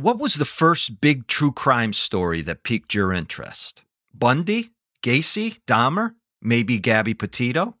What 0.00 0.20
was 0.20 0.34
the 0.34 0.44
first 0.44 1.00
big 1.00 1.26
true 1.26 1.50
crime 1.50 1.92
story 1.92 2.40
that 2.42 2.62
piqued 2.62 2.94
your 2.94 3.12
interest? 3.12 3.82
Bundy? 4.14 4.70
Gacy? 5.02 5.58
Dahmer? 5.66 6.14
Maybe 6.40 6.78
Gabby 6.78 7.14
Petito? 7.14 7.74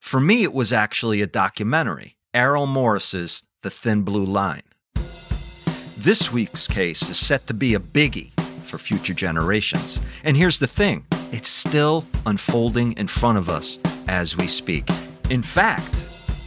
For 0.00 0.18
me, 0.18 0.42
it 0.42 0.52
was 0.52 0.72
actually 0.72 1.22
a 1.22 1.28
documentary 1.28 2.16
Errol 2.34 2.66
Morris's 2.66 3.44
The 3.62 3.70
Thin 3.70 4.02
Blue 4.02 4.24
Line. 4.24 4.64
This 5.96 6.32
week's 6.32 6.66
case 6.66 7.08
is 7.08 7.16
set 7.16 7.46
to 7.46 7.54
be 7.54 7.74
a 7.74 7.78
biggie 7.78 8.32
for 8.64 8.78
future 8.78 9.14
generations. 9.14 10.00
And 10.24 10.36
here's 10.36 10.58
the 10.58 10.66
thing 10.66 11.06
it's 11.30 11.46
still 11.46 12.04
unfolding 12.26 12.94
in 12.94 13.06
front 13.06 13.38
of 13.38 13.48
us 13.48 13.78
as 14.08 14.36
we 14.36 14.48
speak. 14.48 14.90
In 15.30 15.44
fact, 15.44 16.04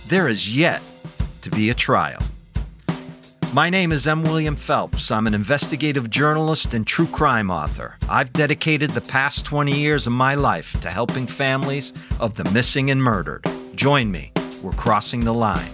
there 0.10 0.28
is 0.28 0.54
yet 0.54 0.82
to 1.44 1.50
be 1.50 1.70
a 1.70 1.74
trial. 1.74 2.22
My 3.54 3.70
name 3.70 3.92
is 3.92 4.08
M. 4.08 4.24
William 4.24 4.56
Phelps. 4.56 5.12
I'm 5.12 5.28
an 5.28 5.36
investigative 5.36 6.10
journalist 6.10 6.74
and 6.74 6.88
true 6.88 7.06
crime 7.06 7.52
author. 7.52 7.98
I've 8.10 8.34
dedicated 8.34 8.90
the 8.90 9.02
past 9.02 9.46
20 9.46 9.78
years 9.78 10.08
of 10.08 10.14
my 10.14 10.34
life 10.34 10.80
to 10.82 10.90
helping 10.90 11.28
families 11.28 11.94
of 12.20 12.34
the 12.34 12.46
missing 12.46 12.90
and 12.90 13.04
murdered. 13.04 13.46
Join 13.76 14.10
me. 14.10 14.32
We're 14.64 14.72
crossing 14.72 15.20
the 15.20 15.36
line. 15.36 15.70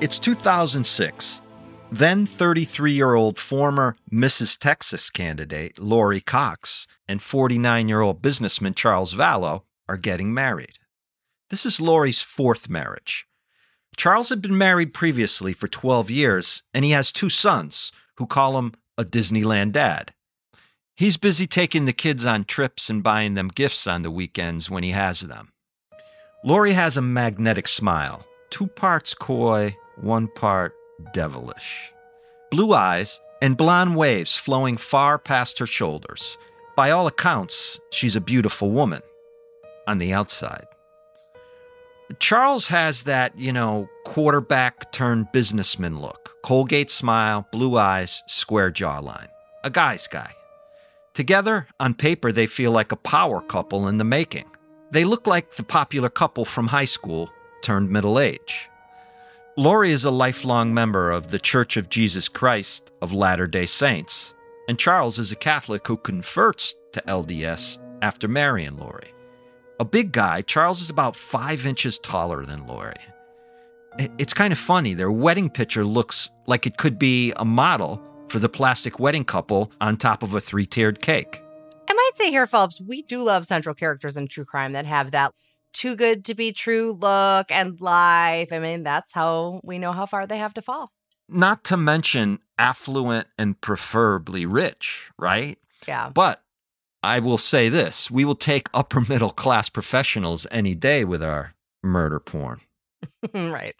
It's 0.00 0.20
2006. 0.20 1.42
Then 1.92 2.24
33 2.24 2.92
year 2.92 3.12
old 3.12 3.38
former 3.38 3.96
Mrs. 4.10 4.58
Texas 4.58 5.10
candidate 5.10 5.78
Lori 5.78 6.22
Cox 6.22 6.86
and 7.06 7.20
49 7.20 7.86
year 7.86 8.00
old 8.00 8.22
businessman 8.22 8.72
Charles 8.72 9.12
Vallow 9.12 9.64
are 9.90 9.98
getting 9.98 10.32
married. 10.32 10.78
This 11.50 11.66
is 11.66 11.82
Lori's 11.82 12.22
fourth 12.22 12.70
marriage. 12.70 13.26
Charles 13.94 14.30
had 14.30 14.40
been 14.40 14.56
married 14.56 14.94
previously 14.94 15.52
for 15.52 15.68
12 15.68 16.10
years, 16.10 16.62
and 16.72 16.82
he 16.82 16.92
has 16.92 17.12
two 17.12 17.28
sons 17.28 17.92
who 18.16 18.26
call 18.26 18.56
him 18.56 18.72
a 18.96 19.04
Disneyland 19.04 19.72
dad. 19.72 20.14
He's 20.96 21.18
busy 21.18 21.46
taking 21.46 21.84
the 21.84 21.92
kids 21.92 22.24
on 22.24 22.44
trips 22.44 22.88
and 22.88 23.02
buying 23.02 23.34
them 23.34 23.48
gifts 23.48 23.86
on 23.86 24.00
the 24.00 24.10
weekends 24.10 24.70
when 24.70 24.82
he 24.82 24.92
has 24.92 25.20
them. 25.20 25.52
Lori 26.42 26.72
has 26.72 26.96
a 26.96 27.02
magnetic 27.02 27.68
smile, 27.68 28.24
two 28.48 28.66
parts 28.66 29.12
coy, 29.12 29.76
one 29.96 30.26
part 30.26 30.74
devilish. 31.12 31.92
Blue 32.50 32.72
eyes 32.72 33.20
and 33.40 33.56
blonde 33.56 33.96
waves 33.96 34.36
flowing 34.36 34.76
far 34.76 35.18
past 35.18 35.58
her 35.58 35.66
shoulders. 35.66 36.38
By 36.76 36.90
all 36.90 37.06
accounts, 37.06 37.80
she's 37.90 38.16
a 38.16 38.20
beautiful 38.20 38.70
woman 38.70 39.02
on 39.86 39.98
the 39.98 40.12
outside. 40.12 40.66
Charles 42.18 42.66
has 42.68 43.04
that, 43.04 43.36
you 43.38 43.52
know, 43.52 43.88
quarterback 44.04 44.92
turned 44.92 45.32
businessman 45.32 46.00
look 46.00 46.22
Colgate 46.42 46.90
smile, 46.90 47.46
blue 47.52 47.76
eyes, 47.76 48.22
square 48.26 48.70
jawline. 48.70 49.28
A 49.62 49.70
guy's 49.70 50.08
guy. 50.08 50.32
Together, 51.14 51.68
on 51.78 51.94
paper, 51.94 52.32
they 52.32 52.46
feel 52.46 52.72
like 52.72 52.90
a 52.90 52.96
power 52.96 53.40
couple 53.40 53.86
in 53.86 53.98
the 53.98 54.04
making. 54.04 54.50
They 54.90 55.04
look 55.04 55.26
like 55.26 55.52
the 55.52 55.62
popular 55.62 56.08
couple 56.08 56.44
from 56.44 56.66
high 56.66 56.86
school 56.86 57.30
turned 57.62 57.90
middle 57.90 58.18
age. 58.18 58.68
Lori 59.58 59.90
is 59.90 60.06
a 60.06 60.10
lifelong 60.10 60.72
member 60.72 61.10
of 61.10 61.28
the 61.28 61.38
Church 61.38 61.76
of 61.76 61.90
Jesus 61.90 62.26
Christ 62.26 62.90
of 63.02 63.12
Latter 63.12 63.46
day 63.46 63.66
Saints, 63.66 64.32
and 64.66 64.78
Charles 64.78 65.18
is 65.18 65.30
a 65.30 65.36
Catholic 65.36 65.86
who 65.86 65.98
converts 65.98 66.74
to 66.94 67.02
LDS 67.02 67.78
after 68.00 68.28
marrying 68.28 68.78
Lori. 68.78 69.12
A 69.78 69.84
big 69.84 70.10
guy, 70.10 70.40
Charles 70.40 70.80
is 70.80 70.88
about 70.88 71.14
five 71.14 71.66
inches 71.66 71.98
taller 71.98 72.46
than 72.46 72.66
Lori. 72.66 72.94
It's 74.16 74.32
kind 74.32 74.54
of 74.54 74.58
funny. 74.58 74.94
Their 74.94 75.12
wedding 75.12 75.50
picture 75.50 75.84
looks 75.84 76.30
like 76.46 76.66
it 76.66 76.78
could 76.78 76.98
be 76.98 77.34
a 77.36 77.44
model 77.44 78.02
for 78.28 78.38
the 78.38 78.48
plastic 78.48 78.98
wedding 78.98 79.26
couple 79.26 79.70
on 79.82 79.98
top 79.98 80.22
of 80.22 80.32
a 80.32 80.40
three 80.40 80.64
tiered 80.64 81.02
cake. 81.02 81.42
I 81.90 81.92
might 81.92 82.12
say 82.14 82.30
here, 82.30 82.46
Phelps, 82.46 82.80
we 82.80 83.02
do 83.02 83.22
love 83.22 83.46
central 83.46 83.74
characters 83.74 84.16
in 84.16 84.28
true 84.28 84.46
crime 84.46 84.72
that 84.72 84.86
have 84.86 85.10
that 85.10 85.34
too 85.72 85.96
good 85.96 86.24
to 86.26 86.34
be 86.34 86.52
true 86.52 86.92
look 86.92 87.50
and 87.50 87.80
life. 87.80 88.52
I 88.52 88.58
mean, 88.58 88.82
that's 88.82 89.12
how 89.12 89.60
we 89.64 89.78
know 89.78 89.92
how 89.92 90.06
far 90.06 90.26
they 90.26 90.38
have 90.38 90.54
to 90.54 90.62
fall. 90.62 90.92
Not 91.28 91.64
to 91.64 91.76
mention 91.76 92.40
affluent 92.58 93.28
and 93.38 93.60
preferably 93.60 94.46
rich, 94.46 95.10
right? 95.18 95.58
Yeah. 95.86 96.10
But 96.10 96.42
I 97.02 97.18
will 97.18 97.38
say 97.38 97.68
this 97.68 98.10
we 98.10 98.24
will 98.24 98.34
take 98.34 98.68
upper 98.74 99.00
middle 99.08 99.30
class 99.30 99.68
professionals 99.68 100.46
any 100.50 100.74
day 100.74 101.04
with 101.04 101.22
our 101.22 101.54
murder 101.82 102.20
porn. 102.20 102.60
right. 103.34 103.74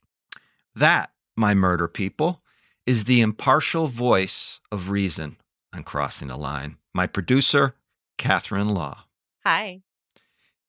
That, 0.74 1.10
my 1.36 1.54
murder 1.54 1.88
people, 1.88 2.42
is 2.86 3.04
the 3.04 3.20
impartial 3.20 3.86
voice 3.86 4.60
of 4.72 4.91
reason 4.91 5.36
on 5.72 5.84
Crossing 5.84 6.28
the 6.28 6.36
Line. 6.36 6.76
My 6.94 7.06
producer, 7.06 7.74
Catherine 8.19 8.74
Law. 8.74 9.04
Hi. 9.44 9.82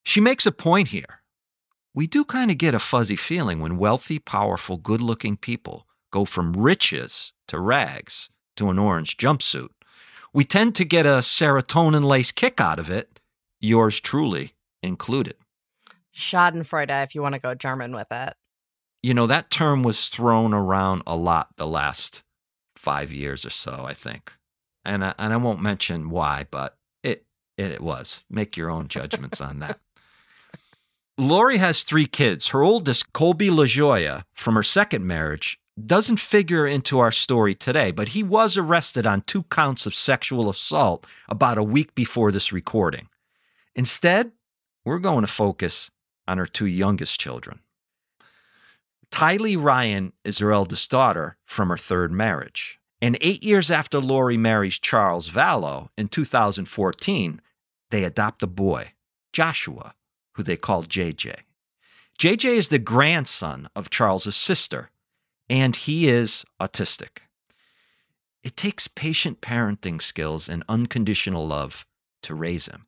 She 0.03 0.21
makes 0.21 0.45
a 0.45 0.51
point 0.51 0.89
here. 0.89 1.21
We 1.95 2.07
do 2.07 2.25
kind 2.25 2.51
of 2.51 2.57
get 2.57 2.73
a 2.73 2.79
fuzzy 2.79 3.15
feeling 3.15 3.59
when 3.59 3.77
wealthy, 3.77 4.19
powerful, 4.19 4.77
good 4.77 5.01
looking 5.01 5.37
people 5.37 5.87
go 6.11 6.25
from 6.25 6.53
riches 6.53 7.33
to 7.47 7.59
rags 7.59 8.29
to 8.55 8.69
an 8.69 8.77
orange 8.77 9.17
jumpsuit. 9.17 9.69
We 10.31 10.45
tend 10.45 10.75
to 10.75 10.85
get 10.85 11.05
a 11.05 11.19
serotonin 11.19 12.03
laced 12.03 12.35
kick 12.35 12.61
out 12.61 12.79
of 12.79 12.89
it, 12.89 13.19
yours 13.59 13.99
truly 13.99 14.53
included. 14.81 15.35
Schadenfreude, 16.15 17.03
if 17.03 17.15
you 17.15 17.21
want 17.21 17.33
to 17.33 17.41
go 17.41 17.55
German 17.55 17.95
with 17.95 18.11
it. 18.11 18.35
You 19.01 19.13
know, 19.13 19.27
that 19.27 19.49
term 19.49 19.83
was 19.83 20.07
thrown 20.07 20.53
around 20.53 21.01
a 21.07 21.15
lot 21.15 21.49
the 21.57 21.67
last 21.67 22.23
five 22.75 23.11
years 23.11 23.43
or 23.45 23.49
so, 23.49 23.85
I 23.87 23.93
think. 23.93 24.33
And 24.85 25.03
I, 25.03 25.13
and 25.17 25.33
I 25.33 25.37
won't 25.37 25.61
mention 25.61 26.09
why, 26.09 26.45
but 26.49 26.77
it, 27.03 27.25
it 27.57 27.81
was. 27.81 28.25
Make 28.29 28.55
your 28.55 28.69
own 28.69 28.87
judgments 28.87 29.41
on 29.41 29.59
that. 29.59 29.79
Lori 31.17 31.57
has 31.57 31.83
three 31.83 32.07
kids. 32.07 32.47
Her 32.47 32.63
oldest, 32.63 33.13
Colby 33.13 33.49
LaJoya, 33.49 34.23
from 34.33 34.55
her 34.55 34.63
second 34.63 35.05
marriage, 35.05 35.59
doesn't 35.85 36.19
figure 36.19 36.65
into 36.65 36.97
our 36.97 37.11
story 37.11 37.53
today, 37.53 37.91
but 37.91 38.09
he 38.09 38.23
was 38.23 38.57
arrested 38.57 39.05
on 39.05 39.21
two 39.21 39.43
counts 39.43 39.85
of 39.85 39.93
sexual 39.93 40.49
assault 40.49 41.05
about 41.29 41.59
a 41.59 41.63
week 41.63 41.93
before 41.93 42.31
this 42.31 42.51
recording. 42.51 43.09
Instead, 43.75 44.31
we're 44.85 44.99
going 44.99 45.21
to 45.21 45.31
focus 45.31 45.91
on 46.27 46.39
her 46.39 46.47
two 46.47 46.65
youngest 46.65 47.19
children. 47.19 47.59
Tylee 49.11 49.61
Ryan 49.61 50.13
is 50.23 50.39
her 50.39 50.51
eldest 50.51 50.89
daughter 50.89 51.37
from 51.45 51.69
her 51.69 51.77
third 51.77 52.11
marriage. 52.11 52.79
And 53.01 53.17
eight 53.21 53.43
years 53.43 53.69
after 53.69 53.99
Lori 53.99 54.37
marries 54.37 54.79
Charles 54.79 55.29
Vallow 55.29 55.89
in 55.95 56.07
2014, 56.07 57.39
they 57.91 58.03
adopt 58.03 58.41
a 58.41 58.47
boy, 58.47 58.93
Joshua, 59.31 59.93
who 60.33 60.43
they 60.43 60.57
call 60.57 60.83
JJ. 60.83 61.35
JJ 62.19 62.45
is 62.45 62.67
the 62.69 62.79
grandson 62.79 63.67
of 63.75 63.89
Charles's 63.89 64.35
sister, 64.35 64.89
and 65.49 65.75
he 65.75 66.07
is 66.07 66.45
autistic. 66.61 67.19
It 68.43 68.57
takes 68.57 68.87
patient 68.87 69.41
parenting 69.41 70.01
skills 70.01 70.49
and 70.49 70.63
unconditional 70.67 71.47
love 71.47 71.85
to 72.23 72.35
raise 72.35 72.67
him. 72.67 72.87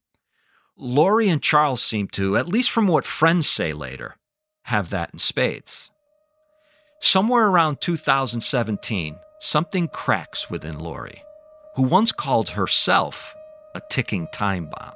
Lori 0.78 1.30
and 1.30 1.42
Charles 1.42 1.82
seem 1.82 2.08
to, 2.10 2.36
at 2.36 2.50
least 2.50 2.70
from 2.70 2.88
what 2.88 3.06
friends 3.06 3.50
say 3.50 3.72
later, 3.72 4.18
have 4.64 4.90
that 4.90 5.12
in 5.14 5.20
spades. 5.20 5.90
Somewhere 7.00 7.48
around 7.48 7.80
2017, 7.82 9.18
something 9.40 9.88
cracks 9.88 10.50
within 10.50 10.80
Lori, 10.80 11.24
who 11.76 11.84
once 11.84 12.12
called 12.12 12.50
herself 12.50 13.34
a 13.74 13.82
ticking 13.90 14.28
time 14.34 14.66
bomb. 14.66 14.94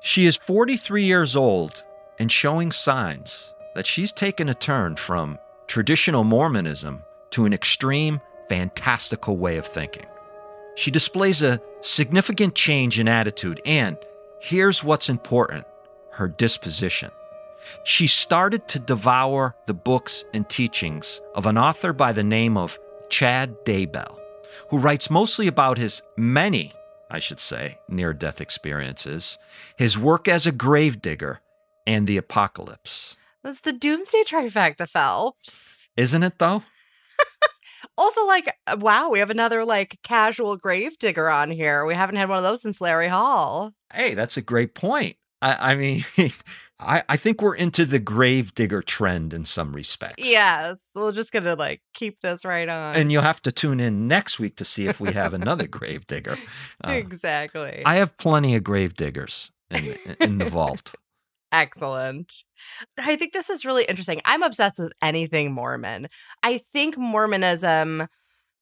She 0.00 0.26
is 0.26 0.36
43 0.36 1.04
years 1.04 1.36
old 1.36 1.84
and 2.18 2.30
showing 2.30 2.72
signs 2.72 3.54
that 3.74 3.86
she's 3.86 4.12
taken 4.12 4.48
a 4.48 4.54
turn 4.54 4.96
from 4.96 5.38
traditional 5.66 6.24
Mormonism 6.24 7.02
to 7.30 7.44
an 7.44 7.52
extreme, 7.52 8.20
fantastical 8.48 9.36
way 9.36 9.56
of 9.56 9.66
thinking. 9.66 10.06
She 10.74 10.90
displays 10.90 11.42
a 11.42 11.60
significant 11.80 12.54
change 12.54 12.98
in 12.98 13.06
attitude, 13.08 13.60
and 13.64 13.96
here's 14.40 14.82
what's 14.82 15.08
important 15.08 15.66
her 16.12 16.28
disposition. 16.28 17.10
She 17.84 18.06
started 18.06 18.66
to 18.68 18.78
devour 18.78 19.54
the 19.66 19.74
books 19.74 20.24
and 20.34 20.48
teachings 20.48 21.20
of 21.34 21.46
an 21.46 21.56
author 21.56 21.92
by 21.92 22.12
the 22.12 22.24
name 22.24 22.56
of 22.56 22.78
Chad 23.08 23.64
Daybell, 23.64 24.18
who 24.68 24.78
writes 24.78 25.10
mostly 25.10 25.46
about 25.46 25.78
his 25.78 26.02
many 26.16 26.72
I 27.10 27.18
should 27.18 27.40
say, 27.40 27.78
near 27.88 28.14
death 28.14 28.40
experiences, 28.40 29.38
his 29.76 29.98
work 29.98 30.28
as 30.28 30.46
a 30.46 30.52
gravedigger, 30.52 31.40
and 31.86 32.06
the 32.06 32.16
apocalypse. 32.16 33.16
That's 33.42 33.60
the 33.60 33.72
doomsday 33.72 34.22
trifecta, 34.24 34.88
Phelps. 34.88 35.88
Isn't 35.96 36.22
it, 36.22 36.38
though? 36.38 36.62
also, 37.98 38.26
like, 38.26 38.54
uh, 38.66 38.76
wow, 38.78 39.08
we 39.10 39.18
have 39.18 39.30
another, 39.30 39.64
like, 39.64 39.98
casual 40.04 40.56
gravedigger 40.56 41.28
on 41.28 41.50
here. 41.50 41.84
We 41.84 41.94
haven't 41.94 42.16
had 42.16 42.28
one 42.28 42.38
of 42.38 42.44
those 42.44 42.62
since 42.62 42.80
Larry 42.80 43.08
Hall. 43.08 43.72
Hey, 43.92 44.14
that's 44.14 44.36
a 44.36 44.42
great 44.42 44.74
point. 44.74 45.16
I, 45.42 45.72
I 45.72 45.74
mean, 45.76 46.02
I, 46.80 47.02
I 47.08 47.16
think 47.16 47.42
we're 47.42 47.54
into 47.54 47.84
the 47.84 47.98
grave 47.98 48.54
digger 48.54 48.82
trend 48.82 49.34
in 49.34 49.44
some 49.44 49.74
respects. 49.74 50.26
Yes, 50.26 50.92
we're 50.94 51.12
just 51.12 51.32
gonna 51.32 51.54
like 51.54 51.82
keep 51.92 52.20
this 52.20 52.44
right 52.44 52.68
on. 52.68 52.96
And 52.96 53.12
you'll 53.12 53.22
have 53.22 53.42
to 53.42 53.52
tune 53.52 53.80
in 53.80 54.08
next 54.08 54.38
week 54.38 54.56
to 54.56 54.64
see 54.64 54.86
if 54.86 54.98
we 55.00 55.12
have 55.12 55.34
another 55.34 55.66
grave 55.66 56.06
digger. 56.06 56.36
Uh, 56.82 56.92
exactly. 56.92 57.82
I 57.84 57.96
have 57.96 58.16
plenty 58.16 58.56
of 58.56 58.64
grave 58.64 58.94
diggers 58.94 59.50
in, 59.70 59.96
in 60.18 60.38
the 60.38 60.48
vault. 60.48 60.94
Excellent. 61.52 62.44
I 62.98 63.16
think 63.16 63.32
this 63.32 63.50
is 63.50 63.66
really 63.66 63.84
interesting. 63.84 64.22
I'm 64.24 64.42
obsessed 64.42 64.78
with 64.78 64.94
anything 65.02 65.52
Mormon. 65.52 66.08
I 66.42 66.58
think 66.58 66.96
Mormonism, 66.96 68.08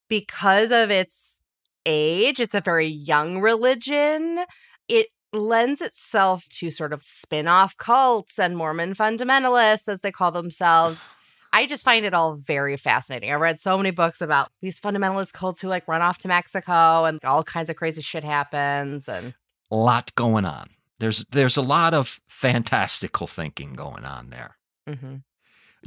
because 0.09 0.71
of 0.71 0.91
its 0.91 1.39
age, 1.85 2.41
it's 2.41 2.55
a 2.55 2.61
very 2.61 2.87
young 2.87 3.39
religion. 3.39 4.43
It 4.89 5.07
lends 5.33 5.81
itself 5.81 6.47
to 6.49 6.69
sort 6.69 6.93
of 6.93 7.03
spin 7.03 7.47
off 7.47 7.77
cults 7.77 8.39
and 8.39 8.57
Mormon 8.57 8.95
fundamentalists, 8.95 9.87
as 9.87 10.01
they 10.01 10.11
call 10.11 10.31
themselves. 10.31 10.99
I 11.51 11.65
just 11.65 11.83
find 11.83 12.05
it 12.05 12.13
all 12.13 12.35
very 12.35 12.77
fascinating. 12.77 13.31
I 13.31 13.35
read 13.35 13.59
so 13.59 13.75
many 13.75 13.89
books 13.89 14.21
about 14.21 14.51
these 14.61 14.79
fundamentalist 14.79 15.33
cults 15.33 15.59
who 15.61 15.67
like 15.67 15.87
run 15.87 16.01
off 16.03 16.19
to 16.19 16.27
Mexico 16.27 17.05
and 17.05 17.23
all 17.25 17.43
kinds 17.43 17.71
of 17.71 17.75
crazy 17.75 18.03
shit 18.03 18.23
happens 18.23 19.09
and 19.09 19.33
A 19.71 19.75
lot 19.75 20.13
going 20.13 20.45
on. 20.45 20.69
There's 20.99 21.25
there's 21.31 21.57
a 21.57 21.63
lot 21.63 21.95
of 21.95 22.21
fantastical 22.27 23.25
thinking 23.25 23.73
going 23.73 24.05
on 24.05 24.29
there. 24.29 24.57
Mhm. 24.87 25.23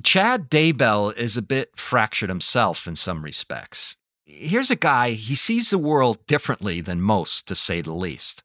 Chad 0.03 0.51
Daybell 0.51 1.17
is 1.17 1.37
a 1.37 1.43
bit 1.43 1.79
fractured 1.79 2.29
himself 2.31 2.89
in 2.89 2.97
some 2.97 3.23
respects. 3.23 3.97
Here's 4.25 4.71
a 4.71 4.77
guy, 4.77 5.11
he 5.13 5.35
sees 5.37 5.71
the 5.71 5.79
world 5.79 6.27
differently 6.27 6.81
than 6.81 7.01
most, 7.01 7.47
to 7.49 7.55
say 7.55 7.83
the 7.83 7.93
least. 7.93 8.43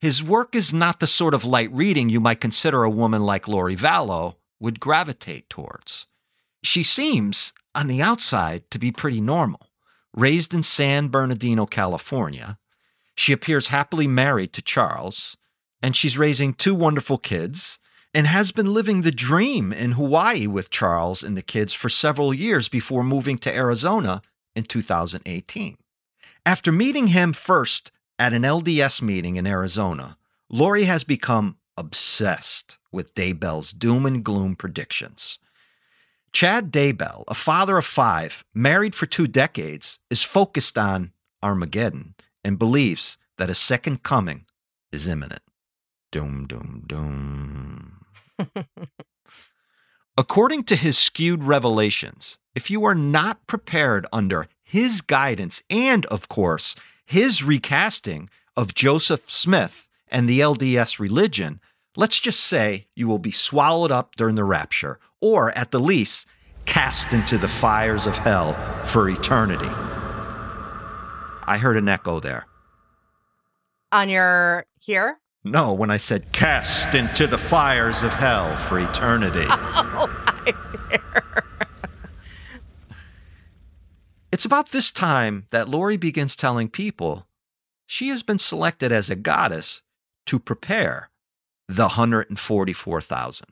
His 0.00 0.22
work 0.22 0.54
is 0.54 0.72
not 0.72 0.98
the 0.98 1.06
sort 1.06 1.34
of 1.34 1.44
light 1.44 1.70
reading 1.72 2.08
you 2.08 2.20
might 2.20 2.40
consider 2.40 2.84
a 2.84 2.90
woman 2.90 3.22
like 3.22 3.46
Lori 3.46 3.76
Vallow 3.76 4.36
would 4.58 4.80
gravitate 4.80 5.50
towards. 5.50 6.06
She 6.62 6.82
seems, 6.82 7.52
on 7.74 7.86
the 7.86 8.00
outside, 8.00 8.70
to 8.70 8.78
be 8.78 8.92
pretty 8.92 9.20
normal. 9.20 9.68
Raised 10.14 10.54
in 10.54 10.62
San 10.62 11.08
Bernardino, 11.08 11.66
California, 11.66 12.58
she 13.14 13.32
appears 13.32 13.68
happily 13.68 14.06
married 14.06 14.54
to 14.54 14.62
Charles, 14.62 15.36
and 15.82 15.94
she's 15.94 16.18
raising 16.18 16.54
two 16.54 16.74
wonderful 16.74 17.18
kids 17.18 17.78
and 18.14 18.26
has 18.26 18.52
been 18.52 18.72
living 18.72 19.02
the 19.02 19.12
dream 19.12 19.72
in 19.72 19.92
Hawaii 19.92 20.46
with 20.46 20.70
Charles 20.70 21.22
and 21.22 21.36
the 21.36 21.42
kids 21.42 21.74
for 21.74 21.88
several 21.90 22.32
years 22.32 22.68
before 22.68 23.04
moving 23.04 23.38
to 23.38 23.54
Arizona 23.54 24.22
in 24.56 24.64
2018. 24.64 25.76
After 26.44 26.72
meeting 26.72 27.08
him 27.08 27.32
first 27.34 27.92
at 28.20 28.34
an 28.34 28.42
LDS 28.42 29.00
meeting 29.00 29.36
in 29.36 29.46
Arizona, 29.46 30.18
Lori 30.50 30.84
has 30.84 31.04
become 31.04 31.56
obsessed 31.78 32.76
with 32.92 33.14
Daybell's 33.14 33.72
doom 33.72 34.04
and 34.04 34.22
gloom 34.22 34.54
predictions. 34.56 35.38
Chad 36.30 36.70
Daybell, 36.70 37.24
a 37.28 37.34
father 37.34 37.78
of 37.78 37.86
five, 37.86 38.44
married 38.54 38.94
for 38.94 39.06
two 39.06 39.26
decades, 39.26 39.98
is 40.10 40.22
focused 40.22 40.76
on 40.76 41.12
Armageddon 41.42 42.14
and 42.44 42.58
believes 42.58 43.16
that 43.38 43.48
a 43.48 43.54
second 43.54 44.02
coming 44.02 44.44
is 44.92 45.08
imminent. 45.08 45.42
Doom, 46.12 46.46
doom, 46.46 46.84
doom. 46.86 48.04
According 50.18 50.64
to 50.64 50.76
his 50.76 50.98
skewed 50.98 51.42
revelations, 51.42 52.36
if 52.54 52.70
you 52.70 52.84
are 52.84 52.94
not 52.94 53.46
prepared 53.46 54.06
under 54.12 54.46
his 54.62 55.00
guidance 55.00 55.62
and, 55.70 56.04
of 56.06 56.28
course, 56.28 56.76
his 57.10 57.42
recasting 57.42 58.30
of 58.56 58.72
Joseph 58.72 59.28
Smith 59.28 59.88
and 60.12 60.28
the 60.28 60.38
LDS 60.38 61.00
religion, 61.00 61.60
let's 61.96 62.20
just 62.20 62.38
say 62.38 62.86
you 62.94 63.08
will 63.08 63.18
be 63.18 63.32
swallowed 63.32 63.90
up 63.90 64.14
during 64.14 64.36
the 64.36 64.44
rapture, 64.44 65.00
or 65.20 65.50
at 65.58 65.72
the 65.72 65.80
least, 65.80 66.28
cast 66.66 67.12
into 67.12 67.36
the 67.36 67.48
fires 67.48 68.06
of 68.06 68.16
hell 68.16 68.52
for 68.86 69.08
eternity. 69.08 69.66
I 71.48 71.58
heard 71.60 71.76
an 71.76 71.88
echo 71.88 72.20
there. 72.20 72.46
On 73.90 74.08
your 74.08 74.66
here? 74.78 75.18
No, 75.42 75.72
when 75.72 75.90
I 75.90 75.96
said 75.96 76.30
cast 76.30 76.94
into 76.94 77.26
the 77.26 77.38
fires 77.38 78.04
of 78.04 78.12
hell 78.12 78.54
for 78.56 78.78
eternity. 78.78 79.46
Oh, 80.02 80.08
I 80.44 80.52
see. 80.52 80.96
It's 84.32 84.44
about 84.44 84.70
this 84.70 84.92
time 84.92 85.46
that 85.50 85.68
Lori 85.68 85.96
begins 85.96 86.36
telling 86.36 86.68
people 86.68 87.26
she 87.86 88.08
has 88.08 88.22
been 88.22 88.38
selected 88.38 88.92
as 88.92 89.10
a 89.10 89.16
goddess 89.16 89.82
to 90.26 90.38
prepare 90.38 91.10
the 91.68 91.82
144,000. 91.82 93.46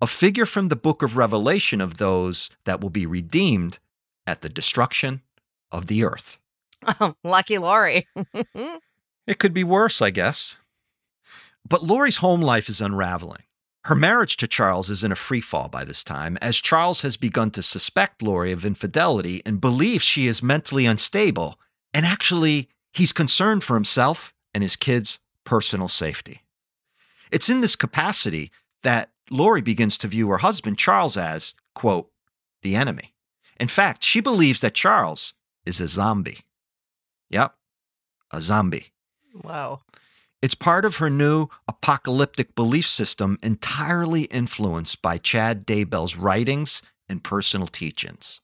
A 0.00 0.06
figure 0.06 0.46
from 0.46 0.68
the 0.68 0.76
book 0.76 1.02
of 1.02 1.16
Revelation 1.16 1.80
of 1.80 1.96
those 1.96 2.50
that 2.64 2.80
will 2.80 2.90
be 2.90 3.06
redeemed 3.06 3.78
at 4.26 4.42
the 4.42 4.48
destruction 4.48 5.22
of 5.72 5.86
the 5.86 6.04
earth. 6.04 6.38
Oh, 7.00 7.14
lucky 7.24 7.58
Lori. 7.58 8.06
It 9.26 9.40
could 9.40 9.52
be 9.52 9.64
worse, 9.64 10.00
I 10.00 10.10
guess. 10.10 10.58
But 11.68 11.82
Lori's 11.82 12.18
home 12.18 12.40
life 12.40 12.68
is 12.68 12.80
unraveling. 12.80 13.42
Her 13.86 13.94
marriage 13.94 14.36
to 14.38 14.48
Charles 14.48 14.90
is 14.90 15.04
in 15.04 15.12
a 15.12 15.14
free 15.14 15.40
fall 15.40 15.68
by 15.68 15.84
this 15.84 16.02
time, 16.02 16.36
as 16.42 16.56
Charles 16.56 17.02
has 17.02 17.16
begun 17.16 17.52
to 17.52 17.62
suspect 17.62 18.20
Lori 18.20 18.50
of 18.50 18.66
infidelity 18.66 19.42
and 19.46 19.60
believes 19.60 20.02
she 20.02 20.26
is 20.26 20.42
mentally 20.42 20.86
unstable, 20.86 21.60
and 21.94 22.04
actually, 22.04 22.68
he's 22.92 23.12
concerned 23.12 23.62
for 23.62 23.74
himself 23.74 24.34
and 24.52 24.64
his 24.64 24.74
kids' 24.74 25.20
personal 25.44 25.86
safety. 25.86 26.42
It's 27.30 27.48
in 27.48 27.60
this 27.60 27.76
capacity 27.76 28.50
that 28.82 29.12
Lori 29.30 29.62
begins 29.62 29.96
to 29.98 30.08
view 30.08 30.30
her 30.30 30.38
husband, 30.38 30.78
Charles, 30.78 31.16
as, 31.16 31.54
quote, 31.76 32.10
the 32.62 32.74
enemy. 32.74 33.14
In 33.60 33.68
fact, 33.68 34.02
she 34.02 34.20
believes 34.20 34.62
that 34.62 34.74
Charles 34.74 35.32
is 35.64 35.80
a 35.80 35.86
zombie. 35.86 36.40
Yep, 37.30 37.54
a 38.32 38.40
zombie. 38.40 38.86
Whoa. 39.32 39.82
It's 40.46 40.54
part 40.54 40.84
of 40.84 40.98
her 40.98 41.10
new 41.10 41.48
apocalyptic 41.66 42.54
belief 42.54 42.86
system, 42.86 43.36
entirely 43.42 44.26
influenced 44.26 45.02
by 45.02 45.18
Chad 45.18 45.66
Daybell's 45.66 46.14
writings 46.14 46.82
and 47.08 47.24
personal 47.24 47.66
teachings. 47.66 48.40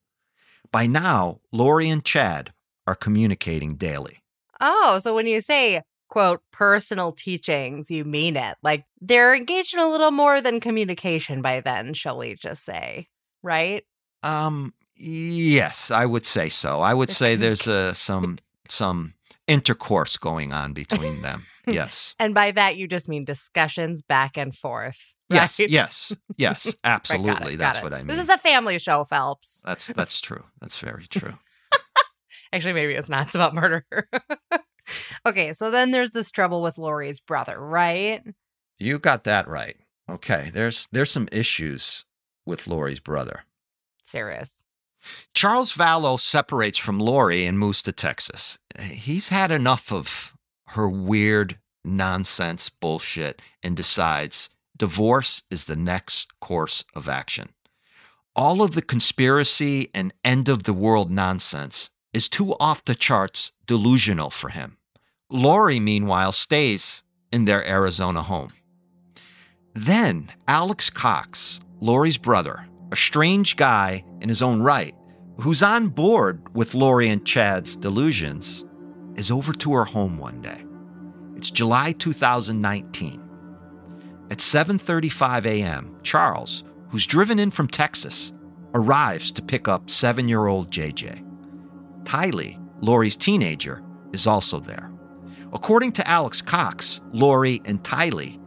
By 0.72 0.88
now, 0.88 1.38
Lori 1.52 1.88
and 1.88 2.04
Chad 2.04 2.52
are 2.88 2.96
communicating 2.96 3.76
daily. 3.76 4.24
Oh, 4.60 4.98
so 4.98 5.14
when 5.14 5.28
you 5.28 5.40
say, 5.40 5.82
quote, 6.08 6.42
personal 6.50 7.12
teachings, 7.12 7.88
you 7.88 8.04
mean 8.04 8.36
it. 8.36 8.56
Like 8.64 8.84
they're 9.00 9.32
engaged 9.32 9.72
in 9.72 9.78
a 9.78 9.88
little 9.88 10.10
more 10.10 10.40
than 10.40 10.58
communication 10.58 11.40
by 11.40 11.60
then, 11.60 11.94
shall 11.94 12.18
we 12.18 12.34
just 12.34 12.64
say? 12.64 13.06
Right? 13.44 13.84
Um, 14.24 14.74
yes, 14.96 15.92
I 15.92 16.06
would 16.06 16.26
say 16.26 16.48
so. 16.48 16.80
I 16.80 16.94
would 16.94 17.10
say 17.10 17.36
there's 17.36 17.68
uh, 17.68 17.94
some 17.94 18.40
some 18.68 19.14
intercourse 19.46 20.16
going 20.16 20.52
on 20.52 20.72
between 20.72 21.22
them. 21.22 21.44
Yes. 21.64 22.16
And 22.18 22.34
by 22.34 22.50
that, 22.50 22.76
you 22.76 22.88
just 22.88 23.08
mean 23.08 23.24
discussions 23.24 24.02
back 24.02 24.36
and 24.36 24.52
forth. 24.54 25.14
Yes, 25.30 25.60
right? 25.60 25.68
yes, 25.70 26.12
yes, 26.36 26.66
Right, 26.66 26.74
got 26.74 26.74
it, 26.74 26.78
absolutely. 26.84 27.52
got 27.52 27.58
That's 27.58 27.78
it. 27.78 27.84
what 27.84 27.94
I 27.94 27.98
mean. 27.98 28.08
This 28.08 28.18
is 28.18 28.28
a 28.28 28.36
family 28.36 28.78
show, 28.80 29.04
Phelps. 29.04 29.62
that's 29.64 29.86
that's 29.86 30.20
true. 30.20 30.42
That's 30.60 30.76
very 30.78 31.06
true. 31.06 31.34
Actually, 32.52 32.74
maybe 32.74 32.92
it's 32.94 33.08
not. 33.08 33.26
It's 33.26 33.34
about 33.36 33.54
murder. 33.54 33.86
okay, 35.24 35.52
so 35.54 35.70
then 35.70 35.90
there's 35.92 36.10
this 36.10 36.30
trouble 36.30 36.60
with 36.60 36.76
Lori's 36.76 37.20
brother, 37.20 37.58
right? 37.58 38.22
You 38.78 38.98
got 38.98 39.24
that 39.24 39.48
right. 39.48 39.76
Okay, 40.10 40.50
there's 40.52 40.88
there's 40.92 41.10
some 41.12 41.28
issues 41.32 42.04
with 42.44 42.66
Lori's 42.66 43.00
brother. 43.00 43.44
Serious. 44.04 44.64
Charles 45.34 45.72
Vallow 45.72 46.18
separates 46.18 46.78
from 46.78 46.98
Lori 46.98 47.46
and 47.46 47.58
moves 47.58 47.82
to 47.82 47.92
Texas. 47.92 48.58
He's 48.80 49.30
had 49.30 49.50
enough 49.50 49.92
of 49.92 50.34
her 50.68 50.88
weird 50.88 51.58
nonsense 51.84 52.68
bullshit 52.68 53.42
and 53.62 53.76
decides 53.76 54.50
divorce 54.76 55.42
is 55.50 55.64
the 55.64 55.76
next 55.76 56.38
course 56.40 56.84
of 56.94 57.08
action. 57.08 57.50
All 58.34 58.62
of 58.62 58.74
the 58.74 58.82
conspiracy 58.82 59.90
and 59.92 60.14
end 60.24 60.48
of 60.48 60.62
the 60.62 60.72
world 60.72 61.10
nonsense 61.10 61.90
is 62.12 62.28
too 62.28 62.54
off 62.58 62.84
the 62.84 62.94
charts 62.94 63.52
delusional 63.66 64.30
for 64.30 64.48
him. 64.48 64.78
Lori, 65.30 65.80
meanwhile, 65.80 66.32
stays 66.32 67.02
in 67.30 67.44
their 67.44 67.66
Arizona 67.66 68.22
home. 68.22 68.50
Then 69.74 70.30
Alex 70.46 70.90
Cox, 70.90 71.60
Lori's 71.80 72.18
brother, 72.18 72.66
a 72.92 72.96
strange 72.96 73.56
guy 73.56 74.04
in 74.20 74.28
his 74.28 74.42
own 74.42 74.60
right, 74.60 74.94
who's 75.40 75.62
on 75.62 75.88
board 75.88 76.54
with 76.54 76.74
Lori 76.74 77.08
and 77.08 77.26
Chad's 77.26 77.74
delusions, 77.74 78.66
is 79.16 79.30
over 79.30 79.54
to 79.54 79.72
her 79.72 79.86
home 79.86 80.18
one 80.18 80.42
day. 80.42 80.62
It's 81.34 81.50
July 81.50 81.92
2019. 81.92 83.18
At 84.30 84.38
7:35 84.38 85.46
a.m., 85.46 85.96
Charles, 86.02 86.64
who's 86.90 87.06
driven 87.06 87.38
in 87.38 87.50
from 87.50 87.66
Texas, 87.66 88.34
arrives 88.74 89.32
to 89.32 89.42
pick 89.42 89.68
up 89.68 89.86
7-year-old 89.86 90.70
JJ. 90.70 91.24
Tylee, 92.04 92.58
Lori's 92.82 93.16
teenager, 93.16 93.82
is 94.12 94.26
also 94.26 94.60
there. 94.60 94.92
According 95.54 95.92
to 95.92 96.06
Alex 96.06 96.42
Cox, 96.42 97.00
Lori, 97.12 97.62
and 97.64 97.82
Tylee, 97.82 98.38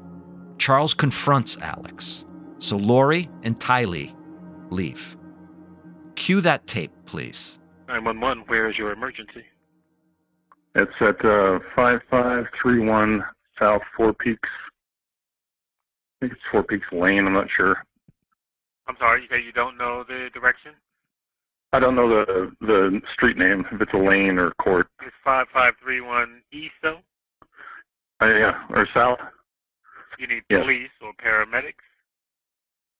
Charles 0.59 0.93
confronts 0.93 1.57
Alex. 1.61 2.25
So 2.59 2.77
Lori 2.77 3.27
and 3.43 3.59
Tylee 3.59 4.14
leave. 4.75 5.17
Cue 6.15 6.41
that 6.41 6.67
tape, 6.67 6.91
please. 7.05 7.57
911, 7.87 8.43
where 8.47 8.69
is 8.69 8.77
your 8.77 8.91
emergency? 8.91 9.43
It's 10.75 10.91
at 10.99 11.23
uh, 11.23 11.59
5531 11.75 13.23
South 13.57 13.81
Four 13.95 14.13
Peaks. 14.13 14.49
I 16.21 16.25
think 16.25 16.33
it's 16.33 16.41
Four 16.51 16.63
Peaks 16.63 16.87
Lane. 16.91 17.25
I'm 17.25 17.33
not 17.33 17.47
sure. 17.49 17.77
I'm 18.87 18.97
sorry, 18.99 19.21
you 19.23 19.27
say 19.29 19.41
you 19.41 19.51
don't 19.51 19.77
know 19.77 20.03
the 20.03 20.29
direction? 20.33 20.71
I 21.73 21.79
don't 21.79 21.95
know 21.95 22.07
the 22.07 22.51
the 22.61 23.01
street 23.13 23.37
name, 23.37 23.65
if 23.71 23.81
it's 23.81 23.93
a 23.93 23.97
lane 23.97 24.37
or 24.37 24.51
court. 24.61 24.87
It's 25.01 25.15
5531 25.23 26.41
East, 26.51 26.73
though? 26.81 26.99
Uh, 28.21 28.27
yeah, 28.27 28.63
or 28.69 28.87
south. 28.93 29.19
You 30.17 30.27
need 30.27 30.43
Yes. 30.49 30.63
police 30.63 30.89
or 31.01 31.11
paramedics? 31.13 31.83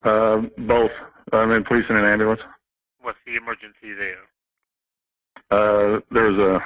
Uh, 0.04 0.48
both. 0.68 0.92
I'm 1.32 1.52
in 1.52 1.64
police 1.64 1.86
and 1.90 1.98
an 1.98 2.06
ambulance. 2.06 2.42
What's 3.02 3.18
the 3.26 3.36
emergency 3.36 3.94
there? 3.94 4.26
Uh, 5.52 6.00
there 6.12 6.24
was 6.24 6.38
a 6.38 6.60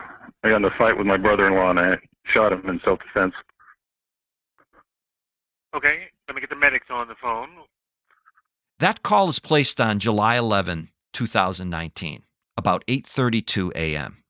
I 0.43 0.49
got 0.49 0.57
in 0.57 0.65
a 0.65 0.71
fight 0.71 0.97
with 0.97 1.07
my 1.07 1.17
brother-in-law 1.17 1.71
and 1.71 1.79
I 1.79 1.97
shot 2.23 2.53
him 2.53 2.67
in 2.69 2.79
self-defense. 2.81 3.33
Okay, 5.75 6.07
let 6.27 6.35
me 6.35 6.41
get 6.41 6.49
the 6.49 6.55
medics 6.55 6.87
on 6.89 7.07
the 7.07 7.15
phone. 7.21 7.49
That 8.79 9.03
call 9.03 9.27
is 9.27 9.39
placed 9.39 9.81
on 9.81 9.99
July 9.99 10.37
11, 10.37 10.89
2019, 11.13 12.23
about 12.57 12.85
8:32 12.87 13.71
a.m. 13.75 14.23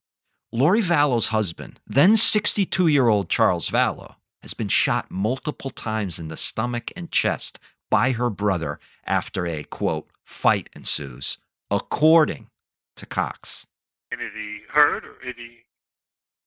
Lori 0.51 0.81
Vallow's 0.81 1.27
husband, 1.27 1.79
then 1.85 2.13
62-year-old 2.13 3.29
Charles 3.29 3.69
Vallow, 3.69 4.15
has 4.41 4.55
been 4.55 4.67
shot 4.67 5.11
multiple 5.11 5.69
times 5.69 6.17
in 6.17 6.27
the 6.27 6.37
stomach 6.37 6.91
and 6.95 7.11
chest 7.11 7.59
by 7.91 8.11
her 8.11 8.31
brother 8.31 8.79
after 9.05 9.45
a 9.45 9.63
quote 9.63 10.07
fight 10.29 10.69
ensues, 10.75 11.39
according 11.71 12.47
to 12.95 13.05
Cox. 13.05 13.65
And 14.11 14.21
is 14.21 14.31
he 14.33 14.59
hurt 14.71 15.03
or 15.03 15.15
is 15.27 15.35
he 15.35 15.57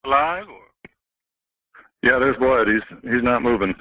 alive 0.04 0.46
or? 0.48 0.60
Yeah, 2.02 2.18
there's 2.18 2.36
blood. 2.36 2.68
He's 2.68 2.82
he's 3.02 3.22
not 3.22 3.42
moving. 3.42 3.74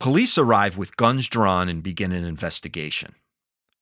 Police 0.00 0.36
arrive 0.36 0.76
with 0.76 0.96
guns 0.96 1.28
drawn 1.28 1.68
and 1.68 1.82
begin 1.82 2.12
an 2.12 2.24
investigation. 2.24 3.14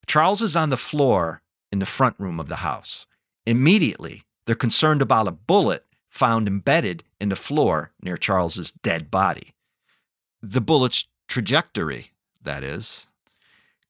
Charles 0.07 0.43
is 0.43 0.55
on 0.55 0.71
the 0.71 0.77
floor 0.77 1.43
in 1.71 1.79
the 1.79 1.87
front 1.87 2.17
room 2.19 2.39
of 2.39 2.49
the 2.49 2.57
house. 2.57 3.07
Immediately, 3.47 4.23
they're 4.47 4.55
concerned 4.55 5.03
about 5.03 5.29
a 5.29 5.33
bullet 5.33 5.85
found 6.09 6.47
embedded 6.47 7.05
in 7.21 7.31
the 7.31 7.37
floor 7.37 7.93
near 8.03 8.17
Charles's 8.17 8.71
dead 8.71 9.11
body. 9.11 9.55
The 10.43 10.61
bullet's 10.61 11.07
trajectory, 11.27 12.13
that 12.43 12.63
is. 12.63 13.07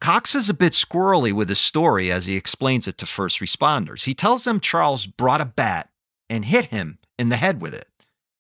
Cox 0.03 0.35
is 0.35 0.51
a 0.51 0.55
bit 0.55 0.73
squirrely 0.73 1.33
with 1.33 1.49
his 1.49 1.61
story 1.61 2.11
as 2.11 2.27
he 2.27 2.35
explains 2.35 2.89
it 2.89 2.99
to 2.99 3.07
first 3.07 3.39
responders. 3.39 4.03
He 4.05 4.15
tells 4.15 4.43
them 4.43 4.59
Charles 4.59 5.07
brought 5.07 5.41
a 5.41 5.45
bat 5.45 5.91
and 6.29 6.45
hit 6.45 6.67
him 6.67 6.99
in 7.21 7.29
the 7.29 7.37
head 7.37 7.63
with 7.63 7.73
it, 7.73 7.87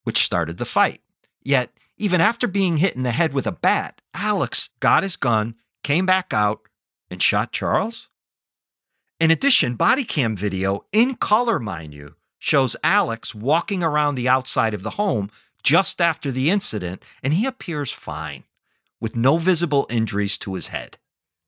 which 0.03 0.25
started 0.25 0.57
the 0.57 0.65
fight. 0.65 1.03
Yet, 1.41 1.71
even 1.97 2.21
after 2.21 2.49
being 2.49 2.79
hit 2.79 2.97
in 2.97 3.05
the 3.05 3.13
head 3.13 3.33
with 3.33 3.47
a 3.47 3.53
bat, 3.53 4.01
Alex 4.13 4.71
got 4.81 5.05
his 5.05 5.15
gun, 5.15 5.55
came 5.85 6.05
back 6.05 6.35
out, 6.35 6.63
and 7.09 7.23
shot 7.23 7.53
Charles? 7.53 8.09
In 9.21 9.31
addition, 9.31 9.77
body 9.77 10.03
cam 10.03 10.35
video, 10.35 10.85
in 10.91 11.15
color, 11.15 11.61
mind 11.61 11.95
you, 11.95 12.17
shows 12.41 12.75
Alex 12.83 13.37
walking 13.37 13.85
around 13.85 14.17
the 14.17 14.29
outside 14.29 14.75
of 14.75 14.83
the 14.83 14.99
home 14.99 15.31
just 15.63 16.01
after 16.01 16.33
the 16.33 16.51
incident, 16.51 17.05
and 17.23 17.35
he 17.35 17.47
appears 17.47 17.93
fine, 17.93 18.43
with 19.01 19.15
no 19.15 19.37
visible 19.37 19.87
injuries 19.89 20.37
to 20.39 20.55
his 20.55 20.67
head. 20.67 20.99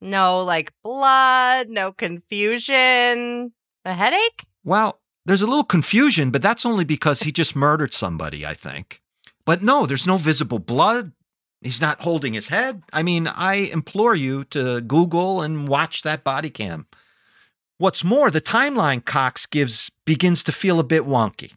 No, 0.04 0.44
like 0.44 0.70
blood, 0.82 1.70
no 1.70 1.90
confusion. 1.90 3.54
A 3.86 3.94
headache? 3.94 4.44
Well, 4.62 5.00
there's 5.24 5.40
a 5.40 5.46
little 5.46 5.64
confusion, 5.64 6.30
but 6.30 6.42
that's 6.42 6.66
only 6.66 6.84
because 6.84 7.20
he 7.20 7.32
just 7.32 7.56
murdered 7.56 7.94
somebody, 7.94 8.44
I 8.44 8.52
think. 8.52 9.00
But 9.46 9.62
no, 9.62 9.86
there's 9.86 10.06
no 10.06 10.18
visible 10.18 10.58
blood. 10.58 11.12
He's 11.62 11.80
not 11.80 12.02
holding 12.02 12.34
his 12.34 12.48
head. 12.48 12.82
I 12.92 13.02
mean, 13.02 13.26
I 13.26 13.54
implore 13.54 14.14
you 14.14 14.44
to 14.44 14.82
Google 14.82 15.40
and 15.40 15.68
watch 15.68 16.02
that 16.02 16.22
body 16.22 16.50
cam. 16.50 16.86
What's 17.78 18.04
more, 18.04 18.30
the 18.30 18.42
timeline 18.42 19.02
Cox 19.02 19.46
gives 19.46 19.90
begins 20.04 20.42
to 20.44 20.52
feel 20.52 20.78
a 20.78 20.84
bit 20.84 21.04
wonky. 21.04 21.54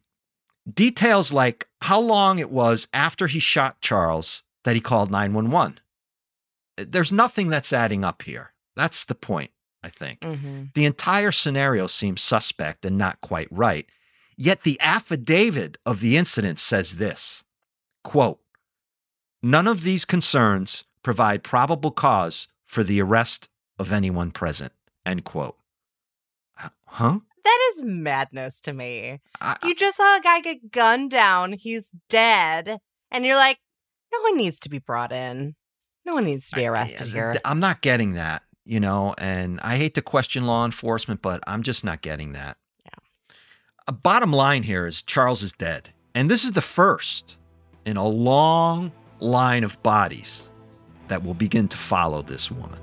Details 0.74 1.34
like 1.34 1.68
how 1.82 2.00
long 2.00 2.40
it 2.40 2.50
was 2.50 2.88
after 2.94 3.28
he 3.28 3.40
shot 3.40 3.82
Charles 3.82 4.44
that 4.64 4.76
he 4.76 4.82
called 4.82 5.12
911. 5.12 5.80
There's 6.78 7.12
nothing 7.12 7.50
that's 7.50 7.74
adding 7.74 8.04
up 8.04 8.22
here. 8.22 8.54
That's 8.76 9.06
the 9.06 9.16
point, 9.16 9.52
I 9.84 9.90
think. 9.90 10.22
Mm-hmm. 10.22 10.66
The 10.74 10.86
entire 10.86 11.32
scenario 11.32 11.88
seems 11.88 12.22
suspect 12.22 12.86
and 12.86 12.98
not 12.98 13.22
quite 13.22 13.48
right. 13.52 13.88
Yet 14.38 14.62
the 14.62 14.80
affidavit 14.80 15.78
of 15.86 16.00
the 16.00 16.16
incident 16.16 16.60
says 16.60 16.98
this 16.98 17.44
quote, 18.04 18.40
None 19.42 19.68
of 19.68 19.84
these 19.84 20.06
concerns 20.06 20.86
provide 21.04 21.44
probable 21.44 21.92
cause 21.92 22.48
for 22.66 22.84
the 22.84 23.02
arrest 23.02 23.50
of 23.80 23.92
anyone 23.92 24.32
present. 24.32 24.74
End 25.06 25.24
quote. 25.24 25.58
Huh? 26.86 27.20
That 27.44 27.60
is 27.72 27.84
madness 27.84 28.60
to 28.62 28.74
me. 28.74 29.22
I, 29.40 29.56
You 29.64 29.74
just 29.76 29.98
saw 29.98 30.18
a 30.18 30.22
guy 30.22 30.42
get 30.42 30.72
gunned 30.72 31.12
down. 31.12 31.54
He's 31.54 31.92
dead. 32.10 32.80
And 33.10 33.24
you're 33.24 33.36
like, 33.36 33.60
no 34.12 34.20
one 34.22 34.38
needs 34.38 34.60
to 34.62 34.70
be 34.70 34.80
brought 34.80 35.12
in. 35.12 35.56
No 36.08 36.14
one 36.14 36.24
needs 36.24 36.50
to 36.50 36.56
be 36.56 36.66
arrested 36.66 37.10
I- 37.10 37.12
here. 37.12 37.36
I'm 37.44 37.60
not 37.60 37.82
getting 37.82 38.14
that, 38.14 38.42
you 38.66 38.80
know, 38.80 39.14
and 39.18 39.60
I 39.60 39.76
hate 39.76 39.94
to 39.96 40.02
question 40.02 40.48
law 40.48 40.64
enforcement, 40.64 41.22
but 41.22 41.44
I'm 41.46 41.64
just 41.64 41.84
not 41.84 42.02
getting 42.02 42.32
that. 42.32 42.56
Yeah. 42.86 43.36
A 43.90 43.92
bottom 43.92 44.32
line 44.32 44.64
here 44.64 44.88
is 44.88 45.04
Charles 45.04 45.44
is 45.44 45.52
dead. 45.52 45.90
And 46.16 46.32
this 46.32 46.46
is 46.46 46.54
the 46.54 46.62
first 46.62 47.38
in 47.86 47.98
a 47.98 48.08
long 48.08 48.94
line 49.20 49.66
of 49.66 49.84
bodies 49.84 50.50
that 51.10 51.26
will 51.26 51.34
begin 51.34 51.68
to 51.68 51.78
follow 51.78 52.22
this 52.22 52.50
woman. 52.50 52.80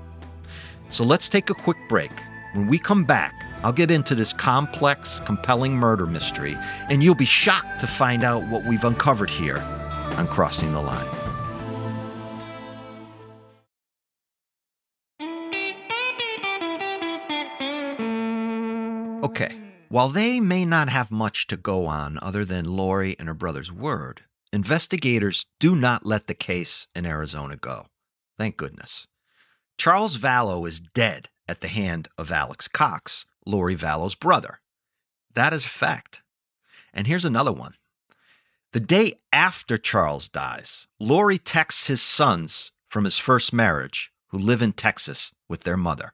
So 0.89 1.03
let's 1.03 1.27
take 1.27 1.49
a 1.49 1.55
quick 1.55 1.77
break. 1.89 2.11
When 2.53 2.67
we 2.67 2.77
come 2.77 3.05
back, 3.05 3.33
I'll 3.63 3.73
get 3.73 3.89
into 3.89 4.13
this 4.13 4.33
complex, 4.33 5.19
compelling 5.21 5.73
murder 5.73 6.05
mystery, 6.05 6.55
and 6.91 7.03
you'll 7.03 7.15
be 7.15 7.25
shocked 7.25 7.79
to 7.79 7.87
find 7.87 8.23
out 8.23 8.47
what 8.49 8.63
we've 8.65 8.83
uncovered 8.83 9.31
here 9.31 9.57
on 10.15 10.27
Crossing 10.27 10.71
the 10.73 10.81
Line. 10.81 11.24
Okay, 19.35 19.53
mm-hmm. 19.53 19.65
while 19.89 20.07
they 20.07 20.39
may 20.39 20.63
not 20.63 20.87
have 20.87 21.11
much 21.11 21.47
to 21.47 21.57
go 21.57 21.87
on 21.87 22.17
other 22.21 22.45
than 22.45 22.77
Lori 22.77 23.17
and 23.19 23.27
her 23.27 23.33
brother's 23.33 23.69
word, 23.69 24.21
investigators 24.53 25.45
do 25.59 25.75
not 25.75 26.05
let 26.05 26.27
the 26.27 26.33
case 26.33 26.87
in 26.95 27.05
Arizona 27.05 27.57
go. 27.57 27.87
Thank 28.37 28.55
goodness. 28.55 29.07
Charles 29.77 30.17
Vallow 30.17 30.65
is 30.65 30.79
dead 30.79 31.27
at 31.49 31.59
the 31.59 31.67
hand 31.67 32.07
of 32.17 32.31
Alex 32.31 32.69
Cox, 32.69 33.25
Lori 33.45 33.75
Vallow's 33.75 34.15
brother. 34.15 34.61
That 35.33 35.51
is 35.51 35.65
a 35.65 35.69
fact. 35.69 36.23
And 36.93 37.05
here's 37.05 37.25
another 37.25 37.51
one. 37.51 37.73
The 38.71 38.79
day 38.79 39.15
after 39.33 39.77
Charles 39.77 40.29
dies, 40.29 40.87
Lori 40.97 41.37
texts 41.37 41.87
his 41.87 42.01
sons 42.01 42.71
from 42.87 43.03
his 43.03 43.17
first 43.17 43.51
marriage, 43.51 44.13
who 44.27 44.37
live 44.39 44.61
in 44.61 44.71
Texas 44.71 45.33
with 45.49 45.63
their 45.63 45.75
mother. 45.75 46.13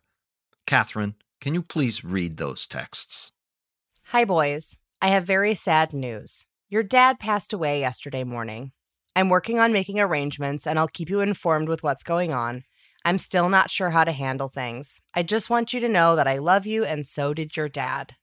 Catherine, 0.65 1.13
can 1.41 1.53
you 1.55 1.63
please 1.63 2.03
read 2.03 2.37
those 2.37 2.67
texts? 2.67 3.31
Hi, 4.05 4.23
boys. 4.25 4.77
I 5.01 5.07
have 5.07 5.25
very 5.25 5.55
sad 5.55 5.91
news. 5.91 6.45
Your 6.69 6.83
dad 6.83 7.19
passed 7.19 7.51
away 7.51 7.79
yesterday 7.79 8.23
morning. 8.23 8.71
I'm 9.15 9.27
working 9.27 9.59
on 9.59 9.73
making 9.73 9.99
arrangements 9.99 10.65
and 10.67 10.77
I'll 10.79 10.87
keep 10.87 11.09
you 11.09 11.19
informed 11.19 11.67
with 11.67 11.83
what's 11.83 12.03
going 12.03 12.31
on. 12.31 12.63
I'm 13.03 13.17
still 13.17 13.49
not 13.49 13.71
sure 13.71 13.89
how 13.89 14.03
to 14.03 14.11
handle 14.11 14.47
things. 14.49 15.01
I 15.15 15.23
just 15.23 15.49
want 15.49 15.73
you 15.73 15.79
to 15.79 15.89
know 15.89 16.15
that 16.15 16.27
I 16.27 16.37
love 16.37 16.67
you 16.67 16.85
and 16.85 17.05
so 17.05 17.33
did 17.33 17.57
your 17.57 17.67
dad. 17.67 18.13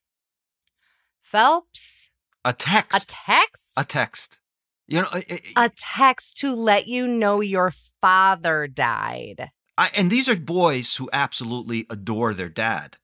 Phelps, 1.20 2.10
A 2.44 2.52
text. 2.52 3.02
a 3.02 3.06
text? 3.06 3.72
A 3.76 3.84
text. 3.84 4.38
You 4.86 5.02
know, 5.02 5.08
A 5.56 5.70
text 5.76 6.38
to 6.38 6.54
let 6.54 6.86
you 6.86 7.06
know 7.06 7.40
your 7.40 7.72
father 8.00 8.66
died. 8.66 9.50
I, 9.76 9.90
and 9.94 10.10
these 10.10 10.28
are 10.28 10.36
boys 10.36 10.96
who 10.96 11.10
absolutely 11.12 11.86
adore 11.90 12.32
their 12.32 12.48
dad. 12.48 12.96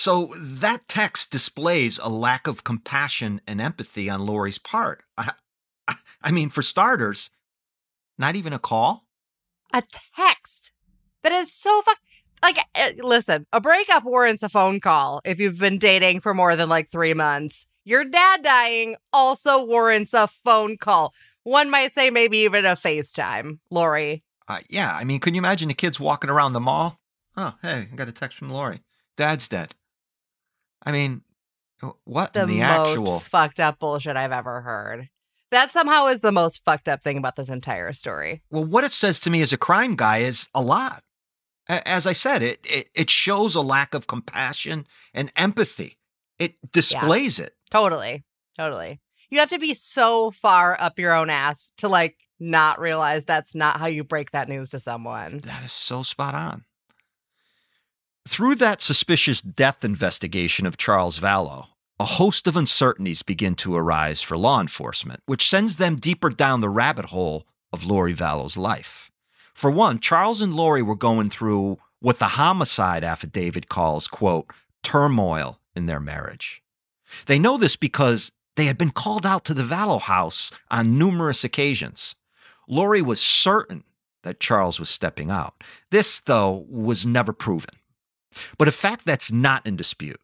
So 0.00 0.32
that 0.34 0.88
text 0.88 1.30
displays 1.30 1.98
a 1.98 2.08
lack 2.08 2.46
of 2.46 2.64
compassion 2.64 3.42
and 3.46 3.60
empathy 3.60 4.08
on 4.08 4.24
Lori's 4.24 4.56
part. 4.56 5.04
I, 5.18 5.32
I, 6.22 6.30
mean, 6.30 6.48
for 6.48 6.62
starters, 6.62 7.28
not 8.16 8.34
even 8.34 8.54
a 8.54 8.58
call. 8.58 9.04
A 9.74 9.82
text 10.16 10.72
that 11.22 11.32
is 11.32 11.52
so 11.52 11.82
fuck. 11.82 11.98
Like, 12.42 12.56
eh, 12.76 12.92
listen, 12.96 13.44
a 13.52 13.60
breakup 13.60 14.04
warrants 14.04 14.42
a 14.42 14.48
phone 14.48 14.80
call 14.80 15.20
if 15.26 15.38
you've 15.38 15.58
been 15.58 15.76
dating 15.76 16.20
for 16.20 16.32
more 16.32 16.56
than 16.56 16.70
like 16.70 16.90
three 16.90 17.12
months. 17.12 17.66
Your 17.84 18.06
dad 18.06 18.42
dying 18.42 18.96
also 19.12 19.62
warrants 19.62 20.14
a 20.14 20.28
phone 20.28 20.78
call. 20.78 21.12
One 21.42 21.68
might 21.68 21.92
say 21.92 22.08
maybe 22.08 22.38
even 22.38 22.64
a 22.64 22.72
FaceTime, 22.72 23.58
Lori. 23.70 24.24
Uh, 24.48 24.60
yeah, 24.70 24.96
I 24.98 25.04
mean, 25.04 25.20
can 25.20 25.34
you 25.34 25.42
imagine 25.42 25.68
the 25.68 25.74
kids 25.74 26.00
walking 26.00 26.30
around 26.30 26.54
the 26.54 26.60
mall? 26.60 26.98
Oh, 27.36 27.52
hey, 27.60 27.86
I 27.92 27.96
got 27.96 28.08
a 28.08 28.12
text 28.12 28.38
from 28.38 28.48
Lori. 28.48 28.80
Dad's 29.18 29.46
dead. 29.46 29.74
I 30.82 30.92
mean, 30.92 31.22
what 32.04 32.32
The, 32.32 32.42
in 32.42 32.48
the 32.48 32.60
most 32.60 32.90
actual? 32.90 33.20
fucked 33.20 33.60
up 33.60 33.78
bullshit 33.78 34.16
I've 34.16 34.32
ever 34.32 34.60
heard. 34.60 35.08
That 35.50 35.70
somehow 35.70 36.06
is 36.06 36.20
the 36.20 36.30
most 36.32 36.62
fucked 36.64 36.88
up 36.88 37.02
thing 37.02 37.18
about 37.18 37.36
this 37.36 37.48
entire 37.48 37.92
story. 37.92 38.42
Well, 38.50 38.64
what 38.64 38.84
it 38.84 38.92
says 38.92 39.18
to 39.20 39.30
me 39.30 39.42
as 39.42 39.52
a 39.52 39.56
crime 39.58 39.96
guy 39.96 40.18
is 40.18 40.48
a 40.54 40.62
lot. 40.62 41.02
As 41.68 42.06
I 42.06 42.12
said, 42.12 42.42
it 42.42 42.60
it, 42.68 42.90
it 42.94 43.10
shows 43.10 43.54
a 43.54 43.60
lack 43.60 43.94
of 43.94 44.06
compassion 44.06 44.86
and 45.14 45.30
empathy. 45.36 45.98
It 46.38 46.54
displays 46.72 47.38
it. 47.38 47.54
Totally. 47.70 48.24
Totally. 48.56 49.00
You 49.30 49.38
have 49.38 49.50
to 49.50 49.58
be 49.58 49.74
so 49.74 50.30
far 50.30 50.76
up 50.80 50.98
your 50.98 51.12
own 51.12 51.30
ass 51.30 51.72
to 51.78 51.88
like 51.88 52.16
not 52.40 52.80
realize 52.80 53.24
that's 53.24 53.54
not 53.54 53.78
how 53.78 53.86
you 53.86 54.02
break 54.02 54.30
that 54.32 54.48
news 54.48 54.70
to 54.70 54.80
someone. 54.80 55.38
That 55.40 55.62
is 55.64 55.72
so 55.72 56.02
spot 56.02 56.34
on. 56.34 56.64
Through 58.30 58.54
that 58.54 58.80
suspicious 58.80 59.42
death 59.42 59.84
investigation 59.84 60.64
of 60.64 60.76
Charles 60.76 61.18
Vallow, 61.18 61.66
a 61.98 62.04
host 62.04 62.46
of 62.46 62.56
uncertainties 62.56 63.22
begin 63.22 63.56
to 63.56 63.74
arise 63.74 64.22
for 64.22 64.38
law 64.38 64.60
enforcement, 64.60 65.20
which 65.26 65.48
sends 65.48 65.78
them 65.78 65.96
deeper 65.96 66.30
down 66.30 66.60
the 66.60 66.68
rabbit 66.68 67.06
hole 67.06 67.44
of 67.72 67.84
Lori 67.84 68.14
Vallow's 68.14 68.56
life. 68.56 69.10
For 69.52 69.68
one, 69.68 69.98
Charles 69.98 70.40
and 70.40 70.54
Lori 70.54 70.80
were 70.80 70.94
going 70.94 71.28
through 71.28 71.78
what 71.98 72.20
the 72.20 72.36
homicide 72.38 73.02
affidavit 73.02 73.68
calls, 73.68 74.06
quote, 74.06 74.52
turmoil 74.84 75.58
in 75.74 75.86
their 75.86 75.98
marriage. 75.98 76.62
They 77.26 77.40
know 77.40 77.56
this 77.56 77.74
because 77.74 78.30
they 78.54 78.66
had 78.66 78.78
been 78.78 78.92
called 78.92 79.26
out 79.26 79.44
to 79.46 79.54
the 79.54 79.64
Vallow 79.64 80.00
house 80.00 80.52
on 80.70 80.96
numerous 80.96 81.42
occasions. 81.42 82.14
Lori 82.68 83.02
was 83.02 83.20
certain 83.20 83.82
that 84.22 84.38
Charles 84.38 84.78
was 84.78 84.88
stepping 84.88 85.32
out. 85.32 85.64
This, 85.90 86.20
though, 86.20 86.64
was 86.68 87.04
never 87.04 87.32
proven. 87.32 87.74
But 88.58 88.68
a 88.68 88.72
fact 88.72 89.04
that's 89.06 89.32
not 89.32 89.66
in 89.66 89.76
dispute. 89.76 90.20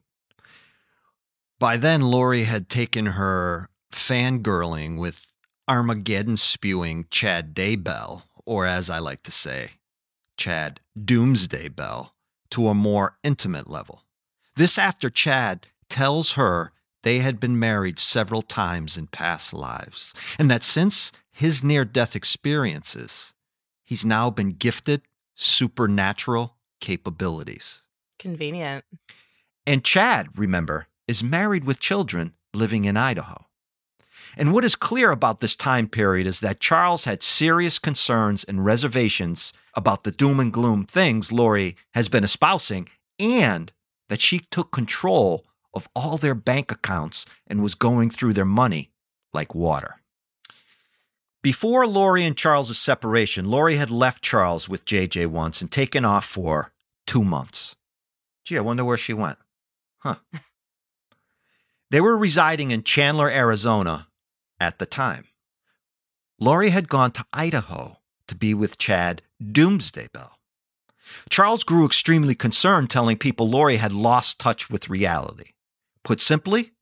By 1.58 1.76
then, 1.76 2.02
Lori 2.02 2.44
had 2.44 2.68
taken 2.68 3.06
her 3.06 3.70
fangirling 3.90 4.98
with 4.98 5.32
Armageddon 5.68 6.36
spewing 6.36 7.06
Chad 7.10 7.54
Daybell, 7.54 8.22
or 8.44 8.66
as 8.66 8.90
I 8.90 8.98
like 8.98 9.22
to 9.24 9.32
say, 9.32 9.72
Chad 10.36 10.80
Doomsday 11.02 11.68
Bell, 11.68 12.14
to 12.50 12.68
a 12.68 12.74
more 12.74 13.16
intimate 13.24 13.68
level. 13.68 14.02
This 14.54 14.78
after 14.78 15.10
Chad 15.10 15.66
tells 15.88 16.32
her 16.32 16.72
they 17.02 17.18
had 17.18 17.40
been 17.40 17.58
married 17.58 17.98
several 17.98 18.42
times 18.42 18.96
in 18.96 19.06
past 19.06 19.52
lives, 19.52 20.14
and 20.38 20.50
that 20.50 20.62
since 20.62 21.10
his 21.32 21.64
near 21.64 21.84
death 21.84 22.14
experiences, 22.14 23.34
he's 23.84 24.04
now 24.04 24.30
been 24.30 24.50
gifted 24.50 25.02
supernatural 25.34 26.56
capabilities. 26.80 27.82
Convenient. 28.26 28.84
And 29.68 29.84
Chad, 29.84 30.36
remember, 30.36 30.88
is 31.06 31.22
married 31.22 31.62
with 31.62 31.78
children 31.78 32.32
living 32.52 32.84
in 32.84 32.96
Idaho. 32.96 33.44
And 34.36 34.52
what 34.52 34.64
is 34.64 34.74
clear 34.74 35.12
about 35.12 35.38
this 35.38 35.54
time 35.54 35.86
period 35.86 36.26
is 36.26 36.40
that 36.40 36.58
Charles 36.58 37.04
had 37.04 37.22
serious 37.22 37.78
concerns 37.78 38.42
and 38.42 38.64
reservations 38.64 39.52
about 39.74 40.02
the 40.02 40.10
doom 40.10 40.40
and 40.40 40.52
gloom 40.52 40.84
things 40.84 41.30
Lori 41.30 41.76
has 41.94 42.08
been 42.08 42.24
espousing, 42.24 42.88
and 43.20 43.70
that 44.08 44.20
she 44.20 44.40
took 44.40 44.72
control 44.72 45.44
of 45.72 45.88
all 45.94 46.16
their 46.16 46.34
bank 46.34 46.72
accounts 46.72 47.26
and 47.46 47.62
was 47.62 47.76
going 47.76 48.10
through 48.10 48.32
their 48.32 48.44
money 48.44 48.90
like 49.32 49.54
water. 49.54 50.00
Before 51.44 51.86
Lori 51.86 52.24
and 52.24 52.36
Charles's 52.36 52.76
separation, 52.78 53.48
Lori 53.48 53.76
had 53.76 53.88
left 53.88 54.24
Charles 54.24 54.68
with 54.68 54.84
JJ 54.84 55.28
once 55.28 55.60
and 55.60 55.70
taken 55.70 56.04
off 56.04 56.26
for 56.26 56.72
two 57.06 57.22
months. 57.22 57.75
Gee, 58.46 58.56
I 58.56 58.60
wonder 58.62 58.84
where 58.84 58.96
she 58.96 59.12
went. 59.12 59.38
Huh. 59.98 60.14
They 61.90 62.00
were 62.00 62.16
residing 62.16 62.70
in 62.70 62.84
Chandler, 62.84 63.28
Arizona 63.28 64.06
at 64.60 64.78
the 64.78 64.86
time. 64.86 65.24
Lori 66.38 66.70
had 66.70 66.88
gone 66.88 67.10
to 67.12 67.26
Idaho 67.32 67.98
to 68.28 68.34
be 68.34 68.54
with 68.54 68.78
Chad 68.78 69.22
Doomsday 69.52 70.08
Bell. 70.12 70.38
Charles 71.28 71.64
grew 71.64 71.84
extremely 71.86 72.34
concerned, 72.34 72.88
telling 72.88 73.16
people 73.16 73.48
Lori 73.48 73.76
had 73.76 73.92
lost 73.92 74.40
touch 74.40 74.70
with 74.70 74.88
reality. 74.88 75.50
Put 76.04 76.20
simply, 76.20 76.72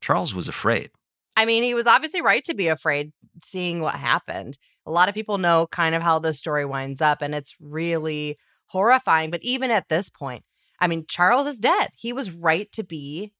Charles 0.00 0.34
was 0.34 0.48
afraid. 0.48 0.90
I 1.36 1.44
mean, 1.44 1.62
he 1.62 1.74
was 1.74 1.86
obviously 1.86 2.22
right 2.22 2.44
to 2.44 2.54
be 2.54 2.68
afraid 2.68 3.12
seeing 3.42 3.80
what 3.80 3.94
happened. 3.94 4.58
A 4.86 4.90
lot 4.90 5.08
of 5.08 5.14
people 5.14 5.38
know 5.38 5.66
kind 5.70 5.94
of 5.94 6.02
how 6.02 6.18
the 6.18 6.32
story 6.32 6.64
winds 6.64 7.02
up, 7.02 7.20
and 7.20 7.34
it's 7.34 7.56
really 7.60 8.38
horrifying. 8.66 9.30
But 9.30 9.42
even 9.42 9.70
at 9.70 9.88
this 9.88 10.08
point, 10.10 10.44
I 10.80 10.86
mean, 10.86 11.04
Charles 11.08 11.46
is 11.46 11.58
dead. 11.58 11.90
He 11.96 12.12
was 12.12 12.30
right 12.30 12.70
to 12.72 12.82
be 12.84 13.32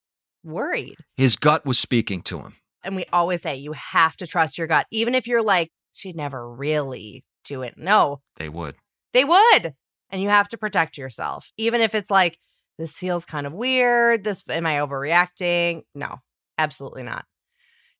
worried. 0.45 0.97
His 1.17 1.37
gut 1.37 1.65
was 1.65 1.79
speaking 1.79 2.23
to 2.23 2.39
him. 2.41 2.55
And 2.83 2.97
we 2.97 3.05
always 3.13 3.43
say 3.43 3.57
you 3.57 3.73
have 3.73 4.17
to 4.19 4.27
trust 4.27 4.57
your 4.59 4.67
gut, 4.67 4.87
even 4.91 5.15
if 5.15 5.27
you're 5.27 5.43
like, 5.43 5.71
she'd 5.93 6.17
never 6.17 6.49
really 6.51 7.25
do 7.45 7.63
it. 7.63 7.75
No, 7.77 8.21
They 8.37 8.49
would. 8.49 8.75
they 9.13 9.25
would. 9.25 9.75
And 10.11 10.23
you 10.23 10.29
have 10.29 10.49
to 10.49 10.59
protect 10.59 10.99
yourself, 10.99 11.51
even 11.57 11.81
if 11.81 11.95
it's 11.95 12.11
like, 12.11 12.39
this 12.79 12.97
feels 12.97 13.25
kind 13.25 13.47
of 13.47 13.53
weird. 13.53 14.25
This, 14.25 14.43
am 14.49 14.67
I 14.67 14.77
overreacting? 14.77 15.83
No, 15.95 16.17
absolutely 16.59 17.03
not. 17.03 17.27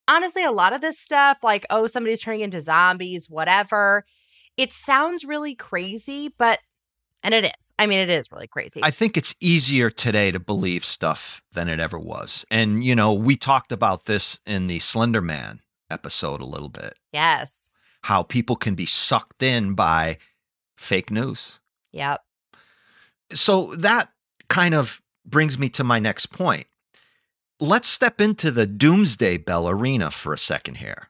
Honestly, 0.07 0.43
a 0.43 0.51
lot 0.51 0.73
of 0.73 0.81
this 0.81 0.99
stuff, 0.99 1.37
like, 1.43 1.65
oh, 1.69 1.87
somebody's 1.87 2.19
turning 2.21 2.41
into 2.41 2.59
zombies, 2.59 3.27
whatever, 3.29 4.03
it 4.57 4.73
sounds 4.73 5.23
really 5.23 5.55
crazy, 5.55 6.33
but, 6.37 6.59
and 7.23 7.33
it 7.33 7.45
is. 7.45 7.73
I 7.77 7.85
mean, 7.85 7.99
it 7.99 8.09
is 8.09 8.31
really 8.31 8.47
crazy. 8.47 8.81
I 8.83 8.91
think 8.91 9.17
it's 9.17 9.35
easier 9.39 9.89
today 9.89 10.31
to 10.31 10.39
believe 10.39 10.83
stuff 10.83 11.41
than 11.53 11.67
it 11.67 11.79
ever 11.79 11.99
was. 11.99 12.45
And, 12.49 12.83
you 12.83 12.95
know, 12.95 13.13
we 13.13 13.35
talked 13.35 13.71
about 13.71 14.05
this 14.05 14.39
in 14.45 14.67
the 14.67 14.79
Slender 14.79 15.21
Man 15.21 15.61
episode 15.89 16.41
a 16.41 16.45
little 16.45 16.69
bit 16.69 16.97
yes. 17.11 17.73
how 18.03 18.23
people 18.23 18.55
can 18.55 18.75
be 18.75 18.85
sucked 18.85 19.43
in 19.43 19.73
by 19.73 20.17
fake 20.77 21.11
news. 21.11 21.59
Yep. 21.91 22.21
So 23.31 23.75
that 23.75 24.09
kind 24.47 24.73
of 24.73 25.01
brings 25.25 25.57
me 25.59 25.69
to 25.69 25.83
my 25.83 25.99
next 25.99 26.27
point. 26.27 26.67
Let's 27.59 27.87
step 27.87 28.19
into 28.19 28.49
the 28.49 28.65
Doomsday 28.65 29.37
Bell 29.37 29.69
arena 29.69 30.09
for 30.09 30.33
a 30.33 30.37
second 30.37 30.77
here. 30.77 31.09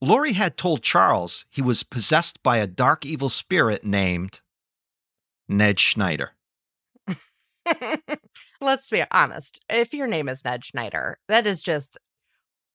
Lori 0.00 0.32
had 0.32 0.56
told 0.56 0.82
Charles 0.82 1.44
he 1.50 1.62
was 1.62 1.82
possessed 1.82 2.42
by 2.42 2.58
a 2.58 2.66
dark 2.66 3.06
evil 3.06 3.28
spirit 3.28 3.84
named 3.84 4.41
Ned 5.48 5.78
Schneider. 5.78 6.32
Let's 8.60 8.90
be 8.90 9.04
honest. 9.10 9.64
If 9.68 9.94
your 9.94 10.06
name 10.06 10.28
is 10.28 10.44
Ned 10.44 10.64
Schneider, 10.64 11.18
that 11.28 11.46
is 11.46 11.62
just, 11.62 11.98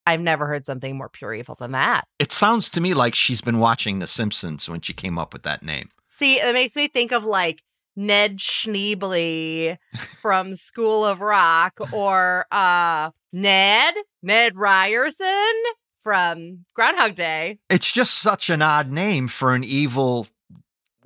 I've 0.06 0.22
never 0.22 0.48
heard 0.48 0.66
something 0.66 0.98
more 0.98 1.10
pure 1.10 1.34
evil 1.34 1.56
than 1.56 1.72
that. 1.72 2.06
It 2.20 2.32
sounds 2.32 2.70
to 2.72 2.82
me 2.82 2.94
like 2.94 3.16
she's 3.16 3.42
been 3.42 3.60
watching 3.60 4.00
The 4.00 4.08
Simpsons 4.08 4.70
when 4.70 4.82
she 4.82 4.94
came 4.94 5.18
up 5.18 5.34
with 5.34 5.44
that 5.44 5.64
name. 5.64 5.90
See, 6.08 6.40
it 6.40 6.54
makes 6.54 6.76
me 6.76 6.88
think 6.88 7.12
of 7.12 7.26
like 7.26 7.64
Ned 7.96 8.38
Schneebly 8.38 9.78
from 10.22 10.54
School 10.56 11.04
of 11.04 11.20
Rock 11.20 11.80
or 11.92 12.46
uh 12.52 13.12
Ned, 13.34 13.94
Ned 14.24 14.56
Ryerson 14.56 15.54
from 16.02 16.66
Groundhog 16.74 17.16
Day. 17.16 17.60
It's 17.70 17.92
just 17.92 18.16
such 18.16 18.50
an 18.50 18.62
odd 18.62 18.90
name 18.90 19.28
for 19.28 19.54
an 19.54 19.64
evil 19.64 20.28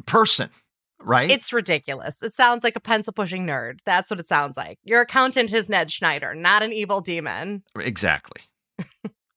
person, 0.05 0.49
right? 1.03 1.29
It's 1.29 1.53
ridiculous. 1.53 2.21
It 2.21 2.33
sounds 2.33 2.63
like 2.63 2.75
a 2.75 2.79
pencil 2.79 3.13
pushing 3.13 3.45
nerd. 3.45 3.79
That's 3.85 4.09
what 4.09 4.19
it 4.19 4.27
sounds 4.27 4.57
like. 4.57 4.79
Your 4.83 5.01
accountant 5.01 5.53
is 5.53 5.69
Ned 5.69 5.91
Schneider, 5.91 6.33
not 6.35 6.63
an 6.63 6.73
evil 6.73 7.01
demon. 7.01 7.63
exactly. 7.79 8.41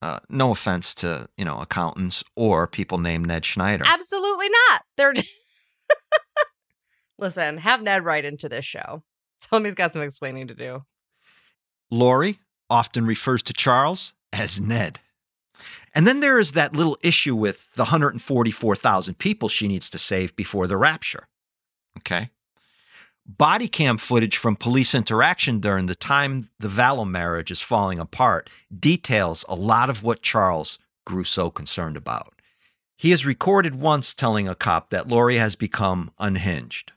uh, 0.02 0.20
no 0.28 0.50
offense 0.50 0.94
to 0.96 1.28
you 1.36 1.44
know 1.44 1.60
accountants 1.60 2.22
or 2.36 2.66
people 2.66 2.98
named 2.98 3.26
Ned 3.26 3.44
Schneider. 3.44 3.84
Absolutely 3.86 4.48
not. 4.48 4.82
They're 4.96 5.14
Listen, 7.18 7.58
have 7.58 7.82
Ned 7.82 8.04
write 8.04 8.24
into 8.24 8.48
this 8.48 8.64
show. 8.64 9.02
Tell 9.40 9.58
him 9.58 9.64
he's 9.64 9.74
got 9.74 9.92
some 9.92 10.02
explaining 10.02 10.48
to 10.48 10.54
do. 10.54 10.82
Lori 11.90 12.38
often 12.68 13.06
refers 13.06 13.42
to 13.44 13.52
Charles 13.52 14.14
as 14.32 14.60
Ned. 14.60 14.98
And 15.94 16.06
then 16.06 16.20
there 16.20 16.40
is 16.40 16.52
that 16.52 16.74
little 16.74 16.98
issue 17.02 17.36
with 17.36 17.72
the 17.74 17.84
144,000 17.84 19.16
people 19.18 19.48
she 19.48 19.68
needs 19.68 19.88
to 19.90 19.98
save 19.98 20.34
before 20.34 20.66
the 20.66 20.76
rapture. 20.76 21.28
Okay. 21.98 22.30
Body 23.26 23.68
cam 23.68 23.96
footage 23.96 24.36
from 24.36 24.56
police 24.56 24.94
interaction 24.94 25.58
during 25.58 25.86
the 25.86 25.94
time 25.94 26.50
the 26.58 26.68
Vallow 26.68 27.08
marriage 27.08 27.50
is 27.50 27.62
falling 27.62 27.98
apart 27.98 28.50
details 28.78 29.44
a 29.48 29.54
lot 29.54 29.88
of 29.88 30.02
what 30.02 30.20
Charles 30.20 30.78
grew 31.06 31.24
so 31.24 31.50
concerned 31.50 31.96
about. 31.96 32.34
He 32.96 33.12
is 33.12 33.24
recorded 33.24 33.76
once 33.76 34.14
telling 34.14 34.46
a 34.46 34.54
cop 34.54 34.90
that 34.90 35.08
Lori 35.08 35.38
has 35.38 35.56
become 35.56 36.10
unhinged. 36.18 36.92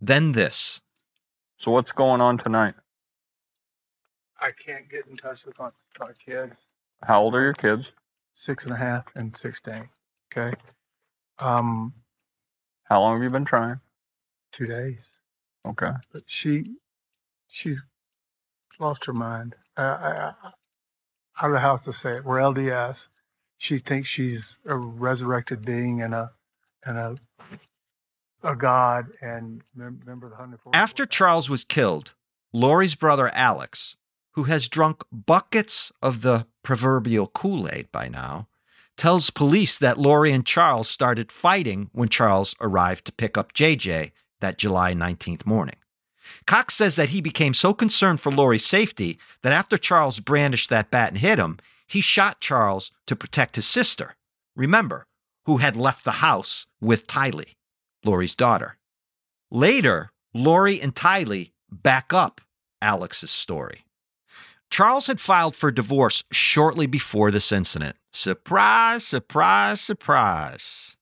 Then 0.00 0.32
this. 0.32 0.80
So 1.58 1.70
what's 1.70 1.92
going 1.92 2.20
on 2.20 2.38
tonight? 2.38 2.74
I 4.40 4.50
can't 4.50 4.90
get 4.90 5.06
in 5.06 5.14
touch 5.14 5.46
with 5.46 5.58
my, 5.60 5.68
my 6.00 6.10
kids. 6.24 6.56
How 7.04 7.22
old 7.22 7.34
are 7.36 7.42
your 7.42 7.54
kids? 7.54 7.92
six 8.32 8.64
and 8.64 8.72
a 8.72 8.78
half, 8.78 9.04
and 9.14 9.36
sixteen. 9.36 9.88
Okay. 10.32 10.56
Um, 11.38 11.92
How 12.84 13.00
long 13.00 13.14
have 13.14 13.22
you 13.22 13.30
been 13.30 13.44
trying? 13.44 13.80
Two 14.52 14.66
days. 14.66 15.20
Okay. 15.66 15.90
But 16.12 16.22
she, 16.26 16.64
she's 17.48 17.80
lost 18.78 19.04
her 19.06 19.12
mind. 19.12 19.54
I, 19.76 19.82
I, 19.82 20.32
I, 20.42 20.52
I 21.38 21.42
don't 21.42 21.52
know 21.52 21.58
how 21.58 21.76
to 21.76 21.92
say 21.92 22.12
it. 22.12 22.24
We're 22.24 22.38
LDS. 22.38 23.08
She 23.58 23.78
thinks 23.78 24.08
she's 24.08 24.58
a 24.66 24.76
resurrected 24.76 25.64
being 25.64 26.02
and 26.02 26.14
a, 26.14 26.30
and 26.84 26.98
a, 26.98 27.16
a 28.42 28.56
god 28.56 29.06
and 29.20 29.62
mem- 29.74 30.00
member 30.04 30.26
of 30.26 30.32
the 30.32 30.36
144. 30.36 30.72
After 30.74 31.06
Charles 31.06 31.48
was 31.48 31.64
killed, 31.64 32.14
Lori's 32.52 32.94
brother 32.94 33.30
Alex, 33.32 33.96
who 34.32 34.44
has 34.44 34.68
drunk 34.68 35.04
buckets 35.12 35.92
of 36.02 36.22
the 36.22 36.46
proverbial 36.62 37.28
Kool 37.28 37.68
Aid 37.68 37.90
by 37.92 38.08
now, 38.08 38.48
tells 38.96 39.30
police 39.30 39.78
that 39.78 39.98
Lori 39.98 40.32
and 40.32 40.44
Charles 40.44 40.88
started 40.88 41.32
fighting 41.32 41.88
when 41.92 42.08
Charles 42.08 42.54
arrived 42.60 43.04
to 43.06 43.12
pick 43.12 43.38
up 43.38 43.52
JJ 43.52 44.12
that 44.42 44.58
July 44.58 44.92
19th 44.92 45.46
morning. 45.46 45.76
Cox 46.46 46.74
says 46.74 46.96
that 46.96 47.10
he 47.10 47.20
became 47.20 47.54
so 47.54 47.72
concerned 47.72 48.20
for 48.20 48.30
Lori's 48.30 48.64
safety 48.64 49.18
that 49.42 49.52
after 49.52 49.78
Charles 49.78 50.20
brandished 50.20 50.70
that 50.70 50.90
bat 50.90 51.08
and 51.08 51.18
hit 51.18 51.38
him, 51.38 51.58
he 51.86 52.00
shot 52.00 52.40
Charles 52.40 52.92
to 53.06 53.16
protect 53.16 53.56
his 53.56 53.66
sister, 53.66 54.16
remember, 54.54 55.06
who 55.46 55.56
had 55.56 55.76
left 55.76 56.04
the 56.04 56.12
house 56.12 56.66
with 56.80 57.06
Tylee, 57.06 57.54
Lori's 58.04 58.36
daughter. 58.36 58.76
Later, 59.50 60.10
Lori 60.34 60.80
and 60.80 60.94
Tylee 60.94 61.52
back 61.70 62.12
up 62.12 62.40
Alex's 62.80 63.30
story. 63.30 63.84
Charles 64.70 65.06
had 65.06 65.20
filed 65.20 65.54
for 65.54 65.70
divorce 65.70 66.24
shortly 66.32 66.86
before 66.86 67.30
this 67.30 67.52
incident. 67.52 67.96
Surprise, 68.10 69.06
surprise, 69.06 69.80
surprise. 69.80 70.96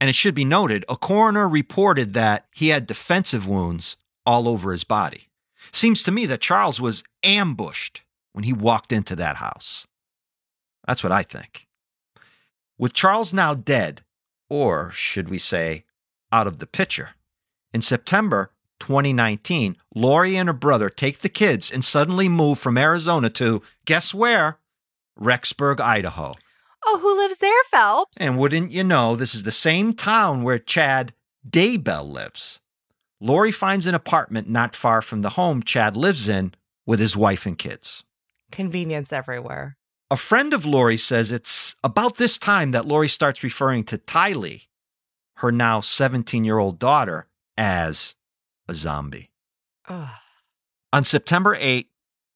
And 0.00 0.08
it 0.08 0.14
should 0.14 0.34
be 0.34 0.46
noted, 0.46 0.84
a 0.88 0.96
coroner 0.96 1.46
reported 1.48 2.14
that 2.14 2.46
he 2.52 2.68
had 2.68 2.86
defensive 2.86 3.46
wounds 3.46 3.98
all 4.24 4.48
over 4.48 4.72
his 4.72 4.84
body. 4.84 5.28
Seems 5.72 6.02
to 6.04 6.10
me 6.10 6.24
that 6.26 6.40
Charles 6.40 6.80
was 6.80 7.04
ambushed 7.22 8.02
when 8.32 8.44
he 8.44 8.52
walked 8.52 8.92
into 8.92 9.14
that 9.16 9.36
house. 9.36 9.86
That's 10.86 11.02
what 11.02 11.12
I 11.12 11.22
think. 11.22 11.66
With 12.78 12.94
Charles 12.94 13.34
now 13.34 13.52
dead, 13.52 14.02
or 14.48 14.90
should 14.92 15.28
we 15.28 15.36
say, 15.36 15.84
out 16.32 16.46
of 16.46 16.58
the 16.58 16.66
picture, 16.66 17.10
in 17.74 17.82
September 17.82 18.52
2019, 18.80 19.76
Lori 19.94 20.36
and 20.36 20.48
her 20.48 20.54
brother 20.54 20.88
take 20.88 21.18
the 21.18 21.28
kids 21.28 21.70
and 21.70 21.84
suddenly 21.84 22.28
move 22.28 22.58
from 22.58 22.78
Arizona 22.78 23.28
to, 23.30 23.62
guess 23.84 24.14
where? 24.14 24.58
Rexburg, 25.20 25.80
Idaho. 25.80 26.34
Oh, 26.84 26.98
who 27.00 27.16
lives 27.16 27.38
there, 27.38 27.62
Phelps? 27.70 28.18
And 28.18 28.38
wouldn't 28.38 28.72
you 28.72 28.84
know, 28.84 29.16
this 29.16 29.34
is 29.34 29.42
the 29.42 29.52
same 29.52 29.92
town 29.92 30.42
where 30.42 30.58
Chad 30.58 31.12
Daybell 31.48 32.10
lives. 32.10 32.60
Lori 33.20 33.52
finds 33.52 33.86
an 33.86 33.94
apartment 33.94 34.48
not 34.48 34.74
far 34.74 35.02
from 35.02 35.20
the 35.20 35.30
home 35.30 35.62
Chad 35.62 35.96
lives 35.96 36.28
in 36.28 36.54
with 36.86 37.00
his 37.00 37.16
wife 37.16 37.44
and 37.46 37.58
kids. 37.58 38.04
Convenience 38.50 39.12
everywhere. 39.12 39.76
A 40.10 40.16
friend 40.16 40.52
of 40.52 40.64
Lori 40.64 40.96
says 40.96 41.30
it's 41.30 41.76
about 41.84 42.16
this 42.16 42.38
time 42.38 42.72
that 42.72 42.86
Lori 42.86 43.08
starts 43.08 43.44
referring 43.44 43.84
to 43.84 43.98
Tylee, 43.98 44.66
her 45.36 45.52
now 45.52 45.80
17 45.80 46.42
year 46.44 46.58
old 46.58 46.78
daughter, 46.78 47.28
as 47.56 48.16
a 48.68 48.74
zombie. 48.74 49.30
Ugh. 49.88 50.08
On 50.92 51.04
September 51.04 51.56
8, 51.60 51.88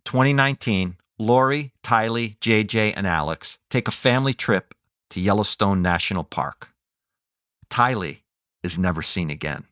2019, 0.05 0.97
Lori, 1.19 1.73
Tylee, 1.83 2.37
JJ, 2.39 2.95
and 2.97 3.07
Alex 3.07 3.59
take 3.71 3.87
a 3.87 3.93
family 3.93 4.35
trip 4.35 4.75
to 5.11 5.21
Yellowstone 5.21 5.81
National 5.81 6.25
Park. 6.25 6.71
Tylee 7.71 8.23
is 8.63 8.79
never 8.79 9.03
seen 9.03 9.31
again. 9.31 9.65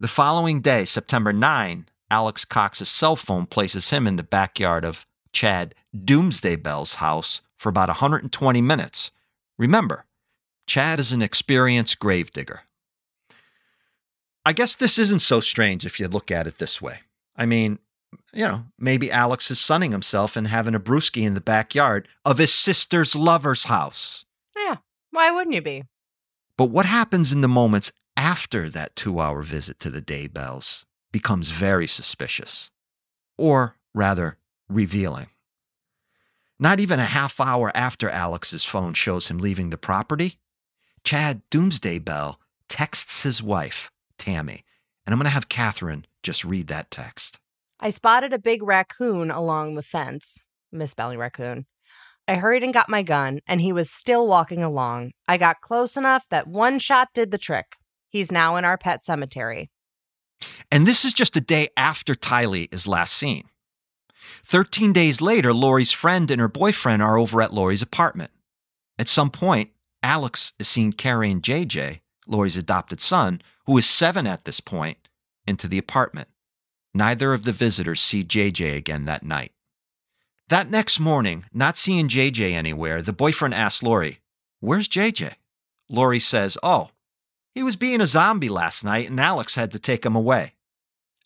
The 0.00 0.08
following 0.08 0.60
day, 0.60 0.84
September 0.84 1.32
9, 1.32 1.86
Alex 2.10 2.44
Cox's 2.44 2.88
cell 2.88 3.14
phone 3.14 3.46
places 3.46 3.90
him 3.90 4.06
in 4.06 4.16
the 4.16 4.24
backyard 4.24 4.84
of 4.84 5.06
Chad 5.32 5.74
Doomsday 6.04 6.56
Bell's 6.56 6.96
house 6.96 7.40
for 7.56 7.68
about 7.68 7.88
120 7.88 8.60
minutes. 8.60 9.12
Remember, 9.56 10.04
Chad 10.66 10.98
is 10.98 11.12
an 11.12 11.22
experienced 11.22 12.00
gravedigger. 12.00 12.62
I 14.44 14.52
guess 14.52 14.74
this 14.74 14.98
isn't 14.98 15.20
so 15.20 15.38
strange 15.38 15.86
if 15.86 16.00
you 16.00 16.08
look 16.08 16.32
at 16.32 16.48
it 16.48 16.58
this 16.58 16.82
way. 16.82 17.00
I 17.36 17.46
mean, 17.46 17.78
you 18.32 18.46
know, 18.46 18.64
maybe 18.78 19.10
Alex 19.10 19.50
is 19.50 19.60
sunning 19.60 19.92
himself 19.92 20.36
and 20.36 20.46
having 20.46 20.74
a 20.74 20.80
brewski 20.80 21.26
in 21.26 21.34
the 21.34 21.40
backyard 21.40 22.08
of 22.24 22.38
his 22.38 22.52
sister's 22.52 23.14
lover's 23.14 23.64
house. 23.64 24.24
Yeah. 24.56 24.76
Why 25.10 25.30
wouldn't 25.30 25.54
you 25.54 25.62
be? 25.62 25.84
But 26.56 26.70
what 26.70 26.86
happens 26.86 27.32
in 27.32 27.40
the 27.40 27.48
moments 27.48 27.92
after 28.16 28.70
that 28.70 28.96
two 28.96 29.20
hour 29.20 29.42
visit 29.42 29.78
to 29.80 29.90
the 29.90 30.02
Daybells 30.02 30.84
becomes 31.10 31.50
very 31.50 31.86
suspicious, 31.86 32.70
or 33.36 33.76
rather, 33.94 34.38
revealing. 34.68 35.26
Not 36.58 36.80
even 36.80 37.00
a 37.00 37.04
half 37.04 37.40
hour 37.40 37.72
after 37.74 38.08
Alex's 38.08 38.64
phone 38.64 38.94
shows 38.94 39.28
him 39.28 39.38
leaving 39.38 39.70
the 39.70 39.76
property, 39.76 40.38
Chad 41.04 41.42
Doomsday 41.50 41.98
Bell 41.98 42.38
texts 42.68 43.24
his 43.24 43.42
wife, 43.42 43.90
Tammy, 44.16 44.64
and 45.04 45.12
I'm 45.12 45.18
going 45.18 45.24
to 45.24 45.30
have 45.30 45.48
Catherine 45.48 46.06
just 46.22 46.44
read 46.44 46.68
that 46.68 46.90
text. 46.90 47.40
I 47.84 47.90
spotted 47.90 48.32
a 48.32 48.38
big 48.38 48.62
raccoon 48.62 49.32
along 49.32 49.74
the 49.74 49.82
fence, 49.82 50.44
misspelling 50.70 51.18
raccoon. 51.18 51.66
I 52.28 52.36
hurried 52.36 52.62
and 52.62 52.72
got 52.72 52.88
my 52.88 53.02
gun, 53.02 53.40
and 53.44 53.60
he 53.60 53.72
was 53.72 53.90
still 53.90 54.28
walking 54.28 54.62
along. 54.62 55.10
I 55.26 55.36
got 55.36 55.60
close 55.60 55.96
enough 55.96 56.24
that 56.30 56.46
one 56.46 56.78
shot 56.78 57.08
did 57.12 57.32
the 57.32 57.38
trick. 57.38 57.78
He's 58.08 58.30
now 58.30 58.54
in 58.54 58.64
our 58.64 58.78
pet 58.78 59.02
cemetery. 59.02 59.68
And 60.70 60.86
this 60.86 61.04
is 61.04 61.12
just 61.12 61.36
a 61.36 61.40
day 61.40 61.70
after 61.76 62.14
Tylee 62.14 62.72
is 62.72 62.86
last 62.86 63.14
seen. 63.14 63.48
13 64.44 64.92
days 64.92 65.20
later, 65.20 65.52
Lori's 65.52 65.90
friend 65.90 66.30
and 66.30 66.40
her 66.40 66.48
boyfriend 66.48 67.02
are 67.02 67.18
over 67.18 67.42
at 67.42 67.52
Lori's 67.52 67.82
apartment. 67.82 68.30
At 68.96 69.08
some 69.08 69.28
point, 69.28 69.70
Alex 70.04 70.52
is 70.60 70.68
seen 70.68 70.92
carrying 70.92 71.40
JJ, 71.40 71.98
Lori's 72.28 72.56
adopted 72.56 73.00
son, 73.00 73.42
who 73.66 73.76
is 73.76 73.86
seven 73.86 74.24
at 74.28 74.44
this 74.44 74.60
point, 74.60 75.08
into 75.48 75.66
the 75.66 75.78
apartment. 75.78 76.28
Neither 76.94 77.32
of 77.32 77.44
the 77.44 77.52
visitors 77.52 78.00
see 78.00 78.22
JJ 78.24 78.76
again 78.76 79.04
that 79.06 79.22
night. 79.22 79.52
That 80.48 80.68
next 80.68 81.00
morning, 81.00 81.46
not 81.52 81.78
seeing 81.78 82.08
JJ 82.08 82.52
anywhere, 82.52 83.00
the 83.00 83.12
boyfriend 83.12 83.54
asks 83.54 83.82
Lori, 83.82 84.18
Where's 84.60 84.88
JJ? 84.88 85.34
Lori 85.88 86.18
says, 86.18 86.58
Oh, 86.62 86.90
he 87.54 87.62
was 87.62 87.76
being 87.76 88.00
a 88.00 88.06
zombie 88.06 88.48
last 88.48 88.84
night 88.84 89.08
and 89.08 89.18
Alex 89.18 89.54
had 89.54 89.72
to 89.72 89.78
take 89.78 90.04
him 90.04 90.14
away. 90.14 90.54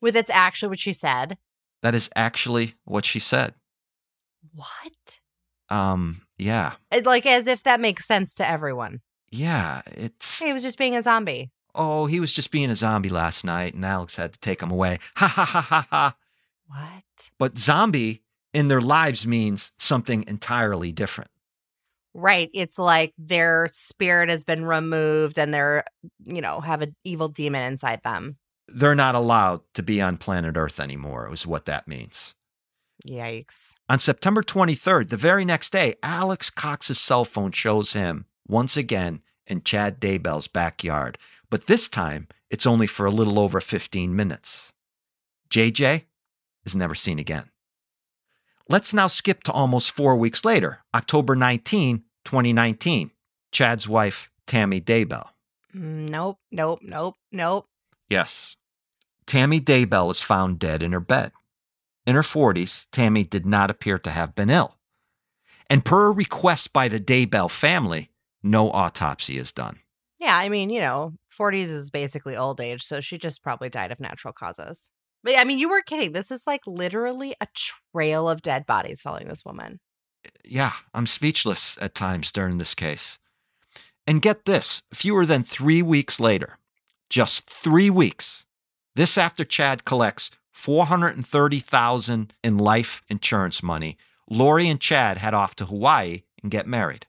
With 0.00 0.14
it's 0.16 0.30
actually 0.30 0.68
what 0.68 0.78
she 0.78 0.92
said. 0.92 1.38
That 1.82 1.94
is 1.94 2.10
actually 2.14 2.74
what 2.84 3.04
she 3.04 3.18
said. 3.18 3.54
What? 4.54 5.18
Um, 5.68 6.22
yeah. 6.38 6.74
It- 6.92 7.06
Like 7.06 7.26
as 7.26 7.46
if 7.46 7.62
that 7.64 7.80
makes 7.80 8.04
sense 8.06 8.34
to 8.36 8.48
everyone. 8.48 9.00
Yeah, 9.32 9.82
it's 9.86 10.38
He 10.40 10.52
was 10.52 10.62
just 10.62 10.78
being 10.78 10.94
a 10.94 11.02
zombie. 11.02 11.50
Oh, 11.76 12.06
he 12.06 12.20
was 12.20 12.32
just 12.32 12.50
being 12.50 12.70
a 12.70 12.74
zombie 12.74 13.08
last 13.08 13.44
night 13.44 13.74
and 13.74 13.84
Alex 13.84 14.16
had 14.16 14.32
to 14.32 14.40
take 14.40 14.62
him 14.62 14.70
away. 14.70 14.98
Ha 15.16 15.26
ha 15.28 15.44
ha 15.44 15.60
ha 15.60 15.86
ha. 15.90 16.16
What? 16.66 17.30
But 17.38 17.58
zombie 17.58 18.22
in 18.52 18.68
their 18.68 18.80
lives 18.80 19.26
means 19.26 19.72
something 19.78 20.24
entirely 20.26 20.90
different. 20.90 21.30
Right. 22.14 22.50
It's 22.54 22.78
like 22.78 23.12
their 23.18 23.68
spirit 23.70 24.30
has 24.30 24.42
been 24.42 24.64
removed 24.64 25.38
and 25.38 25.52
they're, 25.52 25.84
you 26.24 26.40
know, 26.40 26.60
have 26.60 26.80
an 26.80 26.96
evil 27.04 27.28
demon 27.28 27.62
inside 27.62 28.00
them. 28.02 28.38
They're 28.68 28.94
not 28.94 29.14
allowed 29.14 29.60
to 29.74 29.82
be 29.82 30.00
on 30.00 30.16
planet 30.16 30.56
Earth 30.56 30.80
anymore, 30.80 31.30
is 31.32 31.46
what 31.46 31.66
that 31.66 31.86
means. 31.86 32.34
Yikes. 33.06 33.74
On 33.88 33.98
September 33.98 34.42
23rd, 34.42 35.10
the 35.10 35.16
very 35.16 35.44
next 35.44 35.70
day, 35.70 35.96
Alex 36.02 36.50
Cox's 36.50 36.98
cell 36.98 37.24
phone 37.24 37.52
shows 37.52 37.92
him 37.92 38.24
once 38.48 38.76
again 38.76 39.20
in 39.46 39.62
Chad 39.62 40.00
Daybell's 40.00 40.48
backyard, 40.48 41.18
but 41.50 41.66
this 41.66 41.88
time 41.88 42.28
it's 42.50 42.66
only 42.66 42.86
for 42.86 43.06
a 43.06 43.10
little 43.10 43.38
over 43.38 43.60
15 43.60 44.14
minutes. 44.14 44.72
JJ 45.50 46.04
is 46.64 46.76
never 46.76 46.94
seen 46.94 47.18
again. 47.18 47.50
Let's 48.68 48.92
now 48.92 49.06
skip 49.06 49.42
to 49.44 49.52
almost 49.52 49.92
four 49.92 50.16
weeks 50.16 50.44
later, 50.44 50.80
October 50.94 51.36
19, 51.36 52.02
2019. 52.24 53.10
Chad's 53.52 53.88
wife, 53.88 54.30
Tammy 54.46 54.80
Daybell. 54.80 55.28
Nope, 55.72 56.38
nope, 56.50 56.80
nope, 56.82 57.14
nope. 57.30 57.66
Yes. 58.08 58.56
Tammy 59.26 59.60
Daybell 59.60 60.10
is 60.10 60.20
found 60.20 60.58
dead 60.58 60.82
in 60.82 60.92
her 60.92 61.00
bed. 61.00 61.32
In 62.06 62.14
her 62.14 62.22
40s, 62.22 62.86
Tammy 62.92 63.24
did 63.24 63.46
not 63.46 63.70
appear 63.70 63.98
to 63.98 64.10
have 64.10 64.34
been 64.34 64.50
ill. 64.50 64.76
And 65.68 65.84
per 65.84 66.12
request 66.12 66.72
by 66.72 66.88
the 66.88 67.00
Daybell 67.00 67.50
family, 67.50 68.10
no 68.42 68.70
autopsy 68.70 69.36
is 69.36 69.52
done. 69.52 69.78
Yeah, 70.26 70.36
I 70.36 70.48
mean, 70.48 70.70
you 70.70 70.80
know, 70.80 71.12
40s 71.38 71.68
is 71.68 71.88
basically 71.88 72.36
old 72.36 72.60
age, 72.60 72.82
so 72.82 73.00
she 73.00 73.16
just 73.16 73.44
probably 73.44 73.68
died 73.68 73.92
of 73.92 74.00
natural 74.00 74.32
causes. 74.32 74.90
But 75.22 75.38
I 75.38 75.44
mean, 75.44 75.60
you 75.60 75.68
were 75.68 75.82
kidding. 75.82 76.10
This 76.10 76.32
is 76.32 76.48
like 76.48 76.62
literally 76.66 77.36
a 77.40 77.46
trail 77.54 78.28
of 78.28 78.42
dead 78.42 78.66
bodies 78.66 79.02
following 79.02 79.28
this 79.28 79.44
woman. 79.44 79.78
Eh, 80.24 80.30
yeah, 80.44 80.72
I'm 80.92 81.06
speechless 81.06 81.78
at 81.80 81.94
times 81.94 82.32
during 82.32 82.58
this 82.58 82.74
case. 82.74 83.20
And 84.04 84.20
get 84.20 84.46
this 84.46 84.82
fewer 84.92 85.24
than 85.26 85.44
three 85.44 85.80
weeks 85.80 86.18
later, 86.18 86.58
just 87.08 87.48
three 87.48 87.88
weeks, 87.88 88.46
this 88.96 89.16
after 89.16 89.44
Chad 89.44 89.84
collects 89.84 90.32
430,000 90.52 92.34
in 92.42 92.58
life 92.58 93.00
insurance 93.08 93.62
money, 93.62 93.96
Lori 94.28 94.68
and 94.68 94.80
Chad 94.80 95.18
head 95.18 95.34
off 95.34 95.54
to 95.54 95.66
Hawaii 95.66 96.22
and 96.42 96.50
get 96.50 96.66
married. 96.66 97.06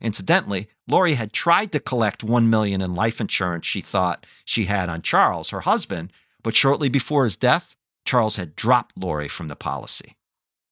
Incidentally, 0.00 0.68
Lori 0.88 1.14
had 1.14 1.32
tried 1.32 1.72
to 1.72 1.80
collect 1.80 2.22
1 2.22 2.48
million 2.48 2.80
in 2.80 2.94
life 2.94 3.20
insurance 3.20 3.66
she 3.66 3.80
thought 3.80 4.24
she 4.44 4.66
had 4.66 4.88
on 4.88 5.02
Charles, 5.02 5.50
her 5.50 5.60
husband, 5.60 6.12
but 6.42 6.54
shortly 6.54 6.88
before 6.88 7.24
his 7.24 7.36
death, 7.36 7.74
Charles 8.04 8.36
had 8.36 8.54
dropped 8.54 8.96
Lori 8.96 9.26
from 9.28 9.48
the 9.48 9.56
policy. 9.56 10.16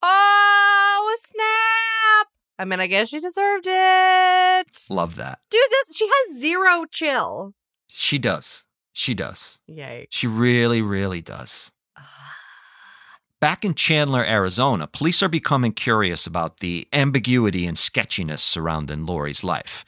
Oh, 0.03 1.17
snap! 1.21 2.29
I 2.59 2.65
mean, 2.65 2.79
I 2.79 2.87
guess 2.87 3.09
she 3.09 3.19
deserved 3.19 3.67
it. 3.69 4.87
Love 4.89 5.17
that. 5.17 5.41
Dude, 5.51 5.61
this 5.71 5.97
she 5.97 6.09
has 6.09 6.39
zero 6.39 6.85
chill. 6.91 7.55
She 7.89 8.19
does. 8.19 8.65
She 8.93 9.15
does. 9.15 9.59
Yikes. 9.69 10.07
She 10.11 10.29
really, 10.29 10.81
really 10.81 11.21
does. 11.21 11.73
Back 13.41 13.65
in 13.65 13.75
Chandler, 13.75 14.25
Arizona, 14.25 14.87
police 14.87 15.21
are 15.25 15.29
becoming 15.29 15.73
curious 15.73 16.25
about 16.29 16.61
the 16.61 16.87
ambiguity 16.93 17.67
and 17.67 17.77
sketchiness 17.77 18.43
surrounding 18.43 19.05
Lori's 19.05 19.43
life. 19.43 19.85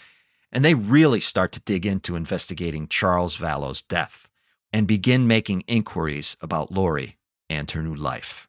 And 0.52 0.64
they 0.64 0.74
really 0.74 1.20
start 1.20 1.52
to 1.52 1.60
dig 1.60 1.84
into 1.84 2.16
investigating 2.16 2.88
Charles 2.88 3.36
Vallow's 3.36 3.82
death 3.82 4.28
and 4.72 4.86
begin 4.86 5.26
making 5.26 5.62
inquiries 5.62 6.36
about 6.40 6.70
Lori 6.70 7.16
and 7.48 7.70
her 7.70 7.82
new 7.82 7.94
life. 7.94 8.48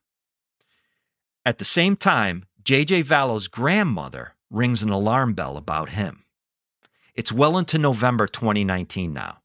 At 1.45 1.57
the 1.57 1.65
same 1.65 1.95
time, 1.95 2.43
J.J. 2.63 3.03
Vallow's 3.03 3.47
grandmother 3.47 4.33
rings 4.49 4.83
an 4.83 4.89
alarm 4.89 5.33
bell 5.33 5.57
about 5.57 5.89
him. 5.89 6.25
It's 7.15 7.31
well 7.31 7.57
into 7.57 7.77
November 7.77 8.27
2019 8.27 9.13
now. 9.13 9.39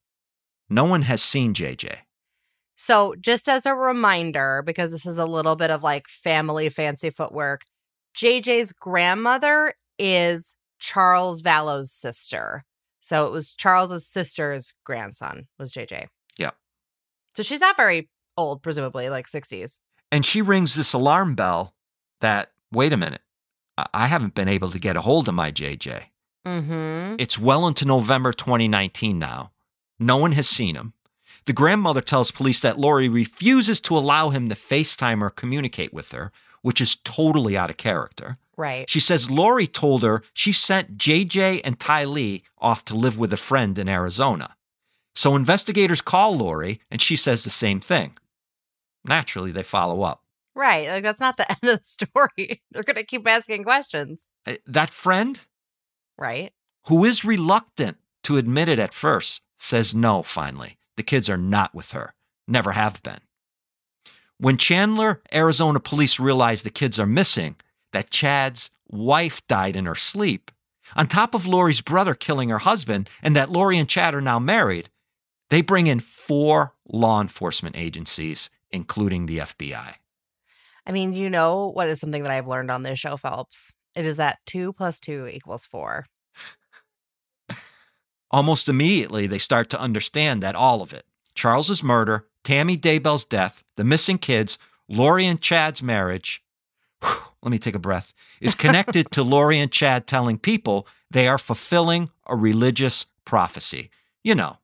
No 0.68 0.84
one 0.84 1.02
has 1.02 1.22
seen 1.22 1.54
JJ. 1.54 1.98
So, 2.76 3.14
just 3.20 3.48
as 3.48 3.64
a 3.64 3.74
reminder, 3.74 4.62
because 4.66 4.90
this 4.90 5.06
is 5.06 5.18
a 5.18 5.26
little 5.26 5.54
bit 5.54 5.70
of 5.70 5.82
like 5.82 6.08
family 6.08 6.68
fancy 6.68 7.10
footwork, 7.10 7.62
JJ's 8.16 8.72
grandmother 8.72 9.74
is 9.98 10.56
Charles 10.82 11.42
Vallow's 11.42 11.92
sister. 11.92 12.64
So, 13.00 13.26
it 13.26 13.32
was 13.32 13.54
Charles's 13.54 14.04
sister's 14.06 14.74
grandson, 14.84 15.46
was 15.58 15.72
JJ. 15.72 16.06
Yeah. 16.36 16.50
So, 17.36 17.44
she's 17.44 17.60
not 17.60 17.76
very 17.76 18.08
old, 18.36 18.62
presumably, 18.62 19.08
like 19.08 19.28
60s. 19.28 19.78
And 20.10 20.26
she 20.26 20.42
rings 20.42 20.74
this 20.74 20.92
alarm 20.92 21.36
bell 21.36 21.74
that, 22.20 22.50
wait 22.72 22.92
a 22.92 22.96
minute, 22.96 23.22
I- 23.78 24.08
haven't 24.08 24.34
been 24.34 24.48
able 24.48 24.70
to 24.70 24.78
get 24.80 24.96
a 24.96 25.02
hold 25.02 25.28
of 25.28 25.34
my 25.34 25.52
JJ. 25.52 26.06
Mm-hmm. 26.46 27.14
It's 27.18 27.38
well 27.38 27.68
into 27.68 27.84
November 27.84 28.32
2019 28.32 29.18
now. 29.18 29.52
No 30.00 30.16
one 30.16 30.32
has 30.32 30.48
seen 30.48 30.74
him. 30.74 30.94
The 31.44 31.52
grandmother 31.52 32.00
tells 32.00 32.32
police 32.32 32.60
that 32.60 32.78
Lori 32.78 33.08
refuses 33.08 33.80
to 33.82 33.96
allow 33.96 34.30
him 34.30 34.48
to 34.48 34.54
FaceTime 34.56 35.22
or 35.22 35.30
communicate 35.30 35.94
with 35.94 36.10
her, 36.10 36.32
which 36.62 36.80
is 36.80 36.96
totally 36.96 37.56
out 37.56 37.70
of 37.70 37.76
character. 37.76 38.38
Right. 38.56 38.88
She 38.88 39.00
says 39.00 39.30
Lori 39.30 39.66
told 39.66 40.02
her 40.02 40.22
she 40.34 40.52
sent 40.52 40.98
JJ 40.98 41.62
and 41.64 41.78
Tylee 41.78 42.42
off 42.58 42.84
to 42.86 42.94
live 42.96 43.16
with 43.18 43.32
a 43.32 43.36
friend 43.38 43.78
in 43.78 43.88
Arizona. 43.88 44.56
So 45.14 45.34
investigators 45.36 46.00
call 46.00 46.36
Lori 46.36 46.80
and 46.90 47.00
she 47.00 47.16
says 47.16 47.44
the 47.44 47.50
same 47.50 47.80
thing. 47.80 48.12
Naturally, 49.04 49.52
they 49.52 49.62
follow 49.62 50.02
up. 50.02 50.22
Right. 50.54 50.88
Like, 50.88 51.02
that's 51.02 51.20
not 51.20 51.36
the 51.38 51.50
end 51.50 51.58
of 51.62 51.78
the 51.80 51.84
story. 51.84 52.62
They're 52.70 52.82
going 52.82 52.96
to 52.96 53.04
keep 53.04 53.26
asking 53.26 53.64
questions. 53.64 54.28
Uh, 54.46 54.54
That 54.66 54.90
friend, 54.90 55.40
Right. 56.18 56.52
who 56.88 57.04
is 57.04 57.24
reluctant 57.24 57.96
to 58.24 58.36
admit 58.36 58.68
it 58.68 58.78
at 58.78 58.92
first, 58.94 59.42
says 59.58 59.94
no 59.94 60.22
finally. 60.22 60.76
The 60.96 61.02
kids 61.02 61.28
are 61.30 61.38
not 61.38 61.74
with 61.74 61.92
her, 61.92 62.14
never 62.46 62.72
have 62.72 63.02
been. 63.02 63.20
When 64.38 64.56
Chandler, 64.58 65.20
Arizona 65.32 65.80
police 65.80 66.20
realize 66.20 66.62
the 66.62 66.70
kids 66.70 66.98
are 66.98 67.06
missing, 67.06 67.56
that 67.92 68.10
Chad's 68.10 68.70
wife 68.88 69.46
died 69.46 69.76
in 69.76 69.86
her 69.86 69.94
sleep, 69.94 70.50
on 70.94 71.06
top 71.06 71.34
of 71.34 71.46
Lori's 71.46 71.80
brother 71.80 72.14
killing 72.14 72.48
her 72.50 72.58
husband, 72.58 73.08
and 73.22 73.34
that 73.36 73.50
Lori 73.50 73.78
and 73.78 73.88
Chad 73.88 74.14
are 74.14 74.20
now 74.20 74.38
married, 74.38 74.90
they 75.50 75.62
bring 75.62 75.86
in 75.86 76.00
four 76.00 76.70
law 76.86 77.20
enforcement 77.20 77.76
agencies, 77.76 78.50
including 78.70 79.26
the 79.26 79.38
FBI. 79.38 79.94
I 80.86 80.92
mean, 80.92 81.12
you 81.12 81.30
know 81.30 81.70
what 81.74 81.88
is 81.88 82.00
something 82.00 82.22
that 82.22 82.32
I've 82.32 82.48
learned 82.48 82.70
on 82.70 82.82
this 82.82 82.98
show, 82.98 83.16
Phelps? 83.16 83.72
It 83.94 84.04
is 84.04 84.16
that 84.16 84.38
two 84.46 84.72
plus 84.72 84.98
two 84.98 85.28
equals 85.28 85.64
four. 85.64 86.06
Almost 88.30 88.68
immediately, 88.68 89.26
they 89.26 89.38
start 89.38 89.68
to 89.70 89.80
understand 89.80 90.42
that 90.42 90.56
all 90.56 90.82
of 90.82 90.92
it 90.92 91.04
Charles's 91.34 91.82
murder, 91.82 92.26
Tammy 92.44 92.76
Daybell's 92.76 93.24
death, 93.24 93.62
the 93.76 93.84
missing 93.84 94.18
kids, 94.18 94.58
Lori 94.88 95.26
and 95.26 95.40
Chad's 95.40 95.82
marriage 95.82 96.42
let 97.42 97.50
me 97.50 97.58
take 97.58 97.74
a 97.74 97.80
breath 97.80 98.14
is 98.40 98.54
connected 98.54 99.10
to 99.10 99.22
Lori 99.22 99.58
and 99.58 99.70
Chad 99.70 100.06
telling 100.06 100.38
people 100.38 100.86
they 101.10 101.26
are 101.26 101.38
fulfilling 101.38 102.10
a 102.26 102.36
religious 102.36 103.06
prophecy. 103.24 103.90
You 104.22 104.34
know, 104.34 104.58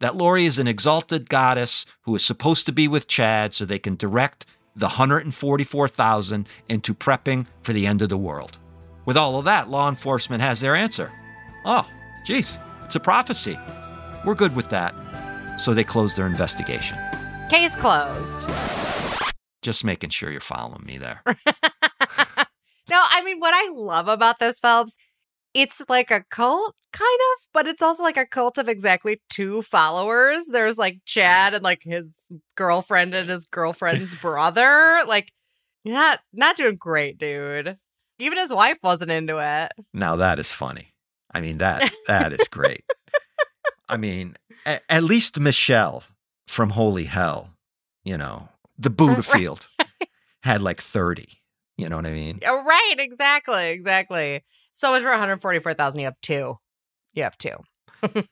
that 0.00 0.16
Lori 0.16 0.44
is 0.44 0.58
an 0.58 0.66
exalted 0.66 1.28
goddess 1.30 1.86
who 2.02 2.14
is 2.14 2.24
supposed 2.24 2.66
to 2.66 2.72
be 2.72 2.88
with 2.88 3.06
Chad 3.06 3.54
so 3.54 3.64
they 3.64 3.78
can 3.78 3.96
direct 3.96 4.44
the 4.74 4.86
144,000 4.86 6.48
into 6.68 6.94
prepping 6.94 7.46
for 7.62 7.72
the 7.72 7.86
end 7.86 8.02
of 8.02 8.08
the 8.08 8.18
world. 8.18 8.58
With 9.06 9.16
all 9.16 9.38
of 9.38 9.44
that, 9.46 9.70
law 9.70 9.88
enforcement 9.88 10.42
has 10.42 10.60
their 10.60 10.74
answer. 10.74 11.12
Oh, 11.64 11.88
geez, 12.24 12.58
it's 12.84 12.96
a 12.96 13.00
prophecy. 13.00 13.56
We're 14.24 14.34
good 14.34 14.54
with 14.54 14.68
that. 14.70 14.94
So 15.58 15.72
they 15.72 15.84
close 15.84 16.14
their 16.14 16.26
investigation. 16.26 16.98
Case 17.48 17.74
closed. 17.76 18.50
Just 19.62 19.84
making 19.84 20.10
sure 20.10 20.30
you're 20.30 20.40
following 20.40 20.84
me 20.84 20.98
there. 20.98 21.22
no, 22.96 23.04
I 23.10 23.22
mean, 23.22 23.38
what 23.40 23.52
I 23.54 23.70
love 23.74 24.08
about 24.08 24.38
this, 24.38 24.58
Phelps, 24.58 24.96
it's 25.52 25.82
like 25.88 26.10
a 26.10 26.24
cult, 26.30 26.74
kind 26.92 27.20
of, 27.34 27.46
but 27.52 27.66
it's 27.66 27.82
also 27.82 28.02
like 28.02 28.16
a 28.16 28.24
cult 28.26 28.56
of 28.56 28.68
exactly 28.70 29.20
two 29.28 29.60
followers. 29.62 30.46
There's 30.46 30.78
like 30.78 31.00
Chad 31.04 31.52
and 31.52 31.62
like 31.62 31.82
his 31.82 32.14
girlfriend 32.56 33.14
and 33.14 33.28
his 33.28 33.46
girlfriend's 33.46 34.14
brother. 34.20 35.02
Like, 35.06 35.30
not 35.84 36.20
not 36.32 36.56
doing 36.56 36.76
great, 36.76 37.18
dude. 37.18 37.76
Even 38.18 38.38
his 38.38 38.52
wife 38.52 38.78
wasn't 38.82 39.10
into 39.10 39.36
it. 39.38 39.72
Now 39.92 40.16
that 40.16 40.38
is 40.38 40.50
funny. 40.50 40.94
I 41.34 41.42
mean 41.42 41.58
that 41.58 41.92
that 42.06 42.32
is 42.32 42.48
great. 42.50 42.84
I 43.90 43.98
mean, 43.98 44.36
a- 44.64 44.80
at 44.90 45.04
least 45.04 45.38
Michel 45.38 46.02
from 46.48 46.70
Holy 46.70 47.04
Hell, 47.04 47.50
you 48.04 48.16
know, 48.16 48.48
the 48.78 48.90
Buddha 48.90 49.22
field 49.22 49.66
had 50.42 50.62
like 50.62 50.80
30. 50.80 51.26
You 51.78 51.88
know 51.88 51.96
what 51.96 52.06
I 52.06 52.12
mean? 52.12 52.40
Oh, 52.46 52.64
right, 52.64 52.94
exactly, 52.98 53.70
exactly. 53.70 54.42
So 54.72 54.90
much 54.90 55.02
for 55.02 55.10
144,000. 55.10 56.00
You 56.00 56.06
have 56.06 56.20
two. 56.22 56.56
You 57.12 57.22
have 57.22 57.36
two. 57.38 57.56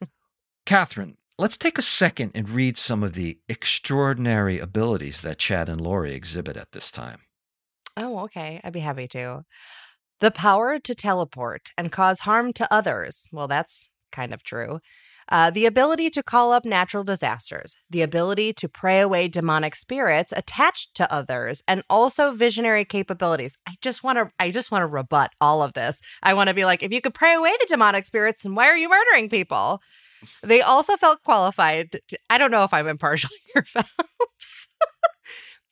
Catherine, 0.67 1.17
let's 1.39 1.57
take 1.57 1.77
a 1.79 1.83
second 1.83 2.33
and 2.35 2.49
read 2.49 2.77
some 2.77 3.03
of 3.03 3.13
the 3.13 3.39
extraordinary 3.49 4.59
abilities 4.59 5.21
that 5.23 5.39
Chad 5.39 5.69
and 5.69 5.81
Lori 5.81 6.15
exhibit 6.15 6.57
at 6.57 6.73
this 6.73 6.91
time. 6.91 7.21
Oh, 7.97 8.21
okay. 8.21 8.61
I'd 8.65 8.73
be 8.73 8.81
happy 8.81 9.09
to. 9.09 9.45
The 10.21 10.31
power 10.31 10.79
to 10.79 10.95
teleport 10.95 11.71
and 11.77 11.93
cause 11.93 12.21
harm 12.21 12.53
to 12.55 12.73
others. 12.73 13.29
Well, 13.33 13.49
that's 13.49 13.91
kind 14.11 14.33
of 14.33 14.43
true. 14.43 14.81
Uh, 15.29 15.51
the 15.51 15.67
ability 15.67 16.11
to 16.11 16.23
call 16.23 16.53
up 16.53 16.65
natural 16.65 17.05
disasters, 17.05 17.77
the 17.91 18.03
ability 18.03 18.53
to 18.53 18.69
pray 18.69 19.01
away 19.01 19.29
demonic 19.29 19.75
spirits 19.75 20.33
attached 20.37 20.95
to 20.95 21.13
others, 21.13 21.63
and 21.67 21.83
also 21.89 22.33
visionary 22.33 22.85
capabilities. 22.85 23.57
I 23.67 23.75
just 23.81 24.03
want 24.03 24.19
to, 24.19 24.31
I 24.39 24.51
just 24.51 24.71
want 24.71 24.83
to 24.83 24.87
rebut 24.87 25.31
all 25.41 25.63
of 25.63 25.73
this. 25.73 26.01
I 26.23 26.35
want 26.35 26.49
to 26.49 26.55
be 26.55 26.65
like, 26.65 26.83
if 26.83 26.93
you 26.93 27.01
could 27.01 27.15
pray 27.15 27.35
away 27.35 27.53
the 27.61 27.67
demonic 27.69 28.05
spirits, 28.05 28.43
then 28.43 28.55
why 28.55 28.67
are 28.67 28.77
you 28.77 28.89
murdering 28.89 29.29
people? 29.29 29.81
They 30.43 30.63
also 30.63 30.97
felt 30.97 31.23
qualified. 31.23 32.01
To, 32.09 32.19
I 32.31 32.39
don't 32.39 32.51
know 32.51 32.65
if 32.65 32.73
I'm 32.73 32.89
impartial 32.89 33.31
here, 33.55 33.63
Phelps. 33.63 34.69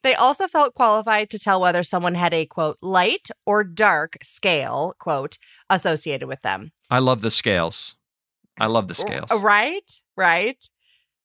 They 0.02 0.14
also 0.14 0.48
felt 0.48 0.74
qualified 0.74 1.30
to 1.30 1.38
tell 1.38 1.60
whether 1.60 1.82
someone 1.82 2.14
had 2.14 2.34
a 2.34 2.46
quote 2.46 2.78
light 2.82 3.28
or 3.46 3.62
dark 3.62 4.18
scale 4.22 4.94
quote 4.98 5.38
associated 5.70 6.26
with 6.26 6.40
them. 6.40 6.72
I 6.90 6.98
love 6.98 7.22
the 7.22 7.30
scales. 7.30 7.94
I 8.62 8.66
love 8.66 8.86
the 8.86 8.94
oh, 8.96 9.04
scales. 9.04 9.30
Uh, 9.32 9.40
right? 9.40 9.90
Right? 10.16 10.68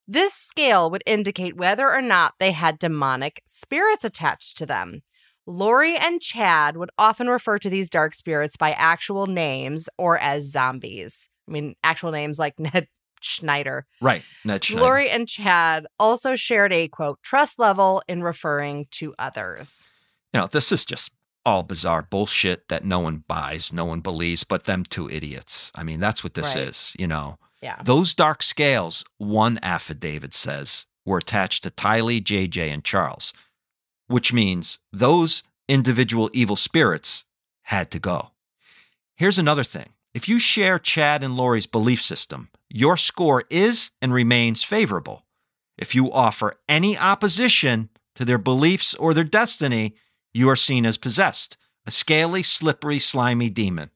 This 0.07 0.33
scale 0.33 0.89
would 0.89 1.03
indicate 1.05 1.55
whether 1.55 1.91
or 1.91 2.01
not 2.01 2.33
they 2.39 2.51
had 2.51 2.79
demonic 2.79 3.43
spirits 3.45 4.03
attached 4.03 4.57
to 4.57 4.65
them. 4.65 5.03
Lori 5.45 5.95
and 5.95 6.19
Chad 6.19 6.77
would 6.77 6.89
often 6.97 7.27
refer 7.27 7.59
to 7.59 7.69
these 7.69 7.91
dark 7.91 8.15
spirits 8.15 8.57
by 8.57 8.71
actual 8.71 9.27
names 9.27 9.87
or 9.99 10.17
as 10.17 10.51
zombies. 10.51 11.29
I 11.47 11.51
mean, 11.51 11.75
actual 11.83 12.11
names 12.11 12.39
like 12.39 12.59
Ned 12.59 12.87
Schneider. 13.21 13.85
Right. 14.01 14.23
Ned 14.43 14.63
Schneider. 14.63 14.83
Lori 14.83 15.09
and 15.11 15.27
Chad 15.27 15.85
also 15.99 16.35
shared 16.35 16.73
a 16.73 16.87
quote 16.87 17.21
trust 17.21 17.59
level 17.59 18.01
in 18.07 18.23
referring 18.23 18.87
to 18.93 19.13
others. 19.19 19.85
you 20.33 20.39
know, 20.39 20.47
this 20.47 20.71
is 20.71 20.85
just 20.85 21.11
all 21.47 21.63
bizarre 21.63 22.01
bullshit 22.03 22.67
that 22.67 22.83
no 22.83 22.99
one 22.99 23.23
buys, 23.25 23.71
no 23.71 23.85
one 23.85 24.01
believes, 24.01 24.43
but 24.43 24.65
them 24.65 24.83
two 24.83 25.09
idiots. 25.09 25.71
I 25.73 25.81
mean, 25.83 26.01
that's 26.01 26.21
what 26.21 26.33
this 26.33 26.55
Right. 26.55 26.67
is, 26.67 26.93
you 26.99 27.07
know. 27.07 27.39
Yeah. 27.61 27.81
Those 27.83 28.13
dark 28.13 28.43
scales, 28.43 29.05
one 29.17 29.57
affidavit 29.63 30.33
says, 30.33 30.87
were 31.05 31.19
attached 31.19 31.63
to 31.63 31.69
Tylee, 31.71 32.21
JJ, 32.21 32.69
and 32.69 32.83
Charles, 32.83 33.33
which 34.07 34.33
means 34.33 34.79
those 34.91 35.41
individual 35.69 36.29
evil 36.33 36.57
spirits 36.57 37.23
had 37.63 37.91
to 37.91 37.99
go. 37.99 38.31
Here's 39.15 39.39
another 39.39 39.63
thing 39.63 39.93
if 40.13 40.27
you 40.27 40.39
share 40.39 40.79
Chad 40.79 41.23
and 41.23 41.37
Lori's 41.37 41.65
belief 41.65 42.01
system, 42.01 42.49
your 42.69 42.97
score 42.97 43.45
is 43.49 43.91
and 44.01 44.13
remains 44.13 44.63
favorable. 44.63 45.25
If 45.77 45.95
you 45.95 46.11
offer 46.11 46.59
any 46.67 46.97
opposition 46.97 47.89
to 48.15 48.25
their 48.25 48.37
beliefs 48.37 48.93
or 48.95 49.13
their 49.13 49.23
destiny, 49.23 49.95
you 50.37 50.49
are 50.49 50.55
seen 50.55 50.85
as 50.85 50.97
possessed, 50.97 51.57
a 51.85 51.91
scaly, 51.91 52.43
slippery, 52.43 52.99
slimy 52.99 53.49
demon. 53.49 53.89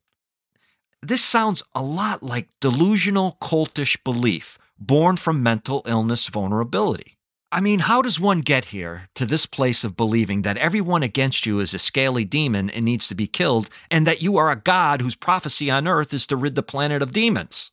This 1.01 1.23
sounds 1.23 1.63
a 1.73 1.81
lot 1.81 2.21
like 2.21 2.49
delusional 2.59 3.37
cultish 3.41 4.03
belief 4.03 4.57
born 4.77 5.15
from 5.15 5.43
mental 5.43 5.83
illness 5.85 6.27
vulnerability. 6.27 7.17
I 7.51 7.59
mean, 7.59 7.79
how 7.79 8.01
does 8.01 8.19
one 8.19 8.39
get 8.39 8.65
here 8.65 9.09
to 9.15 9.25
this 9.25 9.45
place 9.45 9.83
of 9.83 9.97
believing 9.97 10.41
that 10.43 10.57
everyone 10.57 11.03
against 11.03 11.45
you 11.45 11.59
is 11.59 11.73
a 11.73 11.79
scaly 11.79 12.23
demon 12.23 12.69
and 12.69 12.85
needs 12.85 13.07
to 13.09 13.15
be 13.15 13.27
killed, 13.27 13.69
and 13.91 14.07
that 14.07 14.21
you 14.21 14.37
are 14.37 14.49
a 14.49 14.55
god 14.55 15.01
whose 15.01 15.15
prophecy 15.15 15.69
on 15.69 15.87
earth 15.87 16.13
is 16.13 16.25
to 16.27 16.37
rid 16.37 16.55
the 16.55 16.63
planet 16.63 17.01
of 17.01 17.11
demons? 17.11 17.71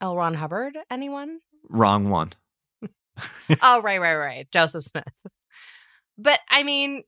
L. 0.00 0.16
Ron 0.16 0.34
Hubbard, 0.34 0.78
anyone? 0.90 1.40
Wrong 1.68 2.08
one. 2.08 2.32
oh, 3.62 3.82
right, 3.82 4.00
right, 4.00 4.16
right. 4.16 4.50
Joseph 4.50 4.84
Smith. 4.84 5.04
But 6.16 6.40
I 6.48 6.62
mean, 6.62 7.04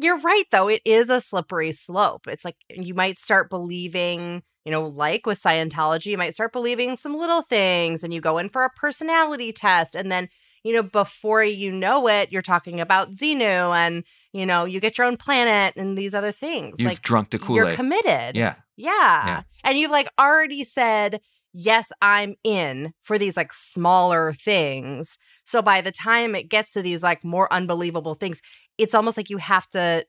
you're 0.00 0.18
right, 0.18 0.44
though. 0.50 0.68
It 0.68 0.82
is 0.84 1.10
a 1.10 1.20
slippery 1.20 1.72
slope. 1.72 2.26
It's 2.26 2.44
like 2.44 2.56
you 2.70 2.94
might 2.94 3.18
start 3.18 3.50
believing, 3.50 4.42
you 4.64 4.72
know, 4.72 4.86
like 4.86 5.26
with 5.26 5.42
Scientology, 5.42 6.06
you 6.06 6.18
might 6.18 6.34
start 6.34 6.52
believing 6.52 6.96
some 6.96 7.16
little 7.16 7.42
things 7.42 8.04
and 8.04 8.12
you 8.12 8.20
go 8.20 8.38
in 8.38 8.48
for 8.48 8.64
a 8.64 8.70
personality 8.70 9.52
test. 9.52 9.94
And 9.94 10.10
then, 10.10 10.28
you 10.62 10.74
know, 10.74 10.82
before 10.82 11.42
you 11.42 11.72
know 11.72 12.08
it, 12.08 12.30
you're 12.30 12.42
talking 12.42 12.80
about 12.80 13.12
Xenu 13.14 13.74
and, 13.74 14.04
you 14.32 14.46
know, 14.46 14.64
you 14.64 14.80
get 14.80 14.98
your 14.98 15.06
own 15.06 15.16
planet 15.16 15.74
and 15.76 15.96
these 15.96 16.14
other 16.14 16.32
things. 16.32 16.78
You've 16.78 16.90
like 16.90 17.02
drunk 17.02 17.30
the 17.30 17.38
Kool 17.38 17.56
you're 17.56 17.72
committed. 17.72 18.36
yeah. 18.36 18.54
Yeah. 18.76 19.26
Yeah. 19.26 19.42
And 19.62 19.78
you've 19.78 19.90
like 19.90 20.08
already 20.18 20.64
said, 20.64 21.20
yes, 21.52 21.92
I'm 22.00 22.34
in 22.44 22.94
for 23.02 23.18
these 23.18 23.36
like 23.36 23.52
smaller 23.52 24.32
things. 24.32 25.18
So 25.44 25.60
by 25.62 25.80
the 25.80 25.92
time 25.92 26.34
it 26.34 26.48
gets 26.48 26.72
to 26.72 26.82
these 26.82 27.02
like 27.02 27.24
more 27.24 27.52
unbelievable 27.52 28.14
things, 28.14 28.40
it's 28.80 28.94
almost 28.94 29.16
like 29.16 29.30
you 29.30 29.38
have 29.38 29.68
to 29.70 30.06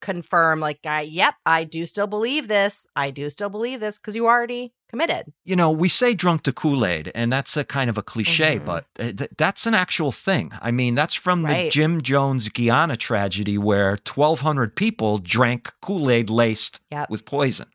confirm, 0.00 0.60
like, 0.60 0.80
I, 0.84 1.02
yep, 1.02 1.34
I 1.46 1.64
do 1.64 1.86
still 1.86 2.06
believe 2.06 2.48
this. 2.48 2.86
I 2.94 3.10
do 3.10 3.30
still 3.30 3.48
believe 3.48 3.80
this 3.80 3.98
because 3.98 4.14
you 4.14 4.26
already 4.26 4.72
committed. 4.88 5.32
you 5.44 5.56
know, 5.56 5.70
we 5.72 5.88
say 5.88 6.14
drunk 6.14 6.42
to 6.42 6.52
Kool 6.52 6.86
Aid, 6.86 7.10
and 7.16 7.32
that's 7.32 7.56
a 7.56 7.64
kind 7.64 7.90
of 7.90 7.98
a 7.98 8.02
cliche, 8.02 8.58
Mhm. 8.60 8.64
but 8.64 8.84
uh, 9.00 9.10
th- 9.12 9.30
that's 9.36 9.66
an 9.66 9.74
actual 9.74 10.12
thing. 10.12 10.52
I 10.62 10.70
mean, 10.70 10.94
that's 10.94 11.14
from 11.14 11.42
the 11.42 11.68
Jim 11.70 12.00
Jones 12.02 12.48
Guyana 12.48 12.96
tragedy 12.96 13.58
where 13.58 13.96
1,200 14.04 14.76
people 14.76 15.18
drank 15.18 15.72
Kool 15.82 16.10
Aid 16.10 16.30
laced 16.30 16.80
Yep. 16.92 17.10
with 17.10 17.24
poison. 17.24 17.66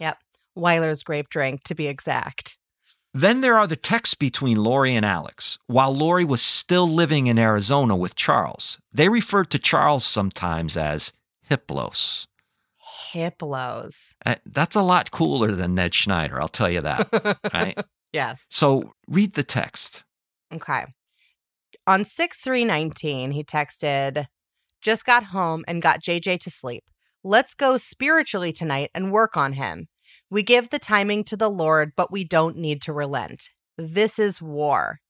Yep 0.00 0.18
weiler's 0.56 1.02
grape 1.02 1.28
drink, 1.30 1.64
to 1.64 1.74
be 1.74 1.88
exact. 1.88 2.58
Then 3.16 3.42
there 3.42 3.56
are 3.56 3.68
the 3.68 3.76
texts 3.76 4.14
between 4.14 4.56
Lori 4.56 4.96
and 4.96 5.06
Alex. 5.06 5.56
While 5.68 5.94
Lori 5.94 6.24
was 6.24 6.42
still 6.42 6.88
living 6.88 7.28
in 7.28 7.38
Arizona 7.38 7.96
with 7.96 8.16
Charles, 8.16 8.80
they 8.92 9.08
referred 9.08 9.50
to 9.50 9.58
Charles 9.60 10.04
sometimes 10.04 10.76
as 10.76 11.12
Hiplos. 11.48 12.26
Hiplos. 13.12 14.14
Uh, 14.26 14.34
That's 14.44 14.74
a 14.74 14.82
lot 14.82 15.12
cooler 15.12 15.52
than 15.52 15.76
Ned 15.76 15.94
Schneider, 15.94 16.40
I'll 16.40 16.48
tell 16.48 16.68
you 16.68 16.80
that. 16.80 17.38
right? 17.54 17.78
yes. 18.12 18.40
So 18.48 18.94
read 19.06 19.34
the 19.34 19.44
text. 19.44 20.04
Okay. 20.52 20.84
On 21.86 22.04
6 22.04 22.40
3 22.40 22.64
19, 22.64 23.30
he 23.30 23.44
texted, 23.44 24.26
Just 24.82 25.04
got 25.04 25.24
home 25.24 25.64
and 25.68 25.80
got 25.80 26.02
JJ 26.02 26.40
to 26.40 26.50
sleep. 26.50 26.82
Let's 27.22 27.54
go 27.54 27.76
spiritually 27.76 28.52
tonight 28.52 28.90
and 28.92 29.12
work 29.12 29.36
on 29.36 29.52
him. 29.52 29.86
We 30.30 30.42
give 30.42 30.70
the 30.70 30.78
timing 30.78 31.24
to 31.24 31.36
the 31.36 31.50
Lord, 31.50 31.92
but 31.96 32.10
we 32.10 32.24
don't 32.24 32.56
need 32.56 32.82
to 32.82 32.92
relent. 32.92 33.50
This 33.76 34.18
is 34.18 34.40
war. 34.40 35.00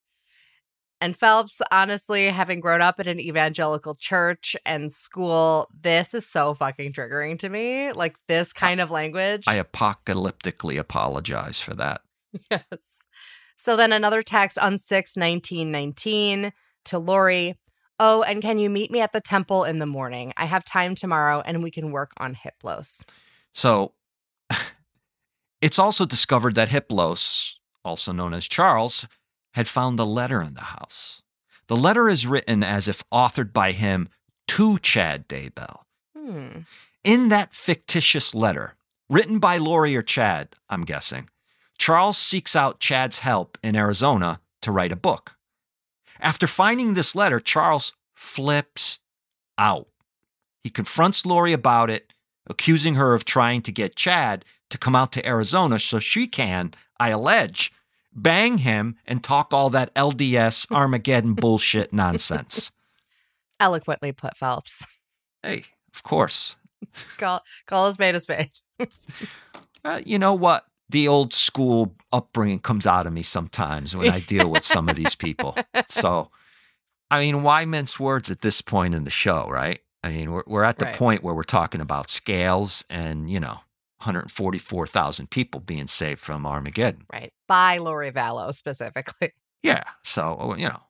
And 1.00 1.16
Phelps, 1.16 1.61
honestly, 1.70 2.29
having 2.29 2.61
grown 2.61 2.81
up 2.81 2.98
in 2.98 3.09
an 3.09 3.20
evangelical 3.20 3.94
church 3.94 4.57
and 4.64 4.90
school, 4.90 5.68
this 5.79 6.14
is 6.14 6.27
so 6.27 6.55
fucking 6.55 6.92
triggering 6.92 7.38
to 7.40 7.48
me. 7.48 7.92
Like 7.92 8.16
this 8.27 8.53
kind 8.53 8.81
of 8.81 8.90
language. 8.90 9.44
I 9.46 9.62
apocalyptically 9.62 10.79
apologize 10.79 11.61
for 11.61 11.74
that. 11.74 12.00
Yes. 12.50 13.07
So 13.57 13.77
then 13.77 13.92
another 13.92 14.20
text 14.20 14.59
on 14.59 14.77
6 14.77 15.16
19 15.16 15.70
19 15.70 16.53
to 16.87 16.98
Lori. 16.98 17.57
Oh, 18.00 18.22
and 18.22 18.42
can 18.42 18.59
you 18.59 18.68
meet 18.68 18.90
me 18.90 19.00
at 19.00 19.12
the 19.12 19.20
temple 19.20 19.64
in 19.64 19.79
the 19.79 19.87
morning? 19.87 20.33
I 20.37 20.46
have 20.46 20.64
time 20.64 20.94
tomorrow 20.94 21.42
and 21.46 21.62
we 21.62 21.70
can 21.70 21.92
work 21.92 22.12
on 22.18 22.35
Hiplos. 22.35 23.03
So 23.53 23.92
it's 25.64 25.79
also 25.79 26.05
discovered 26.05 26.55
that 26.57 26.68
Hiplos, 26.68 27.55
also 27.83 28.12
known 28.12 28.35
as 28.35 28.46
Charles, 28.46 29.09
had 29.55 29.66
found 29.66 29.98
a 29.98 30.05
letter 30.05 30.42
in 30.42 30.53
the 30.53 30.61
house. 30.77 31.22
The 31.68 31.77
letter 31.77 32.07
is 32.07 32.27
written 32.27 32.62
as 32.62 32.87
if 32.87 33.03
authored 33.11 33.55
by 33.55 33.72
him 33.72 34.11
to 34.48 34.79
Chad 34.81 35.27
Daybell. 35.27 35.85
Hmm. 36.14 36.48
In 37.03 37.31
that 37.31 37.55
fictitious 37.55 38.35
letter, 38.35 38.74
written 39.09 39.38
by 39.38 39.57
Lori 39.57 39.96
or 39.96 40.03
Chad, 40.03 40.50
I'm 40.68 40.85
guessing, 40.85 41.31
Charles 41.79 42.18
seeks 42.18 42.55
out 42.55 42.79
Chad's 42.79 43.20
help 43.20 43.57
in 43.62 43.74
Arizona 43.74 44.40
to 44.61 44.70
write 44.70 44.92
a 44.92 44.96
book. 44.96 45.37
After 46.20 46.46
finding 46.46 46.92
this 46.92 47.14
letter, 47.14 47.40
Charles 47.40 47.94
flips 48.12 48.98
out. 49.57 49.88
He 50.62 50.68
confronts 50.68 51.24
Lori 51.24 51.55
about 51.55 51.88
it, 51.88 52.12
accusing 52.46 52.94
her 52.94 53.14
of 53.14 53.24
trying 53.24 53.62
to 53.62 53.72
get 53.72 53.96
Chad 53.96 54.44
to 54.70 54.78
come 54.78 54.96
out 54.96 55.12
to 55.12 55.26
Arizona 55.26 55.78
so 55.78 55.98
she 55.98 56.26
can, 56.26 56.74
I 56.98 57.11
allege, 57.11 57.72
bang 58.12 58.59
him 58.59 58.96
and 59.07 59.22
talk 59.22 59.52
all 59.52 59.70
that 59.70 59.94
LDS 59.94 60.70
Armageddon 60.70 61.35
bullshit 61.35 61.92
nonsense. 61.92 62.72
Eloquently 63.61 64.12
put, 64.12 64.37
Phelps. 64.37 64.85
Hey, 65.42 65.64
of 65.94 66.02
course. 66.02 66.57
Call, 67.18 67.42
call 67.66 67.87
a 67.87 67.92
spade 67.92 68.14
a 68.14 68.20
spade. 68.20 68.50
Uh, 69.85 70.00
you 70.04 70.18
know 70.18 70.35
what? 70.35 70.66
The 70.90 71.09
old 71.09 71.33
school 71.33 71.94
upbringing 72.12 72.59
comes 72.59 72.87
out 72.87 73.07
of 73.07 73.12
me 73.12 73.22
sometimes 73.22 73.96
when 73.96 74.11
I 74.11 74.20
deal 74.20 74.50
with 74.50 74.64
some 74.64 74.88
of 74.88 74.96
these 74.96 75.14
people. 75.14 75.57
So, 75.88 76.30
I 77.11 77.20
mean, 77.20 77.42
why 77.42 77.64
mince 77.64 77.98
words 77.98 78.30
at 78.30 78.42
this 78.42 78.61
point 78.61 78.94
in 78.94 79.04
the 79.04 79.11
show, 79.11 79.48
right? 79.48 79.80
I 80.05 80.11
mean, 80.11 80.31
we're, 80.33 80.43
we're 80.47 80.64
at 80.64 80.79
the 80.79 80.85
Right. 80.87 80.95
point 80.97 81.23
where 81.23 81.35
we're 81.35 81.43
talking 81.45 81.81
about 81.81 82.11
scales 82.11 82.85
and, 82.90 83.31
you 83.31 83.40
know, 83.40 83.61
144,000 84.01 85.31
people 85.31 85.61
being 85.61 85.87
saved 85.87 86.21
from 86.21 86.47
Armageddon. 86.47 87.07
Right. 87.12 87.33
By 87.49 87.79
Lori 87.79 88.11
Vallow 88.12 88.55
specifically. 88.55 89.33
Yeah. 89.62 89.85
So, 90.03 90.37
oh, 90.38 90.55
you 90.57 90.69
know. 90.69 90.83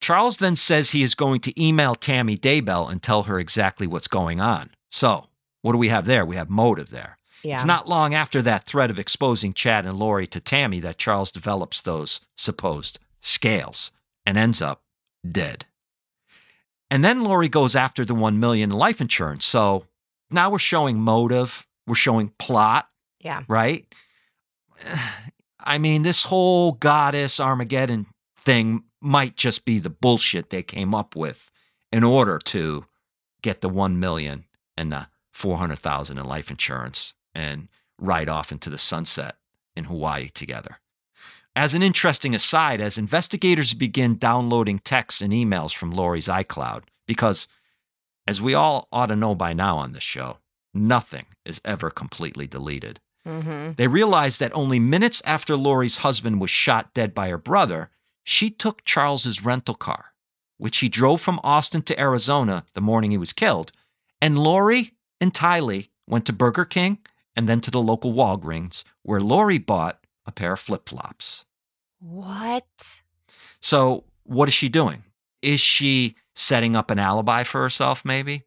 Charles 0.00 0.36
then 0.36 0.54
says 0.54 0.90
he 0.92 1.02
is 1.02 1.16
going 1.16 1.40
to 1.40 1.60
email 1.60 1.96
Tammy 1.96 2.38
Daybell 2.38 2.88
and 2.88 3.02
tell 3.02 3.24
her 3.24 3.40
exactly 3.40 3.88
what's 3.88 4.06
going 4.06 4.40
on. 4.40 4.70
So, 4.88 5.26
what 5.62 5.72
do 5.72 5.78
we 5.78 5.88
have 5.88 6.06
there? 6.06 6.24
We 6.24 6.36
have 6.36 6.48
motive 6.48 6.90
there. 6.90 7.18
Yeah. 7.42 7.54
It's 7.54 7.64
not 7.64 7.88
long 7.88 8.14
after 8.14 8.40
that 8.42 8.66
threat 8.66 8.88
of 8.90 9.00
exposing 9.00 9.52
Chad 9.52 9.84
and 9.84 9.98
Lori 9.98 10.28
to 10.28 10.38
Tammy 10.38 10.78
that 10.78 10.96
Charles 10.96 11.32
develops 11.32 11.82
those 11.82 12.20
supposed 12.36 13.00
scales 13.20 13.90
and 14.24 14.38
ends 14.38 14.62
up 14.62 14.82
dead. 15.28 15.66
And 16.92 17.02
then 17.02 17.24
Lori 17.24 17.48
goes 17.48 17.74
after 17.74 18.04
the 18.04 18.14
1 18.14 18.38
million 18.38 18.68
life 18.68 19.00
insurance. 19.00 19.46
So 19.46 19.86
now 20.30 20.50
we're 20.50 20.58
showing 20.58 21.00
motive, 21.00 21.66
we're 21.86 21.94
showing 21.94 22.34
plot, 22.38 22.86
yeah. 23.18 23.44
right? 23.48 23.86
I 25.58 25.78
mean, 25.78 26.02
this 26.02 26.24
whole 26.24 26.72
goddess 26.72 27.40
Armageddon 27.40 28.08
thing 28.36 28.84
might 29.00 29.36
just 29.36 29.64
be 29.64 29.78
the 29.78 29.88
bullshit 29.88 30.50
they 30.50 30.62
came 30.62 30.94
up 30.94 31.16
with 31.16 31.50
in 31.90 32.04
order 32.04 32.38
to 32.38 32.84
get 33.40 33.62
the 33.62 33.70
1 33.70 33.98
million 33.98 34.44
and 34.76 34.92
the 34.92 35.08
400,000 35.30 36.18
in 36.18 36.24
life 36.26 36.50
insurance 36.50 37.14
and 37.34 37.68
ride 37.98 38.28
off 38.28 38.52
into 38.52 38.68
the 38.68 38.76
sunset 38.76 39.36
in 39.74 39.84
Hawaii 39.84 40.28
together. 40.28 40.78
As 41.54 41.74
an 41.74 41.82
interesting 41.82 42.34
aside, 42.34 42.80
as 42.80 42.96
investigators 42.96 43.74
begin 43.74 44.16
downloading 44.16 44.78
texts 44.78 45.20
and 45.20 45.32
emails 45.32 45.74
from 45.74 45.90
Lori's 45.90 46.28
iCloud, 46.28 46.84
because 47.06 47.46
as 48.26 48.40
we 48.40 48.54
all 48.54 48.88
ought 48.90 49.06
to 49.06 49.16
know 49.16 49.34
by 49.34 49.52
now 49.52 49.76
on 49.76 49.92
this 49.92 50.02
show, 50.02 50.38
nothing 50.72 51.26
is 51.44 51.60
ever 51.64 51.90
completely 51.90 52.46
deleted. 52.46 53.00
Mm-hmm. 53.26 53.72
They 53.76 53.86
realized 53.86 54.40
that 54.40 54.54
only 54.54 54.78
minutes 54.78 55.22
after 55.24 55.54
Lori's 55.54 55.98
husband 55.98 56.40
was 56.40 56.50
shot 56.50 56.94
dead 56.94 57.14
by 57.14 57.28
her 57.28 57.38
brother, 57.38 57.90
she 58.24 58.48
took 58.50 58.84
Charles's 58.84 59.44
rental 59.44 59.74
car, 59.74 60.06
which 60.56 60.78
he 60.78 60.88
drove 60.88 61.20
from 61.20 61.40
Austin 61.44 61.82
to 61.82 62.00
Arizona 62.00 62.64
the 62.72 62.80
morning 62.80 63.10
he 63.10 63.18
was 63.18 63.32
killed. 63.32 63.72
And 64.20 64.38
Lori 64.38 64.92
and 65.20 65.34
Tylee 65.34 65.88
went 66.06 66.24
to 66.26 66.32
Burger 66.32 66.64
King 66.64 66.98
and 67.36 67.48
then 67.48 67.60
to 67.60 67.70
the 67.70 67.80
local 67.80 68.12
Walgreens, 68.12 68.84
where 69.02 69.20
Lori 69.20 69.58
bought 69.58 70.01
a 70.26 70.32
pair 70.32 70.52
of 70.52 70.60
flip 70.60 70.88
flops. 70.88 71.44
What? 72.00 73.00
So, 73.60 74.04
what 74.24 74.48
is 74.48 74.54
she 74.54 74.68
doing? 74.68 75.04
Is 75.40 75.60
she 75.60 76.16
setting 76.34 76.76
up 76.76 76.90
an 76.90 76.98
alibi 76.98 77.42
for 77.44 77.60
herself, 77.62 78.04
maybe? 78.04 78.42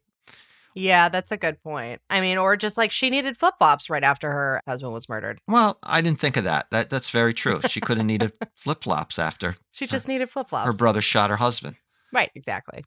Yeah, 0.74 1.08
that's 1.08 1.32
a 1.32 1.38
good 1.38 1.62
point. 1.62 2.02
I 2.10 2.20
mean, 2.20 2.36
or 2.36 2.54
just 2.56 2.76
like 2.76 2.92
she 2.92 3.08
needed 3.08 3.36
flip 3.36 3.54
flops 3.56 3.88
right 3.88 4.04
after 4.04 4.30
her 4.30 4.60
husband 4.66 4.92
was 4.92 5.08
murdered. 5.08 5.38
Well, 5.48 5.78
I 5.82 6.02
didn't 6.02 6.20
think 6.20 6.36
of 6.36 6.44
that. 6.44 6.66
That 6.70 6.90
that's 6.90 7.08
very 7.08 7.32
true. 7.32 7.60
She 7.66 7.80
could 7.80 7.96
have 7.96 8.04
needed 8.06 8.32
flip 8.56 8.82
flops 8.82 9.18
after 9.18 9.56
She 9.74 9.86
just 9.86 10.06
needed 10.06 10.28
flip 10.30 10.48
flops. 10.50 10.66
her 10.66 10.74
brother 10.74 11.00
shot 11.00 11.30
her 11.30 11.36
husband. 11.36 11.76
Right, 12.12 12.30
exactly. 12.34 12.84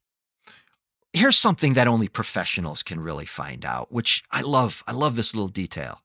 Here's 1.13 1.37
something 1.37 1.73
that 1.73 1.87
only 1.87 2.07
professionals 2.07 2.83
can 2.83 2.99
really 2.99 3.25
find 3.25 3.65
out, 3.65 3.91
which 3.91 4.23
I 4.31 4.41
love. 4.41 4.83
I 4.85 4.91
love 4.91 5.15
this 5.15 5.33
little 5.33 5.47
detail. 5.49 6.03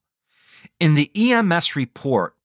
In 0.79 0.95
the 0.95 1.11
EMS 1.15 1.75
report 1.75 2.35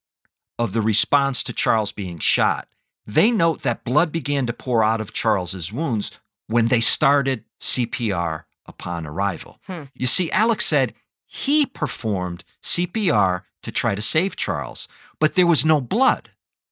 of 0.60 0.74
the 0.74 0.82
response 0.82 1.42
to 1.42 1.54
Charles 1.54 1.90
being 1.90 2.18
shot, 2.18 2.68
they 3.06 3.30
note 3.30 3.62
that 3.62 3.82
blood 3.82 4.12
began 4.12 4.44
to 4.44 4.52
pour 4.52 4.84
out 4.84 5.00
of 5.00 5.14
Charles's 5.14 5.72
wounds 5.72 6.12
when 6.48 6.68
they 6.68 6.80
started 6.80 7.44
CPR 7.62 8.44
upon 8.66 9.06
arrival. 9.06 9.58
Hmm. 9.64 9.84
You 9.94 10.04
see, 10.04 10.30
Alex 10.30 10.66
said 10.66 10.92
he 11.24 11.64
performed 11.64 12.44
CPR 12.62 13.40
to 13.62 13.72
try 13.72 13.94
to 13.94 14.02
save 14.02 14.36
Charles, 14.36 14.86
but 15.18 15.34
there 15.34 15.46
was 15.46 15.64
no 15.64 15.80
blood, 15.80 16.28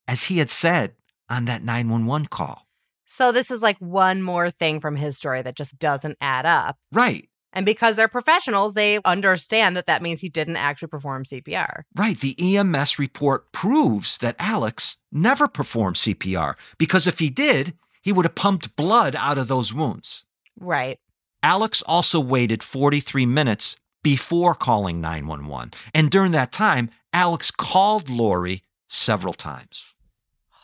as 0.07 0.25
he 0.25 0.37
had 0.37 0.51
said 0.51 0.95
on 1.31 1.47
that 1.47 1.65
911 1.65 2.27
call. 2.27 2.67
So 3.07 3.33
this 3.33 3.51
is 3.51 3.63
like 3.63 3.79
one 3.79 4.23
more 4.23 4.51
thing 4.51 4.81
from 4.81 4.97
his 4.97 5.17
story 5.17 5.41
that 5.41 5.57
just 5.57 5.79
doesn't 5.79 6.19
add 6.21 6.45
up. 6.45 6.77
Right. 6.93 7.27
And 7.59 7.67
because 7.67 7.97
they're 7.97 8.07
professionals, 8.07 8.75
they 8.75 9.01
understand 9.05 9.77
that 9.77 9.87
that 9.87 10.01
means 10.01 10.21
he 10.21 10.29
didn't 10.29 10.59
actually 10.59 10.87
perform 10.87 11.25
CPR. 11.25 11.83
Right. 11.97 12.17
The 12.17 12.37
EMS 12.57 13.01
report 13.01 13.51
proves 13.51 14.19
that 14.19 14.37
Alex 14.39 14.97
never 15.11 15.49
performed 15.49 15.97
CPR 15.97 16.55
because 16.79 17.09
if 17.09 17.19
he 17.19 17.31
did, 17.31 17.75
he 18.01 18.13
would 18.13 18.27
have 18.27 18.37
pumped 18.37 18.77
blood 18.77 19.17
out 19.17 19.39
of 19.39 19.49
those 19.49 19.75
wounds. 19.75 20.25
Right. 20.61 21.01
Alex 21.43 21.83
also 21.83 22.21
waited 22.21 22.63
43 22.63 23.27
minutes 23.27 23.77
before 24.05 24.55
calling 24.55 25.01
911. 25.01 25.73
And 25.93 26.11
during 26.11 26.31
that 26.31 26.53
time, 26.53 26.91
Alex 27.13 27.51
called 27.51 28.09
Lori 28.09 28.63
several 28.87 29.35
times. 29.35 29.97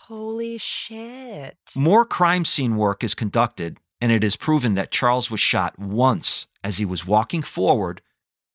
Holy 0.07 0.59
shit. 0.59 1.57
More 1.75 2.05
crime 2.05 2.45
scene 2.45 2.77
work 2.77 3.03
is 3.03 3.17
conducted, 3.17 3.81
and 4.05 4.13
it 4.13 4.23
is 4.23 4.37
proven 4.37 4.75
that 4.75 4.91
Charles 4.91 5.31
was 5.31 5.41
shot 5.41 5.79
once 5.79 6.47
as 6.63 6.77
he 6.77 6.85
was 6.85 7.07
walking 7.07 7.43
forward, 7.43 8.03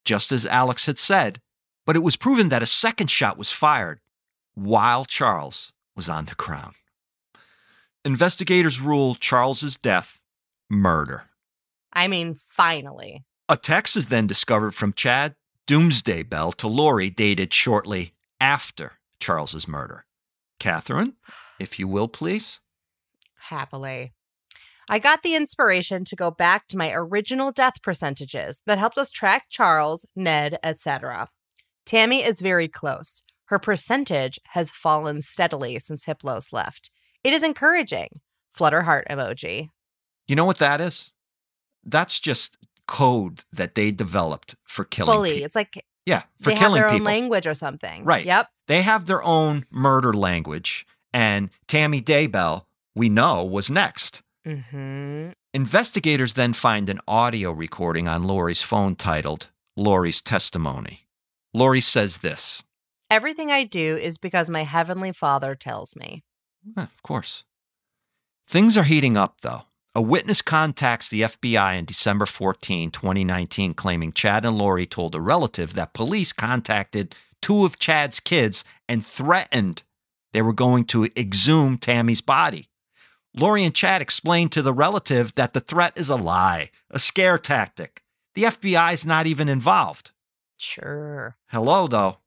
just 0.06 0.32
as 0.32 0.46
Alex 0.46 0.86
had 0.86 1.00
said, 1.00 1.42
but 1.88 1.96
it 1.96 2.04
was 2.04 2.16
proven 2.16 2.50
that 2.50 2.62
a 2.62 2.68
second 2.68 3.10
shot 3.10 3.36
was 3.36 3.52
fired 3.52 4.00
while 4.54 5.06
Charles 5.06 5.74
was 5.96 6.08
on 6.08 6.26
the 6.26 6.36
ground. 6.36 6.76
Investigators 8.06 8.80
rule 8.80 9.16
Charles's 9.16 9.76
death 9.76 10.22
murder. 10.70 11.24
I 11.92 12.08
mean, 12.08 12.36
finally. 12.36 13.24
A 13.50 13.58
text 13.58 13.98
is 13.98 14.06
then 14.06 14.28
discovered 14.28 14.76
from 14.76 14.94
Chad 14.94 15.34
Doomsday 15.66 16.22
Bell 16.22 16.52
to 16.52 16.68
Lori, 16.68 17.10
dated 17.10 17.52
shortly 17.56 18.14
after 18.40 19.00
Charles's 19.20 19.68
murder. 19.68 20.06
Catherine, 20.60 21.16
if 21.60 21.80
you 21.80 21.88
will, 21.88 22.08
please. 22.08 22.60
Happily. 23.48 24.14
I 24.90 25.00
got 25.00 25.22
the 25.22 25.36
inspiration 25.36 26.04
to 26.06 26.16
go 26.16 26.32
back 26.32 26.68
to 26.70 26.78
my 26.78 26.92
original 26.92 27.52
death 27.52 27.82
percentages 27.84 28.62
that 28.66 28.80
helped 28.80 28.98
us 28.98 29.12
track 29.12 29.46
Charles, 29.50 30.06
Ned, 30.16 30.58
etc. 30.64 31.30
Tammy 31.86 32.24
is 32.24 32.42
very 32.42 32.68
close. 32.68 33.24
Her 33.46 33.60
percentage 33.60 34.40
has 34.50 34.72
fallen 34.72 35.22
steadily 35.22 35.80
since 35.80 36.06
Hiplos 36.06 36.52
left. 36.52 36.92
It 37.24 37.34
is 37.34 37.44
encouraging. 37.44 38.20
Flutter 38.54 38.82
heart 38.84 39.08
emoji. 39.10 39.70
You 40.28 40.36
know 40.36 40.46
what 40.46 40.58
that 40.60 40.82
is? 40.82 41.12
That's 41.84 42.20
just 42.20 42.58
code 42.88 43.44
that 43.52 43.76
they 43.76 43.92
developed 43.92 44.56
for 44.68 44.84
killing 44.86 45.14
Fully. 45.16 45.32
people. 45.34 45.46
It's 45.46 45.56
like 45.56 45.86
Yeah, 46.06 46.24
for 46.42 46.50
they 46.50 46.52
have 46.56 46.60
killing 46.60 46.82
their 46.82 46.90
own 46.90 46.96
people. 46.98 47.06
language 47.06 47.48
or 47.48 47.54
something. 47.54 48.04
Right. 48.04 48.26
Yep. 48.26 48.48
They 48.68 48.82
have 48.82 49.06
their 49.06 49.24
own 49.24 49.66
murder 49.72 50.14
language, 50.14 50.86
and 51.14 51.50
Tammy 51.68 52.02
Daybell, 52.02 52.66
we 52.96 53.10
know, 53.10 53.44
was 53.46 53.70
next. 53.70 54.22
Hmm 54.46 55.30
Investigators 55.54 56.36
then 56.36 56.54
find 56.54 56.90
an 56.90 57.00
audio 57.08 57.52
recording 57.52 58.08
on 58.08 58.24
Lori's 58.24 58.62
phone 58.62 58.96
titled 58.96 59.48
Lori's 59.76 60.22
Testimony. 60.22 61.08
Lori 61.54 61.82
says 61.82 62.20
this. 62.20 62.64
Everything 63.10 63.52
I 63.52 63.64
do 63.64 63.98
is 63.98 64.20
because 64.20 64.50
my 64.50 64.64
heavenly 64.64 65.12
father 65.12 65.56
tells 65.56 65.96
me. 65.96 66.24
Of 66.78 67.02
course. 67.02 67.44
Things 68.48 68.78
are 68.78 68.84
heating 68.84 69.18
up, 69.18 69.42
though. 69.42 69.64
A 69.96 70.02
witness 70.02 70.44
contacts 70.44 71.10
the 71.10 71.22
FBI 71.22 71.78
on 71.80 71.86
December 71.86 72.28
14, 72.28 72.92
2019, 72.92 73.74
claiming 73.74 74.12
Chad 74.14 74.46
and 74.46 74.58
Lori 74.58 74.86
told 74.86 75.16
a 75.16 75.22
relative 75.22 75.74
that 75.74 75.94
police 75.94 76.32
contacted 76.32 77.16
two 77.42 77.66
of 77.66 77.80
Chad's 77.80 78.20
kids 78.20 78.64
and 78.88 79.04
threatened 79.04 79.82
they 80.32 80.44
were 80.44 80.54
going 80.54 80.84
to 80.86 81.06
exhume 81.18 81.78
Tammy's 81.78 82.22
body. 82.22 82.70
Lori 83.36 83.64
and 83.64 83.76
Chad 83.76 84.02
explained 84.02 84.52
to 84.54 84.62
the 84.62 84.74
relative 84.74 85.36
that 85.36 85.54
the 85.54 85.60
threat 85.60 85.94
is 85.96 86.10
a 86.10 86.16
lie, 86.16 86.72
a 86.90 87.00
scare 87.00 87.38
tactic. 87.38 88.04
The 88.36 88.44
FBI's 88.44 89.06
not 89.06 89.28
even 89.28 89.50
involved. 89.50 90.12
Sure. 90.58 91.38
Hello, 91.48 91.88
though. 91.88 92.18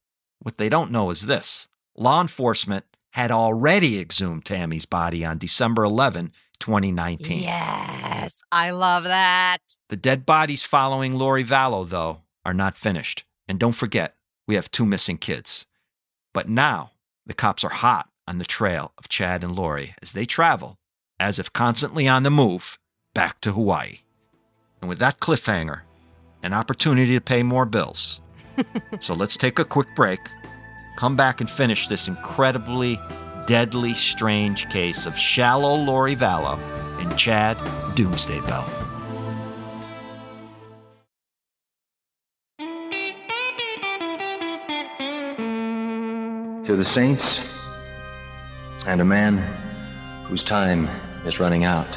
What 0.40 0.58
they 0.58 0.68
don't 0.68 0.90
know 0.90 1.10
is 1.10 1.26
this 1.26 1.68
law 1.96 2.20
enforcement 2.20 2.84
had 3.10 3.30
already 3.30 4.00
exhumed 4.00 4.44
Tammy's 4.44 4.86
body 4.86 5.24
on 5.24 5.38
December 5.38 5.84
11, 5.84 6.32
2019. 6.58 7.42
Yes. 7.42 8.42
I 8.50 8.70
love 8.70 9.04
that. 9.04 9.58
The 9.88 9.96
dead 9.96 10.24
bodies 10.24 10.62
following 10.62 11.14
Lori 11.14 11.44
Vallow, 11.44 11.88
though, 11.88 12.22
are 12.44 12.54
not 12.54 12.76
finished. 12.76 13.24
And 13.46 13.58
don't 13.58 13.72
forget, 13.72 14.16
we 14.46 14.54
have 14.54 14.70
two 14.70 14.86
missing 14.86 15.18
kids. 15.18 15.66
But 16.32 16.48
now 16.48 16.92
the 17.26 17.34
cops 17.34 17.64
are 17.64 17.70
hot 17.70 18.08
on 18.26 18.38
the 18.38 18.44
trail 18.44 18.92
of 18.96 19.08
Chad 19.08 19.44
and 19.44 19.54
Lori 19.54 19.94
as 20.00 20.12
they 20.12 20.24
travel, 20.24 20.78
as 21.22 21.38
if 21.38 21.52
constantly 21.52 22.08
on 22.08 22.24
the 22.24 22.30
move, 22.30 22.80
back 23.14 23.40
to 23.40 23.52
Hawaii. 23.52 23.98
And 24.80 24.88
with 24.88 24.98
that 24.98 25.20
cliffhanger, 25.20 25.82
an 26.42 26.52
opportunity 26.52 27.14
to 27.14 27.20
pay 27.20 27.44
more 27.44 27.64
bills. 27.64 28.20
so 29.00 29.14
let's 29.14 29.36
take 29.36 29.60
a 29.60 29.64
quick 29.64 29.86
break, 29.94 30.18
come 30.96 31.14
back 31.14 31.40
and 31.40 31.48
finish 31.48 31.86
this 31.86 32.08
incredibly 32.08 32.98
deadly, 33.46 33.94
strange 33.94 34.68
case 34.68 35.06
of 35.06 35.16
shallow 35.16 35.76
Lori 35.76 36.16
Vallow 36.16 36.58
and 36.98 37.16
Chad 37.16 37.56
Doomsday 37.94 38.40
Bell. 38.40 38.68
To 46.66 46.74
the 46.76 46.84
saints 46.84 47.38
and 48.86 49.00
a 49.00 49.04
man 49.04 49.38
whose 50.26 50.42
time 50.42 50.88
is 51.24 51.38
running 51.38 51.64
out. 51.64 51.88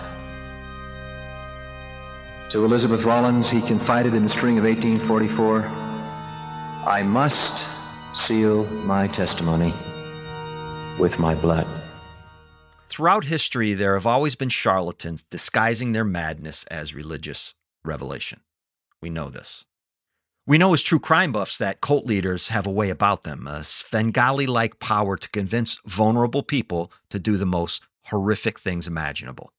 To 2.52 2.64
Elizabeth 2.64 3.04
Rollins, 3.04 3.50
he 3.50 3.62
confided 3.62 4.14
in 4.14 4.24
the 4.24 4.30
spring 4.30 4.58
of 4.58 4.64
1844 4.64 5.86
I 6.88 7.02
must 7.02 7.66
seal 8.28 8.64
my 8.86 9.08
testimony 9.08 9.74
with 11.00 11.18
my 11.18 11.34
blood. 11.34 11.66
Throughout 12.88 13.26
history, 13.26 13.74
there 13.74 13.96
have 13.96 14.06
always 14.06 14.36
been 14.36 14.50
charlatans 14.50 15.24
disguising 15.24 15.92
their 15.92 16.06
madness 16.06 16.64
as 16.66 16.94
religious 16.94 17.56
revelation. 17.84 18.42
We 19.02 19.10
know 19.10 19.30
this. 19.30 19.66
We 20.46 20.60
know 20.60 20.76
as 20.76 20.84
true 20.84 21.00
crime 21.00 21.32
buffs 21.32 21.58
that 21.58 21.82
cult 21.82 22.06
leaders 22.06 22.50
have 22.50 22.68
a 22.68 22.72
way 22.72 22.92
about 22.92 23.24
them, 23.24 23.48
a 23.48 23.64
Svengali 23.64 24.46
like 24.46 24.80
power 24.80 25.18
to 25.18 25.30
convince 25.30 25.80
vulnerable 25.88 26.44
people 26.44 26.92
to 27.10 27.18
do 27.18 27.36
the 27.36 27.48
most 27.48 27.88
horrific 28.06 28.60
things 28.60 28.88
imaginable. 28.88 29.52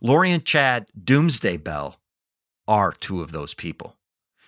Lori 0.00 0.30
and 0.30 0.44
Chad 0.44 0.86
Doomsday 1.02 1.56
Bell 1.58 2.00
are 2.66 2.92
two 2.92 3.20
of 3.22 3.32
those 3.32 3.54
people. 3.54 3.96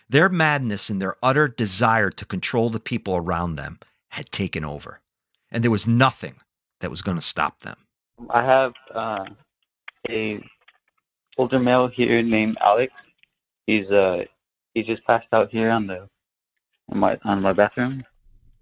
Their 0.08 0.28
madness 0.28 0.88
and 0.88 1.02
their 1.02 1.16
utter 1.22 1.48
desire 1.48 2.10
to 2.10 2.24
control 2.24 2.70
the 2.70 2.80
people 2.80 3.16
around 3.16 3.56
them 3.56 3.78
had 4.10 4.30
taken 4.30 4.64
over, 4.64 5.00
and 5.50 5.62
there 5.62 5.70
was 5.70 5.86
nothing 5.86 6.34
that 6.80 6.90
was 6.90 7.02
going 7.02 7.16
to 7.16 7.22
stop 7.22 7.60
them. 7.60 7.76
I 8.30 8.42
have 8.42 8.74
uh, 8.94 9.26
a 10.08 10.42
older 11.36 11.58
male 11.58 11.88
here 11.88 12.22
named 12.22 12.56
Alex. 12.60 12.92
He's 13.66 13.90
uh 13.90 14.24
he 14.74 14.82
just 14.82 15.04
passed 15.04 15.28
out 15.32 15.50
here 15.50 15.70
on 15.70 15.86
the 15.86 16.08
on 16.88 16.98
my 16.98 17.18
on 17.24 17.42
my 17.42 17.52
bathroom. 17.52 18.04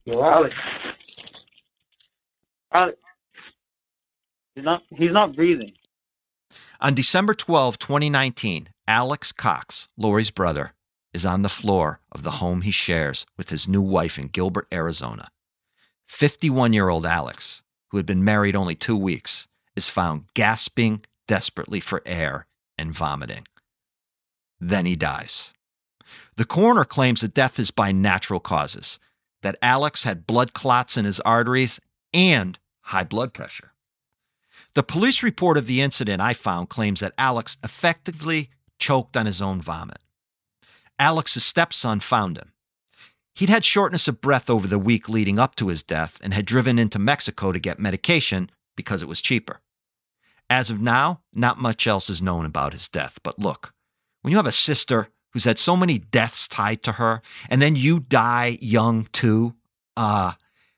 Yo, 0.04 0.22
Alex. 0.22 0.56
Alex. 2.72 2.98
He's 4.54 4.64
not 4.64 4.82
he's 4.90 5.12
not 5.12 5.34
breathing. 5.34 5.72
On 6.80 6.94
December 6.94 7.34
12, 7.34 7.78
2019, 7.78 8.68
Alex 8.86 9.32
Cox, 9.32 9.88
Lori's 9.96 10.30
brother, 10.30 10.74
is 11.12 11.24
on 11.24 11.42
the 11.42 11.48
floor 11.48 12.00
of 12.12 12.22
the 12.22 12.32
home 12.32 12.60
he 12.60 12.70
shares 12.70 13.26
with 13.36 13.50
his 13.50 13.66
new 13.66 13.80
wife 13.80 14.18
in 14.18 14.28
Gilbert, 14.28 14.66
Arizona. 14.72 15.28
51 16.06 16.72
year 16.72 16.88
old 16.88 17.06
Alex, 17.06 17.62
who 17.90 17.96
had 17.96 18.06
been 18.06 18.24
married 18.24 18.54
only 18.54 18.74
two 18.74 18.96
weeks, 18.96 19.48
is 19.74 19.88
found 19.88 20.26
gasping 20.34 21.04
desperately 21.26 21.80
for 21.80 22.02
air 22.06 22.46
and 22.78 22.94
vomiting. 22.94 23.46
Then 24.60 24.86
he 24.86 24.96
dies. 24.96 25.52
The 26.36 26.44
coroner 26.44 26.84
claims 26.84 27.22
that 27.22 27.34
death 27.34 27.58
is 27.58 27.70
by 27.70 27.92
natural 27.92 28.40
causes, 28.40 28.98
that 29.42 29.56
Alex 29.62 30.04
had 30.04 30.26
blood 30.26 30.52
clots 30.52 30.96
in 30.96 31.04
his 31.04 31.20
arteries 31.20 31.80
and 32.12 32.58
high 32.82 33.04
blood 33.04 33.32
pressure. 33.32 33.73
The 34.74 34.82
police 34.82 35.22
report 35.22 35.56
of 35.56 35.66
the 35.66 35.80
incident 35.80 36.20
I 36.20 36.34
found 36.34 36.68
claims 36.68 37.00
that 37.00 37.14
Alex 37.16 37.56
effectively 37.62 38.50
choked 38.78 39.16
on 39.16 39.26
his 39.26 39.40
own 39.40 39.62
vomit. 39.62 39.98
Alex's 40.98 41.44
stepson 41.44 42.00
found 42.00 42.38
him. 42.38 42.52
He'd 43.34 43.50
had 43.50 43.64
shortness 43.64 44.06
of 44.06 44.20
breath 44.20 44.48
over 44.48 44.66
the 44.66 44.78
week 44.78 45.08
leading 45.08 45.38
up 45.38 45.56
to 45.56 45.68
his 45.68 45.82
death 45.82 46.18
and 46.22 46.34
had 46.34 46.44
driven 46.44 46.78
into 46.78 46.98
Mexico 46.98 47.50
to 47.52 47.58
get 47.58 47.78
medication 47.78 48.50
because 48.76 49.02
it 49.02 49.08
was 49.08 49.20
cheaper. 49.20 49.60
As 50.48 50.70
of 50.70 50.80
now, 50.80 51.20
not 51.32 51.58
much 51.58 51.86
else 51.86 52.10
is 52.10 52.22
known 52.22 52.44
about 52.44 52.72
his 52.72 52.88
death. 52.88 53.18
But 53.22 53.38
look, 53.38 53.72
when 54.22 54.30
you 54.30 54.36
have 54.36 54.46
a 54.46 54.52
sister 54.52 55.08
who's 55.32 55.44
had 55.44 55.58
so 55.58 55.76
many 55.76 55.98
deaths 55.98 56.46
tied 56.46 56.82
to 56.84 56.92
her, 56.92 57.22
and 57.48 57.60
then 57.60 57.74
you 57.74 58.00
die 58.00 58.58
young 58.60 59.08
too, 59.12 59.54
uh, 59.96 60.32